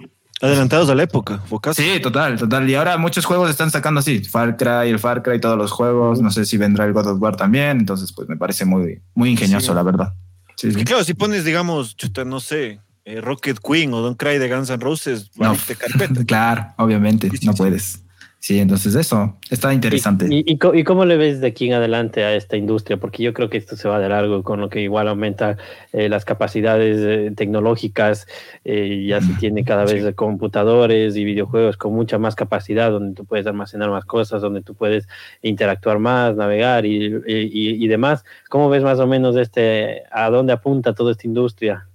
Adelantados 0.42 0.90
a 0.90 0.96
la 0.96 1.04
época, 1.04 1.40
Sí, 1.72 2.00
total, 2.02 2.36
total. 2.36 2.68
Y 2.68 2.74
ahora 2.74 2.98
muchos 2.98 3.24
juegos 3.24 3.48
están 3.48 3.70
sacando 3.70 4.00
así, 4.00 4.24
Far 4.24 4.56
Cry, 4.56 4.90
el 4.90 4.98
Far 4.98 5.22
Cry, 5.22 5.40
todos 5.40 5.56
los 5.56 5.70
juegos. 5.70 6.20
No 6.20 6.32
sé 6.32 6.46
si 6.46 6.56
vendrá 6.56 6.84
el 6.84 6.92
God 6.92 7.06
of 7.06 7.22
War 7.22 7.36
también. 7.36 7.78
Entonces, 7.78 8.12
pues 8.12 8.28
me 8.28 8.36
parece 8.36 8.64
muy, 8.64 9.02
muy 9.14 9.30
ingenioso, 9.30 9.72
la 9.72 9.84
verdad. 9.84 10.14
Sí, 10.60 10.84
claro, 10.84 11.04
si 11.04 11.14
pones, 11.14 11.44
digamos, 11.44 11.96
no 12.26 12.38
sé, 12.38 12.80
eh, 13.06 13.20
Rocket 13.22 13.58
Queen 13.58 13.94
o 13.94 14.00
Don't 14.02 14.18
Cry 14.18 14.36
de 14.36 14.46
Guns 14.46 14.68
N' 14.68 14.78
Roses, 14.78 15.30
no, 15.36 15.56
carpeta. 15.78 16.24
claro, 16.26 16.66
obviamente, 16.76 17.30
no 17.42 17.54
puedes. 17.54 18.02
Sí, 18.40 18.58
entonces 18.58 18.94
eso 18.94 19.36
está 19.50 19.74
interesante. 19.74 20.26
¿Y, 20.30 20.44
y, 20.46 20.84
cómo 20.84 21.04
le 21.04 21.18
ves 21.18 21.42
de 21.42 21.48
aquí 21.48 21.66
en 21.66 21.74
adelante 21.74 22.24
a 22.24 22.34
esta 22.34 22.56
industria? 22.56 22.96
Porque 22.96 23.22
yo 23.22 23.34
creo 23.34 23.50
que 23.50 23.58
esto 23.58 23.76
se 23.76 23.86
va 23.86 23.98
de 23.98 24.08
largo 24.08 24.42
con 24.42 24.62
lo 24.62 24.70
que 24.70 24.80
igual 24.80 25.08
aumenta 25.08 25.58
eh, 25.92 26.08
las 26.08 26.24
capacidades 26.24 26.96
eh, 27.02 27.32
tecnológicas, 27.36 28.26
eh, 28.64 29.04
ya 29.06 29.20
se 29.20 29.34
tiene 29.34 29.62
cada 29.62 29.84
vez 29.84 30.14
computadores 30.14 31.16
y 31.16 31.24
videojuegos 31.24 31.76
con 31.76 31.92
mucha 31.92 32.18
más 32.18 32.34
capacidad, 32.34 32.90
donde 32.90 33.14
tú 33.14 33.26
puedes 33.26 33.46
almacenar 33.46 33.90
más 33.90 34.06
cosas, 34.06 34.40
donde 34.40 34.62
tú 34.62 34.74
puedes 34.74 35.06
interactuar 35.42 35.98
más, 35.98 36.34
navegar 36.34 36.86
y, 36.86 37.22
y 37.26 37.88
demás. 37.88 38.24
¿Cómo 38.48 38.70
ves 38.70 38.82
más 38.82 38.98
o 39.00 39.06
menos 39.06 39.36
este, 39.36 40.04
a 40.10 40.30
dónde 40.30 40.54
apunta 40.54 40.94
toda 40.94 41.12
esta 41.12 41.26
industria? 41.26 41.89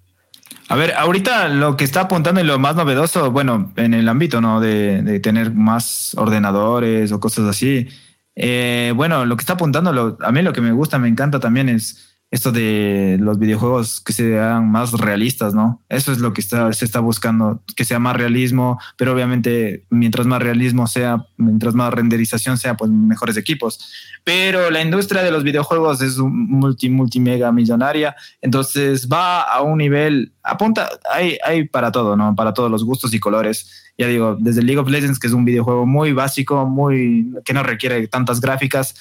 A 0.68 0.76
ver, 0.76 0.94
ahorita 0.96 1.48
lo 1.48 1.78
que 1.78 1.84
está 1.84 2.02
apuntando 2.02 2.42
y 2.42 2.44
lo 2.44 2.58
más 2.58 2.76
novedoso, 2.76 3.32
bueno, 3.32 3.72
en 3.76 3.94
el 3.94 4.10
ámbito, 4.10 4.42
¿no? 4.42 4.60
De, 4.60 5.20
tener 5.20 5.54
más 5.54 6.16
ordenadores 6.18 7.12
o 7.12 7.20
cosas 7.20 7.46
así. 7.46 7.88
Eh, 8.36 8.92
bueno, 8.96 9.26
lo 9.26 9.38
que 9.38 9.42
está 9.42 9.54
apuntando, 9.54 10.18
a 10.20 10.32
mí 10.32 10.42
lo 10.42 10.54
que 10.54 10.62
me 10.62 10.72
gusta, 10.72 10.98
me 10.98 11.08
encanta 11.08 11.40
también 11.40 11.70
es 11.70 12.15
esto 12.36 12.52
de 12.52 13.18
los 13.22 13.40
videojuegos 13.40 14.02
que 14.02 14.12
sean 14.12 14.70
más 14.70 14.92
realistas, 14.92 15.54
¿no? 15.54 15.82
Eso 15.88 16.12
es 16.12 16.20
lo 16.20 16.34
que 16.34 16.42
se 16.42 16.86
está 16.86 17.00
buscando, 17.00 17.62
que 17.78 17.86
sea 17.86 17.98
más 17.98 18.18
realismo, 18.18 18.78
pero 18.98 19.14
obviamente 19.14 19.86
mientras 19.90 20.28
más 20.28 20.42
realismo 20.42 20.86
sea, 20.86 21.26
mientras 21.38 21.76
más 21.76 21.94
renderización 21.94 22.58
sea, 22.58 22.76
pues 22.76 22.92
mejores 22.92 23.38
equipos. 23.38 23.80
Pero 24.26 24.70
la 24.70 24.82
industria 24.82 25.24
de 25.24 25.32
los 25.32 25.44
videojuegos 25.44 26.02
es 26.02 26.18
multi, 26.18 26.90
multimega 26.90 27.54
millonaria, 27.54 28.18
entonces 28.42 29.08
va 29.08 29.42
a 29.42 29.62
un 29.62 29.78
nivel, 29.78 30.34
apunta, 30.44 30.90
hay, 31.10 31.38
hay 31.46 31.70
para 31.70 31.90
todo, 31.90 32.18
¿no? 32.18 32.36
Para 32.36 32.54
todos 32.54 32.70
los 32.70 32.84
gustos 32.84 33.14
y 33.14 33.20
colores. 33.20 33.84
Ya 33.98 34.08
digo, 34.08 34.36
desde 34.38 34.62
League 34.62 34.80
of 34.80 34.90
Legends, 34.90 35.20
que 35.20 35.28
es 35.28 35.34
un 35.34 35.46
videojuego 35.46 35.86
muy 35.86 36.12
básico, 36.12 36.66
muy, 36.66 37.32
que 37.46 37.54
no 37.54 37.64
requiere 37.64 38.10
tantas 38.10 38.42
gráficas, 38.42 38.94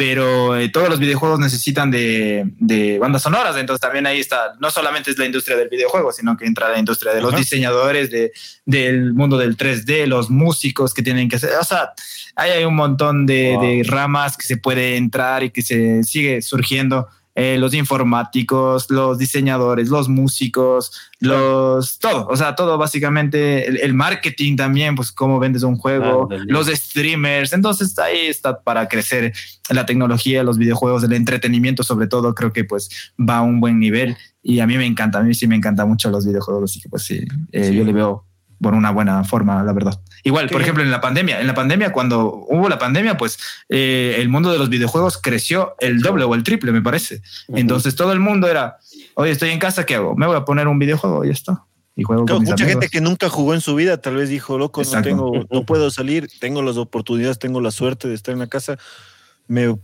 pero 0.00 0.56
eh, 0.56 0.70
todos 0.70 0.88
los 0.88 0.98
videojuegos 0.98 1.38
necesitan 1.38 1.90
de, 1.90 2.96
bandas 2.98 3.20
sonoras, 3.20 3.54
entonces 3.58 3.82
también 3.82 4.06
ahí 4.06 4.18
está, 4.18 4.54
no 4.58 4.70
solamente 4.70 5.10
es 5.10 5.18
la 5.18 5.26
industria 5.26 5.58
del 5.58 5.68
videojuego, 5.68 6.10
sino 6.10 6.38
que 6.38 6.46
entra 6.46 6.70
la 6.70 6.78
industria 6.78 7.12
de 7.12 7.20
los 7.20 7.36
diseñadores, 7.36 8.10
de, 8.10 8.32
del 8.64 9.12
mundo 9.12 9.36
del 9.36 9.58
3D, 9.58 10.06
los 10.06 10.30
músicos 10.30 10.94
que 10.94 11.02
tienen 11.02 11.28
que 11.28 11.36
hacer, 11.36 11.50
o 11.60 11.64
sea, 11.64 11.92
ahí 12.34 12.50
hay 12.50 12.64
un 12.64 12.76
montón 12.76 13.26
de, 13.26 13.58
de 13.60 13.82
ramas 13.84 14.38
que 14.38 14.46
se 14.46 14.56
puede 14.56 14.96
entrar 14.96 15.44
y 15.44 15.50
que 15.50 15.60
se 15.60 16.02
sigue 16.02 16.40
surgiendo 16.40 17.06
eh, 17.34 17.56
los 17.58 17.74
informáticos, 17.74 18.90
los 18.90 19.18
diseñadores, 19.18 19.88
los 19.88 20.08
músicos, 20.08 20.92
los 21.20 21.98
todo, 21.98 22.26
o 22.26 22.36
sea, 22.36 22.54
todo 22.54 22.76
básicamente, 22.76 23.84
el, 23.84 23.94
marketing 23.94 24.56
también, 24.56 24.96
pues 24.96 25.12
cómo 25.12 25.38
vendes 25.38 25.62
un 25.62 25.76
juego, 25.76 26.28
los 26.46 26.66
streamers, 26.66 27.52
entonces 27.52 27.98
ahí 27.98 28.26
está 28.26 28.60
para 28.60 28.88
crecer 28.88 29.32
la 29.68 29.86
tecnología, 29.86 30.42
los 30.42 30.58
videojuegos, 30.58 31.04
el 31.04 31.12
entretenimiento 31.12 31.82
sobre 31.82 32.08
todo, 32.08 32.34
creo 32.34 32.52
que 32.52 32.64
pues 32.64 33.12
va 33.18 33.38
a 33.38 33.42
un 33.42 33.60
buen 33.60 33.78
nivel 33.78 34.16
y 34.42 34.60
a 34.60 34.66
mí 34.66 34.76
me 34.76 34.86
encanta, 34.86 35.20
a 35.20 35.22
mí 35.22 35.34
sí 35.34 35.46
me 35.46 35.56
encanta 35.56 35.84
mucho 35.86 36.10
los 36.10 36.26
videojuegos, 36.26 36.70
así 36.70 36.80
que 36.80 36.88
pues 36.88 37.04
sí, 37.04 37.20
eh, 37.52 37.72
yo 37.72 37.84
le 37.84 37.92
veo 37.92 38.29
por 38.60 38.74
una 38.74 38.90
buena 38.90 39.24
forma, 39.24 39.62
la 39.62 39.72
verdad. 39.72 39.98
Igual, 40.22 40.48
por 40.48 40.60
ejemplo, 40.60 40.82
en 40.82 40.90
la 40.90 41.00
pandemia, 41.00 41.40
en 41.40 41.46
la 41.46 41.54
pandemia, 41.54 41.92
cuando 41.92 42.46
hubo 42.48 42.68
la 42.68 42.78
pandemia, 42.78 43.16
pues 43.16 43.38
eh, 43.68 44.16
el 44.18 44.28
mundo 44.28 44.52
de 44.52 44.58
los 44.58 44.68
videojuegos 44.68 45.18
creció 45.18 45.74
el 45.80 46.00
doble 46.00 46.24
o 46.24 46.34
el 46.34 46.42
triple, 46.42 46.72
me 46.72 46.82
parece. 46.82 47.22
Entonces 47.48 47.96
todo 47.96 48.12
el 48.12 48.20
mundo 48.20 48.48
era, 48.48 48.76
oye, 49.14 49.30
estoy 49.30 49.50
en 49.50 49.58
casa, 49.58 49.86
¿qué 49.86 49.94
hago? 49.94 50.14
Me 50.14 50.26
voy 50.26 50.36
a 50.36 50.44
poner 50.44 50.68
un 50.68 50.78
videojuego 50.78 51.24
y 51.24 51.28
ya 51.28 51.32
está. 51.32 51.64
Y 51.96 52.02
juego 52.02 52.26
con 52.26 52.44
mucha 52.44 52.64
gente 52.64 52.88
que 52.88 53.00
nunca 53.00 53.28
jugó 53.28 53.54
en 53.54 53.60
su 53.60 53.74
vida 53.74 54.00
tal 54.00 54.16
vez 54.16 54.28
dijo, 54.28 54.58
loco, 54.58 54.82
no 54.82 55.02
tengo, 55.02 55.32
no 55.50 55.64
puedo 55.64 55.90
salir, 55.90 56.28
tengo 56.38 56.62
las 56.62 56.76
oportunidades, 56.76 57.38
tengo 57.38 57.60
la 57.60 57.70
suerte 57.70 58.08
de 58.08 58.14
estar 58.14 58.32
en 58.32 58.38
la 58.38 58.46
casa, 58.46 58.78
me 59.48 59.74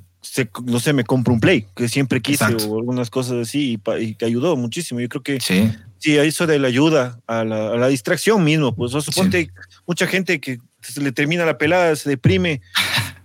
no 0.64 0.81
sé, 0.81 0.93
me 0.93 1.05
compro 1.05 1.33
un 1.33 1.41
play, 1.41 1.66
que 1.74 1.89
siempre 1.89 2.20
quise 2.20 2.45
o 2.45 2.79
algunas 2.79 3.11
cosas 3.11 3.49
así 3.49 3.79
y, 3.99 4.14
que 4.14 4.24
ayudó 4.24 4.57
muchísimo. 4.57 5.01
Yo 5.01 5.09
creo 5.09 5.22
que 5.22 5.41
sí, 5.41 5.72
sí 6.07 6.16
eso 6.16 6.46
de 6.46 6.59
la 6.59 6.68
ayuda 6.68 7.18
a 7.26 7.44
la, 7.44 7.88
distracción 7.88 8.44
mismo, 8.44 8.74
pues 8.74 8.94
o 8.94 9.00
suponte 9.00 9.50
mucha 9.86 10.07
gente 10.07 10.40
que 10.40 10.59
se 10.80 11.00
le 11.00 11.11
termina 11.11 11.44
la 11.44 11.59
pelada, 11.59 11.96
se 11.96 12.09
deprime 12.09 12.61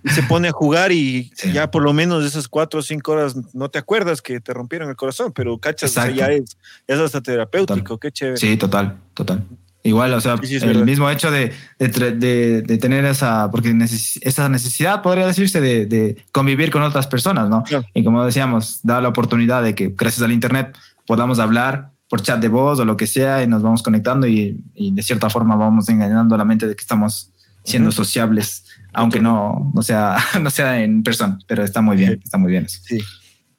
y 0.03 0.09
se 0.09 0.23
pone 0.23 0.47
a 0.47 0.51
jugar 0.51 0.91
y 0.91 1.31
ya 1.53 1.69
por 1.69 1.83
lo 1.83 1.93
menos 1.93 2.25
esas 2.25 2.47
cuatro 2.47 2.79
o 2.79 2.83
cinco 2.83 3.11
horas 3.11 3.35
no 3.53 3.69
te 3.69 3.77
acuerdas 3.77 4.21
que 4.21 4.39
te 4.39 4.51
rompieron 4.51 4.89
el 4.89 4.95
corazón, 4.95 5.31
pero 5.31 5.59
cachas, 5.59 5.93
ya 6.15 6.31
es, 6.31 6.57
es 6.87 6.99
hasta 6.99 7.21
terapéutico, 7.21 7.99
qué 7.99 8.11
chévere. 8.11 8.37
Sí, 8.37 8.57
total, 8.57 8.97
total. 9.13 9.45
Igual, 9.83 10.13
o 10.13 10.21
sea, 10.21 10.35
el 10.41 10.85
mismo 10.85 11.09
hecho 11.09 11.31
de, 11.31 11.53
de, 11.79 12.77
tener 12.79 13.05
esa, 13.05 13.49
porque 13.51 13.75
esa 14.21 14.49
necesidad, 14.49 15.01
podría 15.01 15.25
decirse, 15.25 15.59
de, 15.59 16.23
convivir 16.31 16.71
con 16.71 16.81
otras 16.83 17.07
personas, 17.07 17.49
¿no? 17.49 17.63
Y 17.93 18.03
como 18.03 18.23
decíamos, 18.23 18.79
da 18.83 19.01
la 19.01 19.09
oportunidad 19.09 19.63
de 19.63 19.75
que 19.75 19.93
gracias 19.95 20.23
al 20.23 20.31
Internet 20.31 20.77
podamos 21.07 21.39
hablar 21.39 21.91
por 22.11 22.21
chat 22.21 22.41
de 22.41 22.49
voz 22.49 22.77
o 22.77 22.83
lo 22.83 22.97
que 22.97 23.07
sea 23.07 23.41
y 23.41 23.47
nos 23.47 23.61
vamos 23.61 23.81
conectando 23.81 24.27
y, 24.27 24.61
de 24.75 25.01
cierta 25.01 25.29
forma 25.29 25.55
vamos 25.55 25.87
engañando 25.87 26.35
a 26.35 26.37
la 26.37 26.43
mente 26.43 26.67
de 26.67 26.75
que 26.75 26.81
estamos 26.81 27.31
siendo 27.63 27.89
sociables, 27.89 28.65
aunque 28.91 29.21
no, 29.21 29.71
no, 29.73 29.81
sea, 29.81 30.17
no 30.41 30.49
sea 30.49 30.83
en 30.83 31.03
persona, 31.03 31.39
pero 31.47 31.63
está 31.63 31.81
muy 31.81 31.95
bien, 31.95 32.19
está 32.21 32.37
muy 32.37 32.51
bien 32.51 32.65
eso. 32.65 32.81
Sí, 32.83 32.99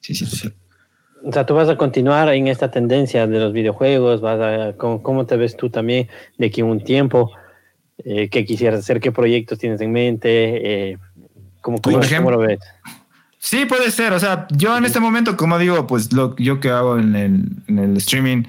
sí, 0.00 0.14
sí. 0.14 0.26
sí. 0.26 0.52
O 1.24 1.32
sea, 1.32 1.46
tú 1.46 1.54
vas 1.54 1.70
a 1.70 1.78
continuar 1.78 2.28
en 2.28 2.46
esta 2.46 2.70
tendencia 2.70 3.26
de 3.26 3.38
los 3.40 3.54
videojuegos, 3.54 4.20
vas 4.20 4.38
a, 4.38 4.76
¿cómo, 4.76 5.24
te 5.24 5.36
ves 5.38 5.56
tú 5.56 5.70
también 5.70 6.08
de 6.36 6.48
aquí 6.48 6.60
un 6.60 6.84
tiempo? 6.84 7.30
Eh, 8.04 8.28
¿Qué 8.28 8.44
quisieras 8.44 8.80
hacer? 8.80 9.00
¿Qué 9.00 9.12
proyectos 9.12 9.58
tienes 9.58 9.80
en 9.80 9.92
mente? 9.92 10.90
Eh, 10.90 10.98
¿cómo, 11.62 11.78
lo 11.86 12.38
ves? 12.38 12.58
Sí, 13.44 13.66
puede 13.66 13.90
ser. 13.90 14.12
O 14.12 14.20
sea, 14.20 14.46
yo 14.50 14.78
en 14.78 14.84
este 14.84 15.00
momento, 15.00 15.36
como 15.36 15.58
digo, 15.58 15.88
pues 15.88 16.12
lo 16.12 16.36
yo 16.36 16.60
que 16.60 16.70
hago 16.70 16.96
en 16.96 17.16
el, 17.16 17.56
en 17.66 17.78
el 17.80 17.96
streaming, 17.96 18.44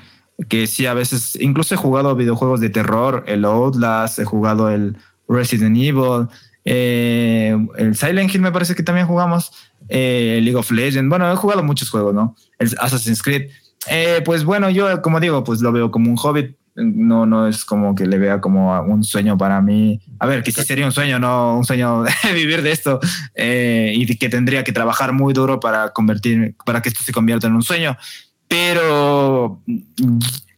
que 0.49 0.67
sí, 0.67 0.85
a 0.85 0.93
veces, 0.93 1.35
incluso 1.41 1.73
he 1.73 1.77
jugado 1.77 2.15
videojuegos 2.15 2.59
de 2.59 2.69
terror, 2.69 3.23
el 3.25 3.43
Outlast, 3.43 4.19
he 4.19 4.25
jugado 4.25 4.69
el 4.69 4.95
Resident 5.27 5.75
Evil, 5.77 6.27
eh, 6.63 7.57
el 7.75 7.95
Silent 7.95 8.33
Hill 8.33 8.41
me 8.41 8.51
parece 8.51 8.75
que 8.75 8.83
también 8.83 9.07
jugamos, 9.07 9.51
eh, 9.89 10.39
League 10.43 10.59
of 10.59 10.69
Legends, 10.69 11.09
bueno, 11.09 11.29
he 11.31 11.35
jugado 11.35 11.63
muchos 11.63 11.89
juegos, 11.89 12.13
¿no? 12.13 12.35
El 12.59 12.69
Assassin's 12.79 13.23
Creed. 13.23 13.49
Eh, 13.89 14.21
pues 14.23 14.43
bueno, 14.43 14.69
yo 14.69 15.01
como 15.01 15.19
digo, 15.19 15.43
pues 15.43 15.59
lo 15.61 15.71
veo 15.71 15.89
como 15.89 16.11
un 16.11 16.17
hobby, 16.17 16.55
no, 16.75 17.25
no 17.25 17.47
es 17.47 17.65
como 17.65 17.93
que 17.93 18.05
le 18.05 18.17
vea 18.17 18.41
como 18.41 18.79
un 18.81 19.03
sueño 19.03 19.37
para 19.37 19.61
mí. 19.61 19.99
A 20.19 20.25
ver, 20.25 20.43
que 20.43 20.51
sí 20.51 20.63
sería 20.63 20.85
un 20.85 20.91
sueño, 20.91 21.19
no 21.19 21.57
un 21.57 21.65
sueño 21.65 22.03
de 22.23 22.33
vivir 22.33 22.61
de 22.61 22.71
esto 22.71 22.99
eh, 23.35 23.93
y 23.95 24.05
que 24.17 24.29
tendría 24.29 24.63
que 24.63 24.71
trabajar 24.71 25.13
muy 25.13 25.33
duro 25.33 25.59
para 25.59 25.89
convertir, 25.89 26.55
para 26.65 26.81
que 26.81 26.89
esto 26.89 27.03
se 27.03 27.13
convierta 27.13 27.47
en 27.47 27.55
un 27.55 27.63
sueño. 27.63 27.97
Pero 28.47 29.61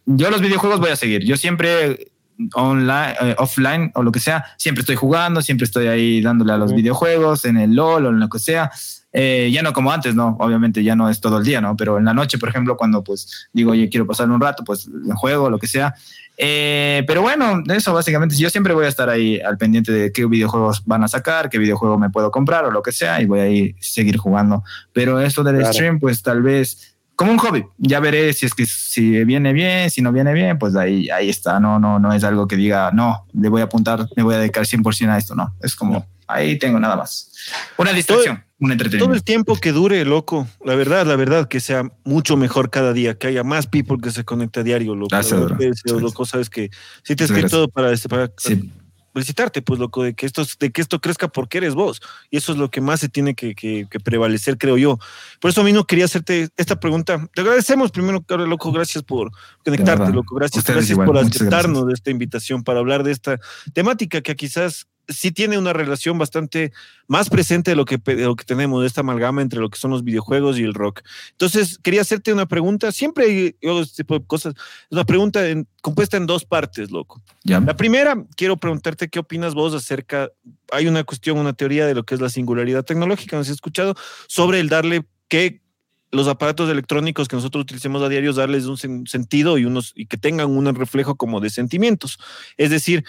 yo 0.05 0.30
los 0.30 0.41
videojuegos 0.41 0.80
voy 0.80 0.91
a 0.91 0.95
seguir. 0.95 1.24
Yo 1.24 1.38
siempre 1.38 2.11
online, 2.53 3.16
eh, 3.22 3.36
offline 3.38 3.91
o 3.95 4.03
lo 4.03 4.11
que 4.11 4.20
sea, 4.20 4.45
siempre 4.57 4.82
estoy 4.82 4.95
jugando, 4.95 5.41
siempre 5.41 5.66
estoy 5.66 5.88
ahí 5.88 6.22
dándole 6.22 6.53
a 6.53 6.57
los 6.57 6.74
videojuegos, 6.74 7.45
en 7.45 7.57
el 7.57 7.76
LOL 7.76 8.05
o 8.05 8.09
en 8.09 8.20
lo 8.20 8.30
que 8.30 8.39
sea. 8.39 8.72
Eh, 9.18 9.49
ya 9.49 9.61
no 9.61 9.72
como 9.72 9.93
antes, 9.93 10.13
¿no? 10.13 10.36
Obviamente 10.41 10.84
ya 10.84 10.93
no 10.93 11.09
es 11.09 11.22
todo 11.22 11.38
el 11.38 11.45
día, 11.45 11.61
¿no? 11.61 11.78
Pero 11.78 11.97
en 11.97 12.03
la 12.03 12.13
noche, 12.13 12.38
por 12.38 12.49
ejemplo, 12.49 12.76
cuando 12.76 13.01
pues 13.01 13.47
digo, 13.53 13.72
oye, 13.72 13.88
quiero 13.88 14.05
pasar 14.05 14.30
un 14.30 14.41
rato, 14.41 14.66
pues 14.66 14.89
juego, 15.16 15.49
lo 15.49 15.57
que 15.57 15.68
sea. 15.68 15.95
Eh, 16.38 17.01
pero 17.07 17.22
bueno, 17.22 17.63
eso 17.74 17.93
básicamente, 17.93 18.36
yo 18.36 18.49
siempre 18.49 18.74
voy 18.74 18.86
a 18.86 18.89
estar 18.89 19.09
ahí 19.09 19.39
al 19.39 19.57
pendiente 19.57 19.93
de 19.93 20.11
qué 20.11 20.26
videojuegos 20.26 20.84
van 20.86 21.05
a 21.05 21.07
sacar, 21.07 21.49
qué 21.49 21.57
videojuego 21.57 21.97
me 21.97 22.09
puedo 22.09 22.30
comprar 22.30 22.66
o 22.66 22.72
lo 22.72 22.84
que 22.84 22.91
sea, 22.91 23.22
y 23.22 23.26
voy 23.26 23.39
a 23.39 23.47
ir 23.47 23.76
seguir 23.80 24.18
jugando. 24.18 24.66
Pero 24.91 25.22
eso 25.22 25.43
del 25.43 25.66
stream, 25.66 25.97
pues 25.97 26.22
tal 26.22 26.41
vez 26.41 26.97
como 27.16 27.32
un 27.32 27.38
hobby. 27.38 27.66
Ya 27.78 28.01
veré 28.01 28.34
si 28.34 28.45
es 28.45 28.53
que 28.53 28.66
si 28.66 29.24
viene 29.24 29.53
bien, 29.53 29.89
si 29.89 30.01
no 30.01 30.11
viene 30.11 30.34
bien, 30.34 30.59
pues 30.59 30.76
ahí, 30.76 31.09
ahí 31.09 31.30
está. 31.30 31.59
No, 31.59 31.80
no, 31.80 31.99
no 31.99 32.13
es 32.13 32.24
algo 32.24 32.47
que 32.47 32.57
diga, 32.57 32.91
no, 32.91 33.26
le 33.34 33.49
voy 33.49 33.61
a 33.61 33.66
apuntar, 33.66 34.07
me 34.16 34.24
voy 34.24 34.36
a 34.36 34.39
dedicar 34.39 34.66
100% 34.66 35.09
a 35.09 35.18
esto. 35.18 35.36
No, 35.36 35.55
es 35.61 35.76
como, 35.76 36.05
ahí 36.28 36.59
tengo 36.59 36.80
nada 36.80 36.95
más. 36.95 37.32
Una 37.78 37.93
distracción, 37.93 38.43
un 38.60 38.72
entretenimiento. 38.72 39.06
Todo 39.06 39.16
el 39.16 39.24
tiempo 39.24 39.56
que 39.58 39.72
dure, 39.72 40.03
loco. 40.06 40.47
La 40.64 40.76
verdad, 40.76 41.06
la 41.06 41.16
verdad, 41.16 41.47
que 41.47 41.60
sea 41.60 41.84
mucho 42.03 42.38
mejor 42.38 42.70
cada 42.70 42.93
día, 42.93 43.18
que 43.18 43.28
haya 43.28 43.43
más 43.43 43.68
people 43.68 43.97
que 44.01 44.12
se 44.12 44.24
conecte 44.24 44.62
a 44.62 44.64
diario, 44.64 44.95
loco. 44.95 45.10
Gracias, 45.12 45.39
bro. 45.39 45.99
loco, 45.99 46.26
sabes 46.26 46.49
que 46.49 46.70
si 47.03 47.16
te 47.16 47.24
he 47.24 47.28
escrito 47.28 47.68
para, 47.68 47.91
este, 47.91 48.08
para 48.08 48.32
Sí. 48.38 48.72
felicitarte, 49.14 49.62
pues, 49.62 49.80
loco, 49.80 50.03
de 50.03 50.14
que 50.14 50.26
esto, 50.26 50.45
de 50.60 50.72
que 50.72 50.82
esto 50.82 50.99
crezca 50.99 51.28
porque 51.30 51.58
eres 51.60 51.74
vos. 51.74 52.01
Y 52.30 52.38
eso 52.38 52.51
es 52.51 52.58
lo 52.58 52.70
que 52.70 52.82
más 52.82 52.99
se 52.99 53.08
tiene 53.10 53.34
que, 53.34 53.56
que- 53.56 53.88
que 53.89 53.99
prevalecer, 53.99 54.58
creo 54.58 54.78
yo. 54.78 54.99
Por 55.39 55.51
eso 55.51 55.62
a 55.62 55.64
mí 55.64 55.72
no 55.74 55.86
quería 55.86 56.03
hacerte 56.06 56.49
esta 56.58 56.80
pregunta. 56.80 57.26
Te 57.34 57.41
agradecemos 57.41 57.91
primero, 57.91 58.24
loco, 58.30 58.72
gracias 58.74 59.03
por 59.03 59.32
conectarte, 59.64 60.12
loco. 60.12 60.36
Gracias, 60.36 60.58
Ustedes 60.60 60.76
gracias 60.78 60.91
igual, 60.91 61.08
por 61.08 61.18
aceptarnos 61.18 61.88
de 61.88 61.93
esta 61.93 62.12
invitación 62.12 62.64
para 62.64 62.80
hablar 62.80 63.03
de 63.03 63.12
esta 63.12 63.39
temática 63.74 64.22
que 64.22 64.36
quizás 64.36 64.88
sí 65.08 65.32
tiene 65.32 65.58
una 65.58 65.74
relación 65.74 66.18
bastante 66.18 66.72
más 67.08 67.30
presente 67.30 67.72
de 67.72 67.76
lo 67.76 67.86
que, 67.86 67.97
de 67.97 68.24
lo 68.24 68.36
que 68.36 68.43
tenemos, 68.45 68.82
de 68.82 68.88
esta 68.88 69.01
amalgama 69.01 69.41
entre 69.41 69.60
lo 69.60 69.70
que 69.70 69.78
son 69.78 69.91
los 69.91 70.03
videojuegos 70.03 70.58
y 70.58 70.64
el 70.64 70.74
rock. 70.74 71.01
Entonces, 71.32 71.78
quería 71.82 72.01
hacerte 72.01 72.34
una 72.34 72.45
pregunta. 72.47 72.91
Siempre 72.91 73.56
yo 73.62 73.72
hago 73.72 73.82
este 73.82 74.03
tipo 74.03 74.18
de 74.18 74.26
cosas. 74.26 74.53
Es 74.56 74.91
una 74.91 75.06
pregunta 75.06 75.47
en- 75.47 75.68
compuesta 75.82 76.18
en 76.18 76.26
dos 76.26 76.45
partes, 76.45 76.91
loco. 76.91 77.22
Ya. 77.43 77.60
La 77.60 77.76
primera, 77.76 78.26
quiero 78.36 78.58
preguntarte 78.58 79.08
qué 79.10 79.20
opinas 79.20 79.53
vos 79.53 79.74
acerca, 79.74 80.30
hay 80.72 80.88
una 80.88 81.03
cuestión, 81.03 81.38
una 81.38 81.53
teoría 81.53 81.86
de 81.86 81.93
lo 81.95 82.03
que 82.03 82.16
es 82.16 82.22
la 82.22 82.30
singularidad 82.30 82.84
tecnológica, 82.84 83.38
¿nos 83.38 83.47
has 83.47 83.53
escuchado? 83.53 83.95
Sobre 84.28 84.60
el 84.60 84.70
darle 84.70 85.06
que 85.28 85.62
los 86.12 86.28
aparatos 86.30 86.70
electrónicos 86.70 87.28
que 87.28 87.36
nosotros 87.36 87.64
utilicemos 87.64 88.01
a 88.01 88.08
diario, 88.08 88.32
darles 88.32 88.66
un 88.66 88.78
sen- 88.78 89.06
sentido 89.06 89.58
y, 89.58 89.66
unos, 89.66 89.91
y 89.95 90.06
que 90.06 90.16
tengan 90.18 90.49
un 90.49 90.74
reflejo 90.74 91.16
como 91.16 91.41
de 91.41 91.49
sentimientos. 91.49 92.20
Es 92.56 92.70
decir, 92.70 93.03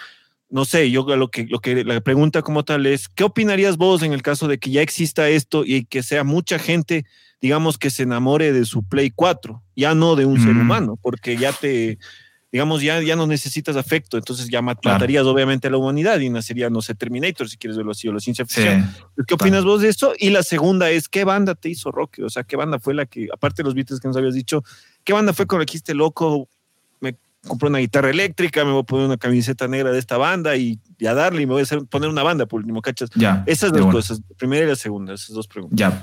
no 0.48 0.64
sé, 0.64 0.90
yo 0.90 1.04
lo 1.16 1.28
que, 1.28 1.44
lo 1.46 1.58
que 1.58 1.84
la 1.84 2.00
pregunta 2.00 2.42
como 2.42 2.64
tal 2.64 2.86
es, 2.86 3.08
¿qué 3.08 3.24
opinarías 3.24 3.76
vos 3.76 4.02
en 4.02 4.12
el 4.12 4.22
caso 4.22 4.46
de 4.48 4.58
que 4.58 4.70
ya 4.70 4.80
exista 4.82 5.28
esto 5.28 5.64
y 5.64 5.84
que 5.86 6.02
sea 6.02 6.22
mucha 6.24 6.58
gente, 6.58 7.04
digamos, 7.40 7.78
que 7.78 7.90
se 7.90 8.04
enamore 8.04 8.52
de 8.52 8.64
su 8.64 8.84
Play 8.84 9.10
4, 9.10 9.62
ya 9.74 9.94
no 9.94 10.14
de 10.16 10.24
un 10.24 10.40
ser 10.40 10.54
Mm. 10.54 10.60
humano, 10.60 10.98
porque 11.02 11.36
ya 11.36 11.52
te, 11.52 11.98
digamos, 12.52 12.80
ya, 12.80 13.02
ya 13.02 13.16
no 13.16 13.26
necesitas 13.26 13.76
afecto, 13.76 14.16
entonces 14.16 14.48
ya 14.48 14.62
mat- 14.62 14.78
Claro. 14.80 14.94
matarías 14.94 15.26
obviamente 15.26 15.66
a 15.66 15.70
la 15.70 15.76
humanidad 15.78 16.20
y 16.20 16.30
nacería, 16.30 16.70
no 16.70 16.80
sé, 16.80 16.94
Terminator, 16.94 17.48
si 17.50 17.56
quieres 17.58 17.76
verlo 17.76 17.90
así, 17.90 18.06
o 18.08 18.12
la 18.12 18.20
ciencia 18.20 18.44
Sí. 18.48 18.54
ficción. 18.54 18.88
¿Qué 19.26 19.34
opinas 19.34 19.64
vos 19.64 19.82
de 19.82 19.88
eso? 19.88 20.12
Y 20.18 20.30
la 20.30 20.42
segunda 20.44 20.90
es, 20.90 21.08
¿qué 21.08 21.24
banda 21.24 21.54
te 21.56 21.68
hizo 21.68 21.90
rock? 21.90 22.20
O 22.24 22.30
sea, 22.30 22.44
¿qué 22.44 22.56
banda 22.56 22.78
fue 22.78 22.94
la 22.94 23.04
que, 23.04 23.26
aparte 23.32 23.62
de 23.62 23.64
los 23.64 23.74
beats 23.74 23.98
que 24.00 24.06
nos 24.08 24.16
habías 24.16 24.34
dicho, 24.34 24.62
¿qué 25.04 25.12
banda 25.12 25.32
fue 25.32 25.46
con 25.46 25.58
la 25.58 25.66
que 25.66 25.76
loco, 25.92 26.48
compré 27.46 27.68
una 27.68 27.78
guitarra 27.78 28.10
eléctrica, 28.10 28.64
me 28.64 28.72
voy 28.72 28.80
a 28.80 28.84
poner 28.84 29.06
una 29.06 29.16
camiseta 29.16 29.68
negra 29.68 29.92
de 29.92 29.98
esta 29.98 30.18
banda 30.18 30.56
y, 30.56 30.78
y 30.98 31.06
a 31.06 31.14
darle 31.14 31.42
y 31.42 31.46
me 31.46 31.52
voy 31.52 31.60
a 31.60 31.62
hacer, 31.64 31.80
poner 31.86 32.08
una 32.08 32.22
banda 32.22 32.46
por 32.46 32.60
último, 32.60 32.82
¿cachas? 32.82 33.10
Ya. 33.14 33.42
Esas 33.46 33.72
dos 33.72 33.82
una. 33.82 33.92
cosas, 33.92 34.20
la 34.28 34.36
primera 34.36 34.64
y 34.64 34.68
la 34.68 34.76
segunda, 34.76 35.14
esas 35.14 35.34
dos 35.34 35.46
preguntas. 35.46 35.78
Ya. 35.78 36.02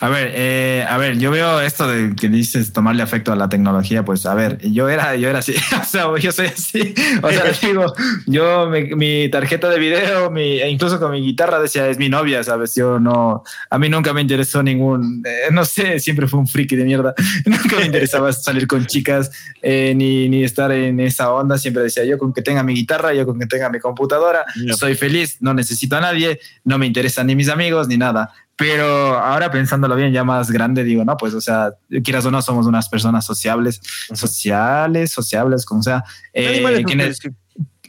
A 0.00 0.08
ver, 0.08 0.32
eh, 0.34 0.84
a 0.88 0.98
ver, 0.98 1.16
yo 1.16 1.30
veo 1.30 1.60
esto 1.60 1.86
de 1.86 2.16
que 2.16 2.28
dices 2.28 2.72
tomarle 2.72 3.04
afecto 3.04 3.32
a 3.32 3.36
la 3.36 3.48
tecnología, 3.48 4.04
pues 4.04 4.26
a 4.26 4.34
ver, 4.34 4.58
yo 4.58 4.88
era, 4.88 5.14
yo 5.14 5.28
era 5.28 5.38
así, 5.38 5.54
o 5.80 5.84
sea, 5.84 6.06
yo 6.18 6.32
soy 6.32 6.46
así, 6.46 6.92
o 7.22 7.30
sea, 7.30 7.44
digo, 7.62 7.86
yo 8.26 8.68
mi, 8.68 8.96
mi 8.96 9.28
tarjeta 9.30 9.68
de 9.68 9.78
video, 9.78 10.28
mi, 10.28 10.60
e 10.60 10.68
incluso 10.68 10.98
con 10.98 11.12
mi 11.12 11.20
guitarra 11.20 11.60
decía 11.60 11.86
es 11.88 11.98
mi 11.98 12.08
novia, 12.08 12.42
sabes, 12.42 12.74
yo 12.74 12.98
no, 12.98 13.44
a 13.70 13.78
mí 13.78 13.88
nunca 13.88 14.12
me 14.12 14.20
interesó 14.20 14.60
ningún, 14.60 15.22
eh, 15.24 15.52
no 15.52 15.64
sé, 15.64 16.00
siempre 16.00 16.26
fue 16.26 16.40
un 16.40 16.48
friki 16.48 16.74
de 16.74 16.84
mierda, 16.84 17.14
nunca 17.46 17.76
me 17.76 17.86
interesaba 17.86 18.32
salir 18.32 18.66
con 18.66 18.84
chicas 18.86 19.30
eh, 19.62 19.94
ni, 19.94 20.28
ni 20.28 20.42
estar 20.42 20.72
en 20.72 20.98
esa 20.98 21.32
onda, 21.32 21.58
siempre 21.58 21.84
decía 21.84 22.04
yo 22.04 22.18
con 22.18 22.32
que 22.32 22.42
tenga 22.42 22.64
mi 22.64 22.74
guitarra, 22.74 23.14
yo 23.14 23.24
con 23.24 23.38
que 23.38 23.46
tenga 23.46 23.70
mi 23.70 23.78
computadora, 23.78 24.31
Soy 24.76 24.94
feliz, 24.94 25.36
no 25.40 25.54
necesito 25.54 25.96
a 25.96 26.00
nadie, 26.00 26.40
no 26.64 26.78
me 26.78 26.86
interesan 26.86 27.26
ni 27.26 27.36
mis 27.36 27.48
amigos 27.48 27.88
ni 27.88 27.96
nada. 27.96 28.32
Pero 28.56 29.18
ahora 29.18 29.50
pensándolo 29.50 29.96
bien, 29.96 30.12
ya 30.12 30.24
más 30.24 30.50
grande, 30.50 30.84
digo, 30.84 31.04
no, 31.04 31.16
pues, 31.16 31.34
o 31.34 31.40
sea, 31.40 31.72
quieras 32.04 32.26
o 32.26 32.30
no, 32.30 32.42
somos 32.42 32.66
unas 32.66 32.88
personas 32.88 33.24
sociables, 33.24 33.80
sociales, 34.12 35.10
sociables, 35.10 35.64
como 35.64 35.82
sea, 35.82 36.04
eh, 36.32 36.84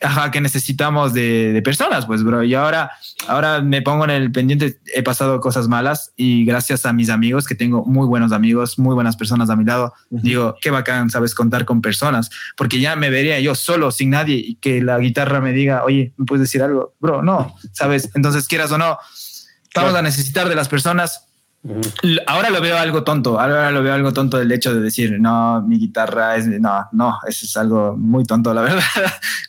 ajá, 0.03 0.29
que 0.31 0.41
necesitamos 0.41 1.13
de, 1.13 1.53
de 1.53 1.61
personas, 1.61 2.05
pues, 2.05 2.23
bro. 2.23 2.43
Y 2.43 2.53
ahora, 2.53 2.91
ahora 3.27 3.61
me 3.61 3.81
pongo 3.81 4.03
en 4.03 4.09
el 4.11 4.31
pendiente, 4.31 4.79
he 4.93 5.01
pasado 5.01 5.39
cosas 5.39 5.67
malas 5.67 6.11
y 6.17 6.45
gracias 6.45 6.85
a 6.85 6.93
mis 6.93 7.09
amigos, 7.09 7.47
que 7.47 7.55
tengo 7.55 7.83
muy 7.85 8.05
buenos 8.05 8.31
amigos, 8.31 8.77
muy 8.77 8.93
buenas 8.93 9.15
personas 9.15 9.49
a 9.49 9.55
mi 9.55 9.63
lado, 9.65 9.93
digo, 10.09 10.55
qué 10.61 10.69
bacán, 10.71 11.09
sabes, 11.09 11.33
contar 11.33 11.65
con 11.65 11.81
personas, 11.81 12.29
porque 12.57 12.79
ya 12.79 12.95
me 12.95 13.09
vería 13.09 13.39
yo 13.39 13.55
solo, 13.55 13.91
sin 13.91 14.11
nadie, 14.11 14.35
y 14.35 14.55
que 14.55 14.81
la 14.81 14.99
guitarra 14.99 15.41
me 15.41 15.53
diga, 15.53 15.83
oye, 15.83 16.13
¿me 16.17 16.25
puedes 16.25 16.41
decir 16.41 16.61
algo? 16.61 16.93
Bro, 16.99 17.23
no, 17.23 17.55
sabes, 17.71 18.09
entonces 18.13 18.47
quieras 18.47 18.71
o 18.71 18.77
no, 18.77 18.85
vamos 18.85 18.99
Claro. 19.73 19.97
a 19.97 20.01
necesitar 20.01 20.47
de 20.49 20.55
las 20.55 20.69
personas. 20.69 21.25
Ahora 22.27 22.49
lo 22.49 22.59
veo 22.59 22.77
algo 22.77 23.03
tonto, 23.03 23.39
ahora 23.39 23.71
lo 23.71 23.81
veo 23.81 23.93
algo 23.93 24.11
tonto 24.11 24.37
del 24.37 24.51
hecho 24.51 24.73
de 24.73 24.81
decir, 24.81 25.17
no, 25.19 25.61
mi 25.61 25.77
guitarra 25.79 26.35
es, 26.35 26.45
no, 26.47 26.87
no, 26.91 27.17
eso 27.25 27.45
es 27.45 27.55
algo 27.55 27.95
muy 27.97 28.25
tonto, 28.25 28.53
la 28.53 28.61
verdad. 28.63 28.83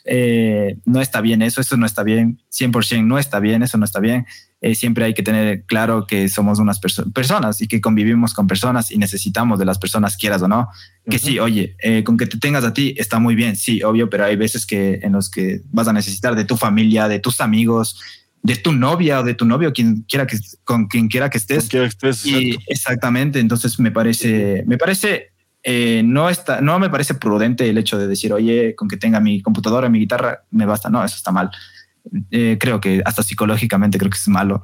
Eh, 0.05 0.77
no 0.85 1.01
está 1.01 1.19
bien 1.21 1.41
eso, 1.41 1.59
eso 1.61 1.75
no 1.77 1.85
está 1.85 2.03
bien, 2.03 2.39
100% 2.51 3.05
no 3.05 3.19
está 3.19 3.39
bien, 3.39 3.63
eso 3.63 3.77
no 3.77 3.85
está 3.85 3.99
bien. 3.99 4.25
Eh, 4.61 4.73
siempre 4.73 5.05
hay 5.05 5.13
que 5.13 5.21
tener 5.23 5.63
claro 5.65 6.07
que 6.07 6.29
somos 6.29 6.59
unas 6.59 6.81
perso- 6.81 7.11
personas 7.11 7.61
y 7.61 7.67
que 7.67 7.81
convivimos 7.81 8.33
con 8.33 8.47
personas 8.47 8.89
y 8.91 8.97
necesitamos 8.97 9.59
de 9.59 9.65
las 9.65 9.77
personas, 9.77 10.15
quieras 10.15 10.41
o 10.41 10.47
no. 10.47 10.69
Que 11.09 11.19
sí, 11.19 11.37
oye, 11.37 11.75
eh, 11.83 12.03
con 12.03 12.17
que 12.17 12.25
te 12.25 12.37
tengas 12.39 12.63
a 12.63 12.73
ti 12.73 12.95
está 12.97 13.19
muy 13.19 13.35
bien, 13.35 13.55
sí, 13.57 13.83
obvio, 13.83 14.09
pero 14.09 14.25
hay 14.25 14.37
veces 14.37 14.65
que 14.65 14.99
en 15.03 15.11
los 15.11 15.29
que 15.29 15.61
vas 15.71 15.87
a 15.87 15.93
necesitar 15.93 16.35
de 16.35 16.45
tu 16.45 16.55
familia, 16.55 17.07
de 17.07 17.19
tus 17.19 17.41
amigos, 17.41 17.99
de 18.45 18.55
tu 18.57 18.73
novia 18.73 19.21
o 19.21 19.23
de 19.23 19.33
tu 19.33 19.43
novio, 19.43 19.73
quien 19.73 20.03
quiera 20.03 20.27
que, 20.27 20.37
con 20.63 20.85
quien 20.85 21.07
quiera 21.07 21.31
que 21.31 21.39
estés. 21.39 21.67
Quiero 21.67 21.85
que 21.85 21.89
estés, 21.89 22.25
Y 22.27 22.55
exactamente, 22.67 23.39
entonces 23.39 23.79
me 23.79 23.89
parece, 23.89 24.63
me 24.67 24.77
parece, 24.77 25.31
eh, 25.63 26.03
no 26.05 26.29
está, 26.29 26.61
no 26.61 26.77
me 26.77 26.91
parece 26.91 27.15
prudente 27.15 27.67
el 27.67 27.79
hecho 27.79 27.97
de 27.97 28.07
decir, 28.07 28.31
oye, 28.31 28.75
con 28.75 28.87
que 28.87 28.97
tenga 28.97 29.19
mi 29.19 29.41
computadora, 29.41 29.89
mi 29.89 29.97
guitarra, 29.97 30.43
me 30.51 30.67
basta. 30.67 30.91
No, 30.91 31.03
eso 31.03 31.15
está 31.15 31.31
mal. 31.31 31.49
Eh, 32.29 32.57
creo 32.59 32.79
que 32.79 33.01
hasta 33.03 33.23
psicológicamente 33.23 33.97
creo 33.97 34.11
que 34.11 34.19
es 34.19 34.27
malo. 34.27 34.61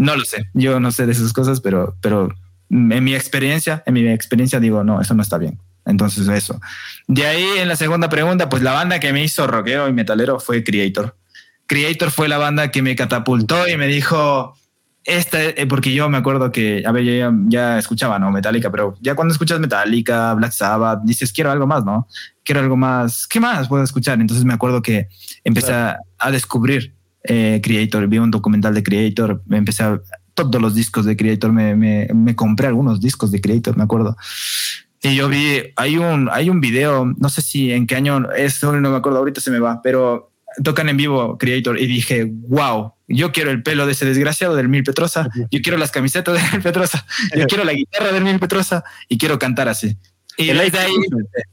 No 0.00 0.16
lo 0.16 0.24
sé, 0.24 0.48
yo 0.54 0.80
no 0.80 0.90
sé 0.90 1.04
de 1.04 1.12
esas 1.12 1.34
cosas, 1.34 1.60
pero, 1.60 1.98
pero 2.00 2.34
en 2.70 3.04
mi 3.04 3.14
experiencia, 3.14 3.82
en 3.84 3.92
mi 3.92 4.08
experiencia 4.08 4.58
digo, 4.58 4.82
no, 4.84 5.02
eso 5.02 5.12
no 5.12 5.20
está 5.20 5.36
bien. 5.36 5.58
Entonces 5.84 6.26
eso. 6.28 6.58
De 7.06 7.26
ahí 7.26 7.46
en 7.58 7.68
la 7.68 7.76
segunda 7.76 8.08
pregunta, 8.08 8.48
pues 8.48 8.62
la 8.62 8.72
banda 8.72 9.00
que 9.00 9.12
me 9.12 9.22
hizo 9.22 9.46
rockero 9.46 9.86
y 9.86 9.92
metalero 9.92 10.40
fue 10.40 10.64
Creator. 10.64 11.14
Creator 11.68 12.10
fue 12.10 12.28
la 12.28 12.38
banda 12.38 12.70
que 12.70 12.82
me 12.82 12.96
catapultó 12.96 13.68
y 13.68 13.76
me 13.76 13.86
dijo, 13.86 14.56
esta, 15.04 15.42
eh, 15.42 15.66
porque 15.68 15.94
yo 15.94 16.08
me 16.08 16.16
acuerdo 16.18 16.50
que, 16.50 16.82
a 16.84 16.92
ver, 16.92 17.04
ya, 17.04 17.32
ya 17.46 17.78
escuchaba, 17.78 18.18
¿no? 18.18 18.32
Metallica, 18.32 18.70
pero 18.70 18.96
ya 19.00 19.14
cuando 19.14 19.32
escuchas 19.32 19.60
Metallica, 19.60 20.34
Black 20.34 20.52
Sabbath, 20.52 21.00
dices, 21.04 21.32
quiero 21.32 21.50
algo 21.50 21.66
más, 21.66 21.84
¿no? 21.84 22.08
Quiero 22.42 22.60
algo 22.60 22.76
más, 22.76 23.26
¿qué 23.28 23.38
más 23.38 23.68
puedo 23.68 23.84
escuchar? 23.84 24.20
Entonces 24.20 24.44
me 24.44 24.54
acuerdo 24.54 24.82
que 24.82 25.08
empecé 25.44 25.72
a, 25.72 25.98
a 26.18 26.30
descubrir 26.30 26.94
eh, 27.22 27.60
Creator, 27.62 28.06
vi 28.08 28.18
un 28.18 28.30
documental 28.30 28.74
de 28.74 28.82
Creator, 28.82 29.42
me 29.46 29.58
empecé 29.58 29.82
a, 29.82 30.00
todos 30.34 30.62
los 30.62 30.74
discos 30.74 31.04
de 31.04 31.16
Creator, 31.16 31.52
me, 31.52 31.74
me, 31.74 32.08
me 32.14 32.36
compré 32.36 32.68
algunos 32.68 33.00
discos 33.00 33.30
de 33.30 33.40
Creator, 33.40 33.76
me 33.76 33.84
acuerdo. 33.84 34.16
Y 35.02 35.14
yo 35.14 35.28
vi, 35.28 35.62
hay 35.76 35.96
un, 35.96 36.28
hay 36.32 36.50
un 36.50 36.60
video, 36.60 37.04
no 37.16 37.28
sé 37.28 37.42
si 37.42 37.72
en 37.72 37.86
qué 37.86 37.96
año 37.96 38.30
es, 38.32 38.62
no 38.62 38.72
me 38.72 38.96
acuerdo, 38.96 39.18
ahorita 39.18 39.40
se 39.40 39.50
me 39.50 39.58
va, 39.58 39.80
pero 39.82 40.27
tocan 40.62 40.88
en 40.88 40.96
vivo 40.96 41.38
Creator 41.38 41.78
y 41.78 41.86
dije, 41.86 42.24
wow, 42.30 42.92
yo 43.06 43.32
quiero 43.32 43.50
el 43.50 43.62
pelo 43.62 43.86
de 43.86 43.92
ese 43.92 44.04
desgraciado 44.04 44.54
del 44.54 44.68
Mil 44.68 44.84
Petrosa, 44.84 45.28
yo 45.50 45.60
quiero 45.62 45.78
las 45.78 45.90
camisetas 45.90 46.34
de 46.34 46.50
Mil 46.52 46.62
Petrosa, 46.62 47.06
yo 47.36 47.46
quiero 47.46 47.64
la 47.64 47.72
guitarra 47.72 48.12
del 48.12 48.24
Mil 48.24 48.38
Petrosa 48.38 48.84
y 49.08 49.18
quiero 49.18 49.38
cantar 49.38 49.68
así. 49.68 49.96
Y 50.36 50.52
la 50.52 50.64
idea 50.64 50.82
ahí, 50.82 50.94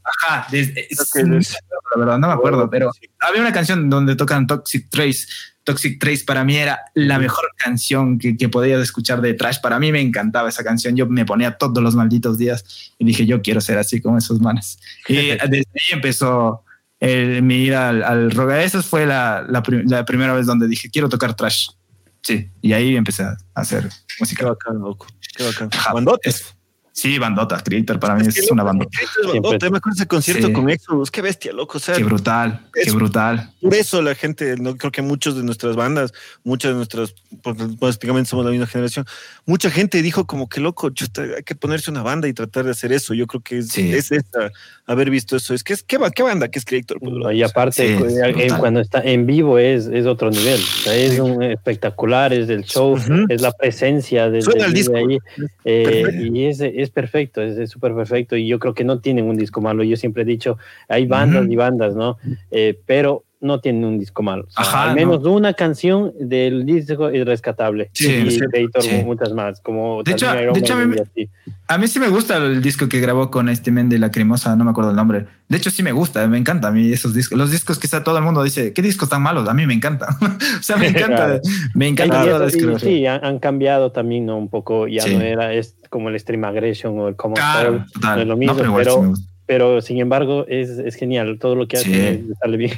ajá, 0.04 0.46
la 0.52 1.98
verdad 1.98 2.18
no 2.18 2.28
me 2.28 2.34
acuerdo, 2.34 2.70
pero 2.70 2.92
había 3.18 3.40
una 3.40 3.52
canción 3.52 3.90
donde 3.90 4.14
tocan 4.14 4.46
Toxic 4.46 4.88
Trace. 4.88 5.26
Toxic 5.64 5.98
Trace 5.98 6.22
para 6.24 6.44
mí 6.44 6.56
era 6.56 6.78
la 6.94 7.18
mejor 7.18 7.46
canción 7.56 8.16
que, 8.16 8.36
que 8.36 8.48
podía 8.48 8.78
escuchar 8.78 9.20
de 9.20 9.34
Trash. 9.34 9.60
Para 9.60 9.80
mí 9.80 9.90
me 9.90 10.00
encantaba 10.00 10.48
esa 10.48 10.62
canción. 10.62 10.94
Yo 10.94 11.08
me 11.08 11.24
ponía 11.24 11.58
todos 11.58 11.82
los 11.82 11.96
malditos 11.96 12.38
días 12.38 12.92
y 12.96 13.04
dije, 13.04 13.26
yo 13.26 13.42
quiero 13.42 13.60
ser 13.60 13.76
así 13.78 14.00
como 14.00 14.18
esos 14.18 14.40
manes. 14.40 14.78
Y 15.08 15.16
desde 15.48 15.56
ahí 15.74 15.90
empezó 15.90 16.62
el, 17.00 17.42
mi 17.42 17.56
ir 17.56 17.74
al, 17.74 18.02
al 18.02 18.30
rock. 18.30 18.52
Esa 18.52 18.82
fue 18.82 19.06
la, 19.06 19.44
la, 19.48 19.62
la, 19.86 20.04
primera 20.04 20.34
vez 20.34 20.46
donde 20.46 20.68
dije, 20.68 20.90
quiero 20.90 21.08
tocar 21.08 21.34
Trash. 21.34 21.68
Sí, 22.22 22.50
y 22.60 22.72
ahí 22.72 22.96
empecé 22.96 23.22
a 23.22 23.36
hacer 23.54 23.88
música. 24.18 24.40
Qué 24.40 24.48
bacán, 24.48 24.78
loco. 24.80 25.06
Qué 25.36 25.44
bacán. 25.44 25.70
Bandotes. 25.92 26.55
Sí, 26.96 27.18
bandota, 27.18 27.62
Creator 27.62 28.00
para 28.00 28.14
mí 28.14 28.26
es, 28.26 28.38
es 28.38 28.50
una 28.50 28.62
bandota. 28.62 28.98
Es 29.02 29.10
bandota. 29.30 29.68
Me 29.68 29.76
acuerdo 29.76 29.96
ese 29.96 30.06
concierto 30.06 30.46
sí. 30.46 30.52
con 30.54 30.70
Exodus, 30.70 31.10
qué 31.10 31.20
bestia, 31.20 31.52
loco. 31.52 31.76
O 31.76 31.80
sea, 31.80 31.94
qué 31.94 32.02
brutal, 32.02 32.68
qué 32.72 32.90
brutal. 32.90 33.52
Por 33.60 33.74
eso 33.74 34.00
la 34.00 34.14
gente, 34.14 34.56
no 34.56 34.78
creo 34.78 34.90
que 34.90 35.02
muchos 35.02 35.36
de 35.36 35.42
nuestras 35.42 35.76
bandas, 35.76 36.14
muchas 36.42 36.70
de 36.70 36.76
nuestras, 36.76 37.14
pues, 37.42 37.54
prácticamente 37.78 38.30
somos 38.30 38.46
la 38.46 38.50
misma 38.50 38.66
generación, 38.66 39.04
mucha 39.44 39.70
gente 39.70 40.00
dijo 40.00 40.26
como 40.26 40.48
que 40.48 40.58
loco, 40.60 40.88
chuta, 40.88 41.20
hay 41.36 41.42
que 41.42 41.54
ponerse 41.54 41.90
una 41.90 42.02
banda 42.02 42.28
y 42.28 42.32
tratar 42.32 42.64
de 42.64 42.70
hacer 42.70 42.92
eso. 42.92 43.12
Yo 43.12 43.26
creo 43.26 43.42
que 43.42 43.58
es, 43.58 43.68
sí. 43.68 43.92
es 43.92 44.10
esta, 44.10 44.50
haber 44.86 45.10
visto 45.10 45.36
eso. 45.36 45.52
Es 45.52 45.62
que 45.62 45.74
es 45.74 45.82
qué, 45.82 45.98
qué 46.14 46.22
banda 46.22 46.48
que 46.48 46.58
es 46.58 46.64
Creator. 46.64 46.98
Pues, 46.98 47.12
no, 47.12 47.30
y 47.30 47.42
aparte, 47.42 47.98
sí, 47.98 48.04
cuando 48.58 48.80
está 48.80 49.02
en 49.02 49.26
vivo 49.26 49.58
es, 49.58 49.86
es 49.86 50.06
otro 50.06 50.30
nivel. 50.30 50.60
O 50.60 50.82
sea, 50.84 50.94
es 50.94 51.18
un 51.18 51.42
espectacular, 51.42 52.32
es 52.32 52.48
el 52.48 52.64
show, 52.64 52.92
uh 52.92 52.96
-huh. 52.96 53.26
es 53.28 53.42
la 53.42 53.52
presencia 53.52 54.30
de, 54.30 54.40
Suena 54.40 54.64
el 54.64 54.72
disco. 54.72 54.96
Ahí. 54.96 55.18
Eh, 55.64 56.30
y 56.32 56.46
es, 56.46 56.60
es 56.86 56.90
perfecto, 56.90 57.42
es 57.42 57.70
súper 57.70 57.94
perfecto. 57.94 58.36
Y 58.36 58.46
yo 58.46 58.58
creo 58.58 58.74
que 58.74 58.84
no 58.84 59.00
tienen 59.00 59.26
un 59.26 59.36
disco 59.36 59.60
malo. 59.60 59.84
Yo 59.84 59.96
siempre 59.96 60.22
he 60.22 60.26
dicho, 60.26 60.58
hay 60.88 61.06
bandas 61.06 61.44
uh 61.44 61.48
-huh. 61.48 61.52
y 61.52 61.56
bandas, 61.56 61.94
¿no? 61.94 62.16
Eh, 62.50 62.78
pero 62.86 63.25
no 63.40 63.60
tienen 63.60 63.84
un 63.84 63.98
disco 63.98 64.22
malo. 64.22 64.44
O 64.48 64.50
sea, 64.50 64.62
Ajá, 64.62 64.90
al 64.90 64.94
menos 64.94 65.22
no. 65.22 65.32
una 65.32 65.54
canción 65.54 66.12
del 66.18 66.64
disco 66.64 67.08
es 67.08 67.24
rescatable. 67.24 67.90
Sí, 67.92 68.10
y 68.10 68.30
sí, 68.30 68.40
Creator 68.40 68.82
sí. 68.82 69.02
muchas 69.04 69.32
más. 69.32 69.60
Como 69.60 70.02
de 70.02 70.12
hecho, 70.12 70.30
de 70.32 70.58
hecho 70.58 70.74
a, 70.74 70.84
mí, 70.84 70.96
a, 71.68 71.78
mí, 71.78 71.88
sí 71.88 72.00
me 72.00 72.08
gusta 72.08 72.36
el 72.38 72.62
disco 72.62 72.88
que 72.88 73.00
grabó 73.00 73.30
con 73.30 73.48
este 73.48 73.70
men 73.70 73.88
de 73.88 73.98
Lacrimosa, 73.98 74.56
no 74.56 74.64
me 74.64 74.70
acuerdo 74.70 74.90
el 74.90 74.96
nombre. 74.96 75.26
De 75.48 75.56
hecho, 75.56 75.70
sí 75.70 75.82
me 75.82 75.92
gusta, 75.92 76.26
me 76.26 76.38
encanta 76.38 76.68
a 76.68 76.72
mí 76.72 76.92
esos 76.92 77.14
discos. 77.14 77.38
Los 77.38 77.50
discos 77.50 77.78
que 77.78 77.86
está 77.86 78.02
todo 78.02 78.18
el 78.18 78.24
mundo 78.24 78.42
dice, 78.42 78.72
¿qué 78.72 78.82
discos 78.82 79.08
tan 79.08 79.22
malos? 79.22 79.48
A 79.48 79.54
mí 79.54 79.66
me 79.66 79.74
encantan. 79.74 80.08
o 80.58 80.62
sea, 80.62 80.76
me 80.76 80.88
encanta. 80.88 81.16
claro. 81.16 81.40
Me 81.74 81.88
encanta. 81.88 82.22
Claro, 82.22 82.48
y, 82.48 82.80
sí, 82.80 83.06
han, 83.06 83.24
han, 83.24 83.38
cambiado 83.38 83.92
también 83.92 84.26
¿no? 84.26 84.36
un 84.38 84.48
poco. 84.48 84.88
Ya 84.88 85.06
no 85.06 85.20
era 85.20 85.52
es 85.52 85.76
como 85.88 86.08
el 86.08 86.18
Stream 86.18 86.44
Aggression 86.44 86.98
o 86.98 87.08
el 87.08 87.16
Common 87.16 87.36
claro, 87.36 87.84
No 88.02 88.20
es 88.20 88.26
lo 88.26 88.36
mismo, 88.36 88.54
no, 88.54 88.58
pero, 88.58 88.74
pero, 88.76 89.14
pero, 89.46 89.80
sin 89.80 89.98
embargo 89.98 90.46
es, 90.48 90.70
es, 90.70 90.94
genial. 90.96 91.38
Todo 91.38 91.54
lo 91.54 91.68
que 91.68 91.76
hace 91.76 92.24
sale 92.40 92.56
bien. 92.56 92.72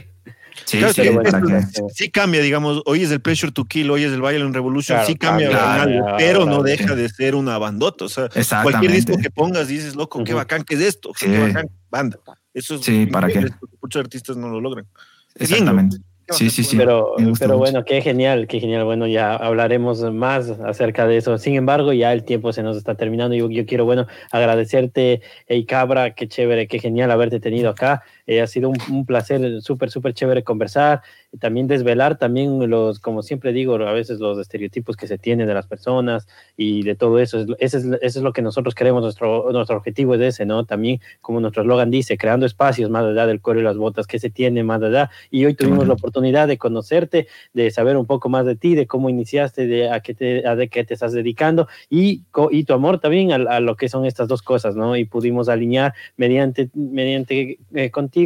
Sí, 0.65 0.79
claro, 0.79 0.93
sí, 0.93 1.03
sí, 1.03 1.83
sí, 1.95 2.11
cambia, 2.11 2.41
digamos, 2.43 2.83
hoy 2.87 3.03
es 3.03 3.11
el 3.11 3.21
Pressure 3.21 3.53
to 3.53 3.65
Kill, 3.65 3.91
hoy 3.91 4.05
es 4.05 4.13
el 4.13 4.21
Violent 4.21 4.55
Revolution, 4.55 4.97
claro, 4.97 5.07
sí 5.07 5.17
cambia, 5.17 5.49
claro, 5.51 6.07
pero 6.19 6.47
no 6.47 6.63
deja 6.63 6.95
de 6.95 7.09
ser 7.09 7.35
una 7.35 7.59
bandota. 7.59 8.05
O 8.05 8.09
sea, 8.09 8.29
cualquier 8.63 8.93
disco 8.93 9.17
que 9.17 9.31
pongas 9.31 9.69
dices, 9.69 9.97
loco, 9.97 10.19
uh 10.19 10.23
-huh. 10.23 10.27
qué 10.27 10.35
bacán 10.35 10.63
que 10.65 10.75
es 10.75 10.81
esto, 10.81 11.13
qué 11.19 11.39
bacán, 11.39 11.69
banda. 11.91 12.19
Eso 12.53 12.77
es 12.77 12.83
sí, 12.83 13.07
¿para 13.07 13.29
qué? 13.29 13.47
Muchos 13.81 14.01
artistas 14.01 14.37
no 14.37 14.49
lo 14.49 14.61
logran. 14.61 14.87
Exactamente. 15.35 15.99
Sí, 16.31 16.51
sí, 16.51 16.63
sí. 16.63 16.77
Pero, 16.77 17.15
pero 17.39 17.57
bueno, 17.57 17.85
qué 17.85 18.03
genial, 18.03 18.47
qué 18.47 18.61
genial. 18.61 18.85
Bueno, 18.85 19.07
ya 19.07 19.35
hablaremos 19.35 20.03
más 20.13 20.51
acerca 20.51 21.07
de 21.07 21.17
eso. 21.17 21.39
Sin 21.39 21.55
embargo, 21.55 21.93
ya 21.95 22.13
el 22.13 22.25
tiempo 22.25 22.53
se 22.53 22.63
nos 22.63 22.77
está 22.77 22.97
terminando. 22.97 23.35
Yo, 23.35 23.49
yo 23.49 23.65
quiero, 23.65 23.87
bueno, 23.87 24.07
agradecerte, 24.31 25.23
Hey 25.47 25.65
Cabra, 25.65 26.15
qué 26.15 26.29
chévere, 26.29 26.69
qué 26.69 26.81
genial 26.81 27.11
haberte 27.11 27.41
tenido 27.41 27.71
acá. 27.71 28.03
Eh, 28.29 28.43
ha 28.43 28.47
sido 28.47 28.69
un, 28.69 28.77
un 28.91 29.07
placer 29.07 29.63
súper, 29.63 29.91
súper 29.91 30.13
chévere 30.13 30.45
conversar. 30.45 31.01
También 31.41 31.67
desvelar 31.67 32.19
también 32.19 32.71
los, 32.71 33.01
como 33.01 33.23
siempre 33.23 33.53
digo, 33.53 33.75
a 33.75 33.93
veces 33.93 34.21
los 34.21 34.39
estereotipos 34.39 34.97
que 34.97 35.07
se 35.07 35.19
tienen 35.19 35.47
de 35.47 35.55
las 35.55 35.67
personas 35.67 36.29
y 36.57 36.83
de 36.83 36.95
todo 36.95 37.19
eso. 37.19 37.45
Ese 37.59 37.79
es, 37.79 37.85
ese 37.85 38.19
es 38.19 38.23
lo 38.23 38.33
que 38.33 38.43
nosotros 38.43 38.75
queremos, 38.75 39.03
nuestro, 39.03 39.51
nuestro 39.51 39.77
objetivo 39.77 40.15
es 40.15 40.21
ese, 40.21 40.47
¿no? 40.47 40.65
También, 40.65 41.01
como 41.21 41.41
nuestro 41.41 41.63
eslogan 41.63 41.91
dice, 41.91 42.17
creando 42.19 42.47
espacios 42.47 42.91
más 42.91 43.05
allá 43.05 43.27
del 43.27 43.41
cuero 43.41 43.61
y 43.61 43.63
las 43.63 43.77
botas, 43.77 44.07
que 44.07 44.19
se 44.19 44.31
tiene 44.31 44.63
más 44.63 44.83
allá. 44.83 45.11
Y 45.31 45.47
hoy 45.47 45.55
tuvimos 45.55 45.89
la 45.89 45.95
oportunidad 45.95 46.49
de 46.49 46.59
conocerte, 46.59 47.29
de 47.55 47.71
saber 47.71 47.97
un 47.97 48.07
poco 48.07 48.29
más 48.29 48.45
de 48.45 48.57
ti, 48.57 48.75
de 48.75 48.87
cómo 48.87 49.09
iniciaste, 49.09 49.67
de 49.67 49.91
a 49.91 50.01
qué 50.01 50.15
te, 50.15 50.47
a 50.47 50.55
de 50.55 50.69
qué 50.69 50.85
te 50.85 50.95
estás 50.95 51.13
dedicando 51.13 51.67
y, 51.89 52.25
y 52.51 52.65
tu 52.65 52.75
amor 52.75 53.01
también 53.01 53.33
a, 53.33 53.37
a, 53.37 53.61
lo 53.61 53.77
que 53.77 53.89
son 53.89 54.05
estas 54.05 54.29
dos 54.29 54.43
cosas, 54.43 54.77
¿no? 54.77 54.97
Y 54.97 55.05
pudimos 55.07 55.49
alinear 55.49 55.95
mediante, 56.17 56.69
mediante 56.75 57.59
eh, 57.75 57.91
contigo, 57.91 58.18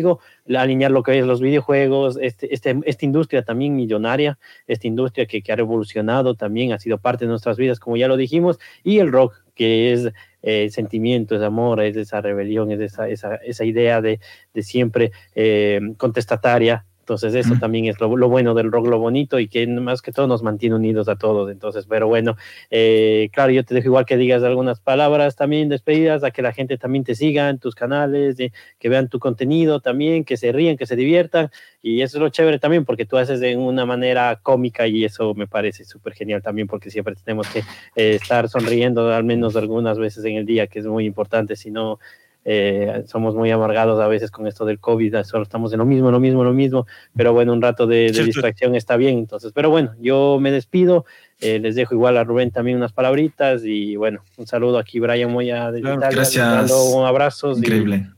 alinear 0.56 0.90
lo 0.90 1.02
que 1.02 1.18
es 1.18 1.26
los 1.26 1.40
videojuegos, 1.40 2.18
este, 2.20 2.54
este, 2.54 2.80
esta 2.84 3.04
industria 3.04 3.42
también 3.42 3.74
millonaria, 3.74 4.38
esta 4.66 4.86
industria 4.86 5.26
que, 5.26 5.42
ha 5.52 5.56
revolucionado 5.56 6.34
también, 6.34 6.72
ha 6.72 6.78
sido 6.78 6.98
parte 6.98 7.24
de 7.24 7.30
nuestras 7.30 7.56
vidas, 7.56 7.80
como 7.80 7.96
ya 7.96 8.08
lo 8.08 8.16
dijimos, 8.16 8.58
y 8.82 8.98
el 8.98 9.12
rock, 9.12 9.34
que 9.54 9.92
es 9.92 10.12
eh, 10.42 10.70
sentimiento, 10.70 11.36
es 11.36 11.42
amor, 11.42 11.82
es 11.82 11.96
esa 11.96 12.20
rebelión, 12.20 12.70
es 12.70 12.80
esa, 12.80 13.08
esa, 13.08 13.36
esa 13.36 13.64
idea 13.64 14.00
de, 14.00 14.20
de 14.54 14.62
siempre 14.62 15.12
eh, 15.34 15.80
contestataria, 15.96 16.86
entonces 17.02 17.34
eso 17.34 17.56
también 17.58 17.86
es 17.86 18.00
lo, 18.00 18.16
lo, 18.16 18.28
bueno 18.28 18.54
del 18.54 18.70
rock, 18.70 18.86
lo 18.86 19.00
bonito 19.00 19.40
y 19.40 19.48
que 19.48 19.66
más 19.66 20.02
que 20.02 20.12
todo 20.12 20.28
nos 20.28 20.44
mantiene 20.44 20.76
unidos 20.76 21.08
a 21.08 21.16
todos. 21.16 21.50
Entonces, 21.50 21.84
pero 21.88 22.06
bueno, 22.06 22.36
eh, 22.70 23.28
claro, 23.32 23.50
yo 23.50 23.64
te 23.64 23.74
dejo 23.74 23.88
igual 23.88 24.06
que 24.06 24.16
digas 24.16 24.44
algunas 24.44 24.78
palabras 24.78 25.34
también 25.34 25.68
despedidas, 25.68 26.22
a 26.22 26.30
que 26.30 26.42
la 26.42 26.52
gente 26.52 26.78
también 26.78 27.02
te 27.02 27.16
siga 27.16 27.48
en 27.48 27.58
tus 27.58 27.74
canales, 27.74 28.36
que 28.78 28.88
vean 28.88 29.08
tu 29.08 29.18
contenido 29.18 29.80
también, 29.80 30.22
que 30.24 30.36
se 30.36 30.52
ríen, 30.52 30.76
que 30.76 30.86
se 30.86 30.94
diviertan. 30.94 31.50
Y 31.82 32.02
eso 32.02 32.18
es 32.18 32.22
lo 32.22 32.28
chévere 32.28 32.60
también 32.60 32.84
porque 32.84 33.04
tú 33.04 33.16
haces 33.16 33.40
de 33.40 33.56
una 33.56 33.84
manera 33.84 34.38
cómica 34.40 34.86
y 34.86 35.04
eso 35.04 35.34
me 35.34 35.48
parece 35.48 35.84
súper 35.84 36.14
genial 36.14 36.40
también 36.40 36.68
porque 36.68 36.88
siempre 36.88 37.16
tenemos 37.16 37.48
que 37.48 37.64
eh, 37.96 38.14
estar 38.14 38.48
sonriendo 38.48 39.12
al 39.12 39.24
menos 39.24 39.56
algunas 39.56 39.98
veces 39.98 40.24
en 40.24 40.36
el 40.36 40.46
día, 40.46 40.68
que 40.68 40.78
es 40.78 40.86
muy 40.86 41.04
importante, 41.04 41.56
si 41.56 41.72
no 41.72 41.98
eh, 42.44 43.04
somos 43.06 43.34
muy 43.34 43.50
amargados 43.50 44.00
a 44.00 44.08
veces 44.08 44.30
con 44.30 44.46
esto 44.46 44.64
del 44.64 44.78
COVID, 44.80 45.22
solo 45.22 45.44
estamos 45.44 45.72
en 45.72 45.78
lo 45.78 45.86
mismo, 45.86 46.10
lo 46.10 46.20
mismo, 46.20 46.42
lo 46.42 46.52
mismo, 46.52 46.86
pero 47.16 47.32
bueno, 47.32 47.52
un 47.52 47.62
rato 47.62 47.86
de, 47.86 48.10
de 48.10 48.24
distracción 48.24 48.74
está 48.74 48.96
bien, 48.96 49.18
entonces, 49.18 49.52
pero 49.54 49.70
bueno, 49.70 49.94
yo 50.00 50.38
me 50.40 50.50
despido, 50.50 51.04
eh, 51.40 51.58
les 51.58 51.74
dejo 51.74 51.94
igual 51.94 52.16
a 52.16 52.24
Rubén 52.24 52.50
también 52.50 52.76
unas 52.76 52.92
palabritas 52.92 53.62
y 53.64 53.96
bueno, 53.96 54.22
un 54.36 54.46
saludo 54.46 54.78
aquí, 54.78 55.00
Brian 55.00 55.32
Moya 55.32 55.70
de 55.70 55.80
claro, 55.80 55.96
Italia, 55.96 56.16
gracias. 56.16 56.70
un 56.72 57.04
abrazo. 57.04 57.52
Increíble. 57.52 58.08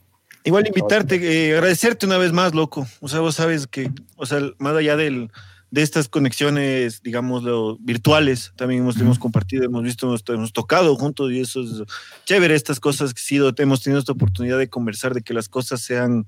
Y... 0.45 0.49
Igual 0.49 0.67
invitarte, 0.67 1.17
eh, 1.17 1.55
agradecerte 1.55 2.05
una 2.05 2.19
vez 2.19 2.33
más, 2.33 2.55
loco, 2.55 2.87
o 3.01 3.09
sea, 3.09 3.21
vos 3.21 3.35
sabes 3.35 3.67
que, 3.67 3.91
o 4.17 4.27
sea, 4.27 4.41
más 4.59 4.77
allá 4.77 4.95
del 4.95 5.31
de 5.75 5.83
estas 5.83 6.09
conexiones, 6.09 7.03
digamos, 7.03 7.43
virtuales, 7.81 8.53
también 8.55 8.83
hemos, 8.83 8.97
hemos 9.01 9.19
compartido, 9.19 9.65
hemos 9.65 9.83
visto, 9.83 10.07
hemos, 10.07 10.23
hemos, 10.29 10.53
tocado 10.53 10.95
juntos 10.95 11.33
y 11.33 11.41
eso 11.41 11.63
es 11.63 11.83
chévere, 12.25 12.55
estas 12.55 12.79
cosas 12.79 13.13
que 13.13 13.21
sido, 13.21 13.53
hemos 13.59 13.83
tenido 13.83 13.99
esta 13.99 14.13
oportunidad 14.13 14.57
de 14.57 14.69
conversar, 14.69 15.15
de 15.15 15.23
que 15.23 15.35
las 15.35 15.49
cosas 15.49 15.81
sean, 15.81 16.27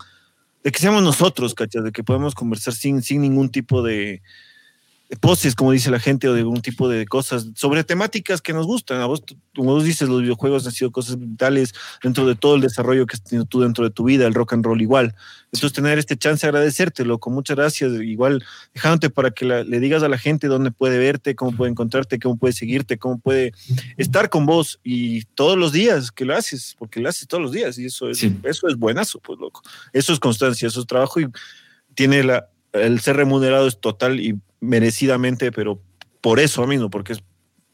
de 0.64 0.72
que 0.72 0.80
seamos 0.80 1.05
nosotros, 1.05 1.55
¿cachas? 1.55 1.84
De 1.84 1.92
que 1.92 2.03
podemos 2.03 2.34
conversar 2.34 2.74
sin, 2.74 3.03
sin 3.03 3.22
ningún 3.22 3.49
tipo 3.49 3.84
de, 3.84 4.20
de 5.09 5.16
poses, 5.16 5.54
como 5.54 5.72
dice 5.72 5.90
la 5.90 6.00
gente, 6.00 6.28
o 6.28 6.34
de 6.34 6.40
algún 6.40 6.61
tipo 6.61 6.88
de 6.88 7.07
cosas 7.07 7.48
sobre 7.54 7.84
temáticas 7.84 8.42
que 8.42 8.52
nos 8.52 8.66
gustan. 8.66 9.00
A 9.00 9.07
vos, 9.07 9.22
como 9.54 9.72
vos 9.72 9.84
dices, 9.84 10.09
los 10.09 10.22
videojuegos 10.22 10.66
han 10.66 10.72
sido 10.72 10.90
cosas 10.90 11.18
vitales 11.18 11.74
dentro 12.02 12.26
de 12.26 12.34
todo 12.34 12.57
el 12.57 12.61
desarrollo 12.61 13.07
que 13.07 13.14
has 13.14 13.22
tenido 13.22 13.44
tú 13.44 13.61
dentro 13.61 13.84
de 13.84 13.90
tu 13.90 14.04
vida, 14.04 14.26
el 14.26 14.34
rock 14.34 14.54
and 14.54 14.64
roll 14.64 14.82
igual. 14.82 15.14
Entonces, 15.52 15.72
tener 15.72 15.98
este 15.98 16.16
chance, 16.16 16.44
agradecértelo, 16.44 17.18
con 17.18 17.34
muchas 17.34 17.57
gracias, 17.57 17.92
igual 18.02 18.44
dejándote 18.74 19.11
para 19.11 19.30
que 19.30 19.44
la, 19.44 19.62
le 19.62 19.78
digas 19.78 20.02
a 20.02 20.09
la 20.09 20.18
gente 20.18 20.48
dónde 20.48 20.72
puede 20.72 20.98
verte, 20.98 21.36
cómo 21.36 21.57
puede 21.57 21.70
encontrarte, 21.70 22.18
cómo 22.18 22.36
puede 22.36 22.52
seguirte, 22.52 22.98
cómo 22.98 23.18
puede 23.18 23.52
estar 23.96 24.28
con 24.28 24.44
vos 24.44 24.80
y 24.82 25.22
todos 25.34 25.57
los 25.57 25.72
días 25.72 26.11
que 26.11 26.24
lo 26.24 26.34
haces, 26.34 26.74
porque 26.78 27.00
lo 27.00 27.09
haces 27.09 27.28
todos 27.28 27.42
los 27.42 27.52
días 27.52 27.78
y 27.78 27.86
eso 27.86 28.11
es, 28.11 28.18
sí. 28.18 28.36
eso 28.42 28.66
es 28.66 28.76
buenazo, 28.76 29.20
pues 29.20 29.38
loco. 29.38 29.62
Eso 29.92 30.12
es 30.12 30.18
constancia, 30.18 30.66
eso 30.66 30.80
es 30.80 30.86
trabajo 30.86 31.20
y 31.20 31.28
tiene 31.94 32.24
la, 32.24 32.48
el 32.72 33.00
ser 33.00 33.16
remunerado 33.16 33.66
es 33.66 33.80
total 33.80 34.20
y 34.20 34.38
merecidamente, 34.61 35.52
pero 35.52 35.80
por 36.20 36.40
eso 36.40 36.66
mismo, 36.66 36.90
porque 36.90 37.14
es 37.14 37.22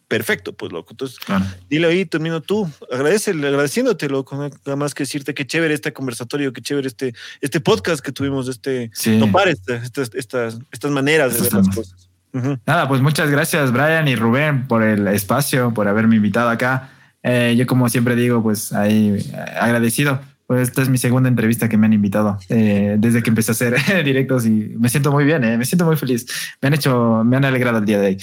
perfecto, 0.09 0.53
pues 0.53 0.73
loco. 0.73 0.89
Entonces, 0.91 1.19
claro. 1.19 1.47
dile 1.71 1.87
ahí, 1.87 2.05
termino 2.05 2.43
tú, 2.43 2.71
agradecele, 2.93 3.49
agradeciéndote, 3.49 4.11
loco, 4.11 4.37
nada 4.37 4.77
más 4.77 4.93
que 4.93 5.05
decirte 5.05 5.33
que 5.33 5.47
chévere 5.47 5.73
este 5.73 5.95
conversatorio, 5.95 6.53
que 6.53 6.61
chévere 6.61 6.87
este, 6.87 7.15
este 7.41 7.61
podcast 7.61 8.05
que 8.05 8.13
tuvimos, 8.13 8.47
este, 8.49 8.91
sí. 8.93 9.19
topar 9.19 9.49
estas, 9.49 9.83
estas, 9.85 10.11
estas, 10.15 10.59
estas 10.71 10.91
maneras 10.91 11.35
de 11.35 11.41
ver 11.41 11.53
las 11.55 11.69
cosas. 11.75 12.11
Uh 12.35 12.39
-huh. 12.39 12.61
Nada, 12.67 12.89
pues 12.89 13.01
muchas 13.01 13.31
gracias, 13.31 13.73
Brian 13.73 14.07
y 14.07 14.17
Rubén, 14.17 14.67
por 14.67 14.83
el 14.83 15.09
espacio, 15.09 15.73
por 15.73 15.89
haberme 15.89 16.17
invitado 16.17 16.51
acá. 16.51 16.91
Eh, 17.23 17.55
yo 17.57 17.67
como 17.67 17.89
siempre 17.89 18.15
digo, 18.15 18.43
pues 18.43 18.73
ahí 18.73 19.17
agradecido 19.59 20.21
pues 20.53 20.69
esta 20.69 20.83
es 20.83 20.91
mi 20.91 20.99
segunda 20.99 21.31
entrevista 21.31 21.67
que 21.67 21.79
me 21.79 21.87
han 21.87 21.95
invitado 21.95 22.37
eh, 22.51 22.97
desde 22.99 23.23
que 23.23 23.31
empecé 23.31 23.53
a 23.53 23.55
hacer 23.55 24.05
directos 24.05 24.45
y 24.45 24.51
me 24.51 24.91
siento 24.91 25.11
muy 25.11 25.25
bien, 25.25 25.43
eh, 25.45 25.57
me 25.57 25.65
siento 25.65 25.87
muy 25.87 25.97
feliz. 25.97 26.27
Me 26.61 26.67
han 26.67 26.75
hecho, 26.75 27.25
me 27.25 27.39
han 27.39 27.47
alegrado 27.47 27.79
el 27.79 27.87
día 27.87 27.99
de 27.99 28.09
hoy. 28.09 28.19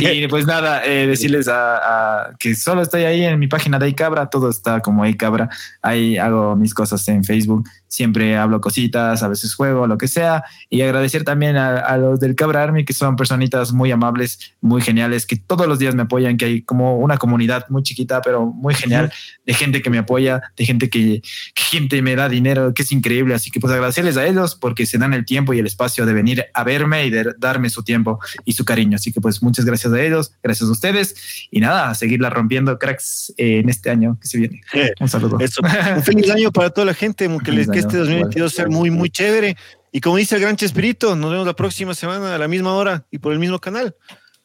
y 0.00 0.26
pues 0.26 0.44
nada, 0.44 0.84
eh, 0.84 1.06
decirles 1.06 1.46
a, 1.48 2.34
que 2.40 2.56
solo 2.56 2.82
estoy 2.82 3.04
ahí 3.04 3.22
en 3.22 3.38
mi 3.38 3.46
página 3.46 3.78
de 3.78 3.88
iCabra, 3.90 4.26
todo 4.26 4.50
está 4.50 4.80
como 4.80 5.06
iCabra. 5.06 5.48
Ahí 5.82 6.16
hago 6.16 6.56
mis 6.56 6.74
cosas 6.74 7.06
en 7.06 7.22
Facebook 7.22 7.62
siempre 7.88 8.36
hablo 8.36 8.60
cositas, 8.60 9.22
a 9.22 9.28
veces 9.28 9.54
juego, 9.54 9.86
lo 9.86 9.98
que 9.98 10.08
sea, 10.08 10.44
y 10.70 10.82
agradecer 10.82 11.24
también 11.24 11.56
a, 11.56 11.96
los 11.96 12.20
del 12.20 12.34
Cabra 12.34 12.62
Army, 12.62 12.84
que 12.84 12.92
son 12.92 13.16
personitas 13.16 13.72
muy 13.72 13.90
amables, 13.90 14.54
muy 14.60 14.82
geniales, 14.82 15.26
que 15.26 15.36
todos 15.36 15.66
los 15.66 15.78
días 15.78 15.94
me 15.94 16.02
apoyan, 16.02 16.36
que 16.36 16.44
hay 16.44 16.62
como 16.62 16.98
una 16.98 17.18
comunidad 17.18 17.66
muy 17.68 17.82
chiquita, 17.82 18.20
pero 18.22 18.46
muy 18.46 18.74
genial, 18.74 19.12
de 19.44 19.54
gente 19.54 19.82
que 19.82 19.90
me 19.90 19.98
apoya, 19.98 20.42
de 20.56 20.66
gente 20.66 20.90
que, 20.90 21.22
gente 21.54 22.02
me 22.02 22.16
da 22.16 22.28
dinero, 22.28 22.74
que 22.74 22.82
es 22.82 22.92
increíble, 22.92 23.34
así 23.34 23.50
que 23.50 23.60
pues 23.60 23.72
agradecerles 23.72 24.16
a 24.16 24.26
ellos 24.26 24.54
porque 24.54 24.86
se 24.86 24.98
dan 24.98 25.14
el 25.14 25.24
tiempo 25.24 25.52
y 25.54 25.58
el 25.58 25.66
espacio 25.66 26.06
de 26.06 26.12
venir 26.12 26.44
a 26.54 26.64
verme 26.64 27.06
y 27.06 27.10
de 27.10 27.34
darme 27.38 27.70
su 27.70 27.82
tiempo 27.82 28.20
y 28.44 28.52
su 28.52 28.64
cariño, 28.64 28.96
así 28.96 29.12
que 29.12 29.20
pues 29.20 29.42
muchas 29.42 29.64
gracias 29.64 29.92
a 29.92 30.00
ellos, 30.00 30.32
gracias 30.42 30.68
a 30.68 30.72
ustedes, 30.72 31.48
y 31.50 31.60
nada, 31.60 31.90
a 31.90 31.94
seguirla 31.94 32.30
rompiendo 32.30 32.78
cracks 32.78 33.32
en 33.36 33.68
este 33.68 33.90
año 33.90 34.18
que 34.20 34.28
se 34.28 34.38
viene. 34.38 34.60
Un 35.00 35.08
saludo. 35.08 35.38
Un 35.38 36.02
feliz 36.02 36.30
año 36.30 36.52
para 36.52 36.70
toda 36.70 36.84
la 36.84 36.94
gente, 36.94 37.28
que 37.44 37.52
les 37.52 37.68
que 37.76 37.80
este 37.80 37.98
2022 37.98 38.52
sea 38.52 38.66
muy, 38.68 38.90
muy 38.90 39.10
chévere. 39.10 39.56
Y 39.92 40.00
como 40.00 40.16
dice 40.16 40.36
el 40.36 40.40
gran 40.40 40.56
Chespirito, 40.56 41.14
nos 41.14 41.30
vemos 41.30 41.46
la 41.46 41.54
próxima 41.54 41.94
semana 41.94 42.34
a 42.34 42.38
la 42.38 42.48
misma 42.48 42.74
hora 42.74 43.04
y 43.10 43.18
por 43.18 43.32
el 43.32 43.38
mismo 43.38 43.58
canal. 43.58 43.94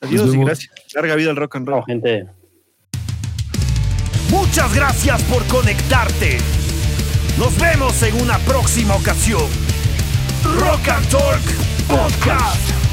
Adiós 0.02 0.34
y 0.34 0.38
gracias. 0.38 0.72
Larga 0.94 1.16
vida 1.16 1.30
al 1.30 1.38
rock 1.38 1.56
and 1.56 1.68
roll. 1.68 1.84
gente. 1.86 2.26
Muchas 4.30 4.74
gracias 4.74 5.22
por 5.24 5.46
conectarte. 5.46 6.40
Nos 7.38 7.58
vemos 7.58 8.02
en 8.04 8.22
una 8.22 8.38
próxima 8.40 8.96
ocasión. 8.96 9.44
Rock 10.44 10.90
and 10.90 11.08
Talk 11.10 11.42
Podcast. 11.88 12.91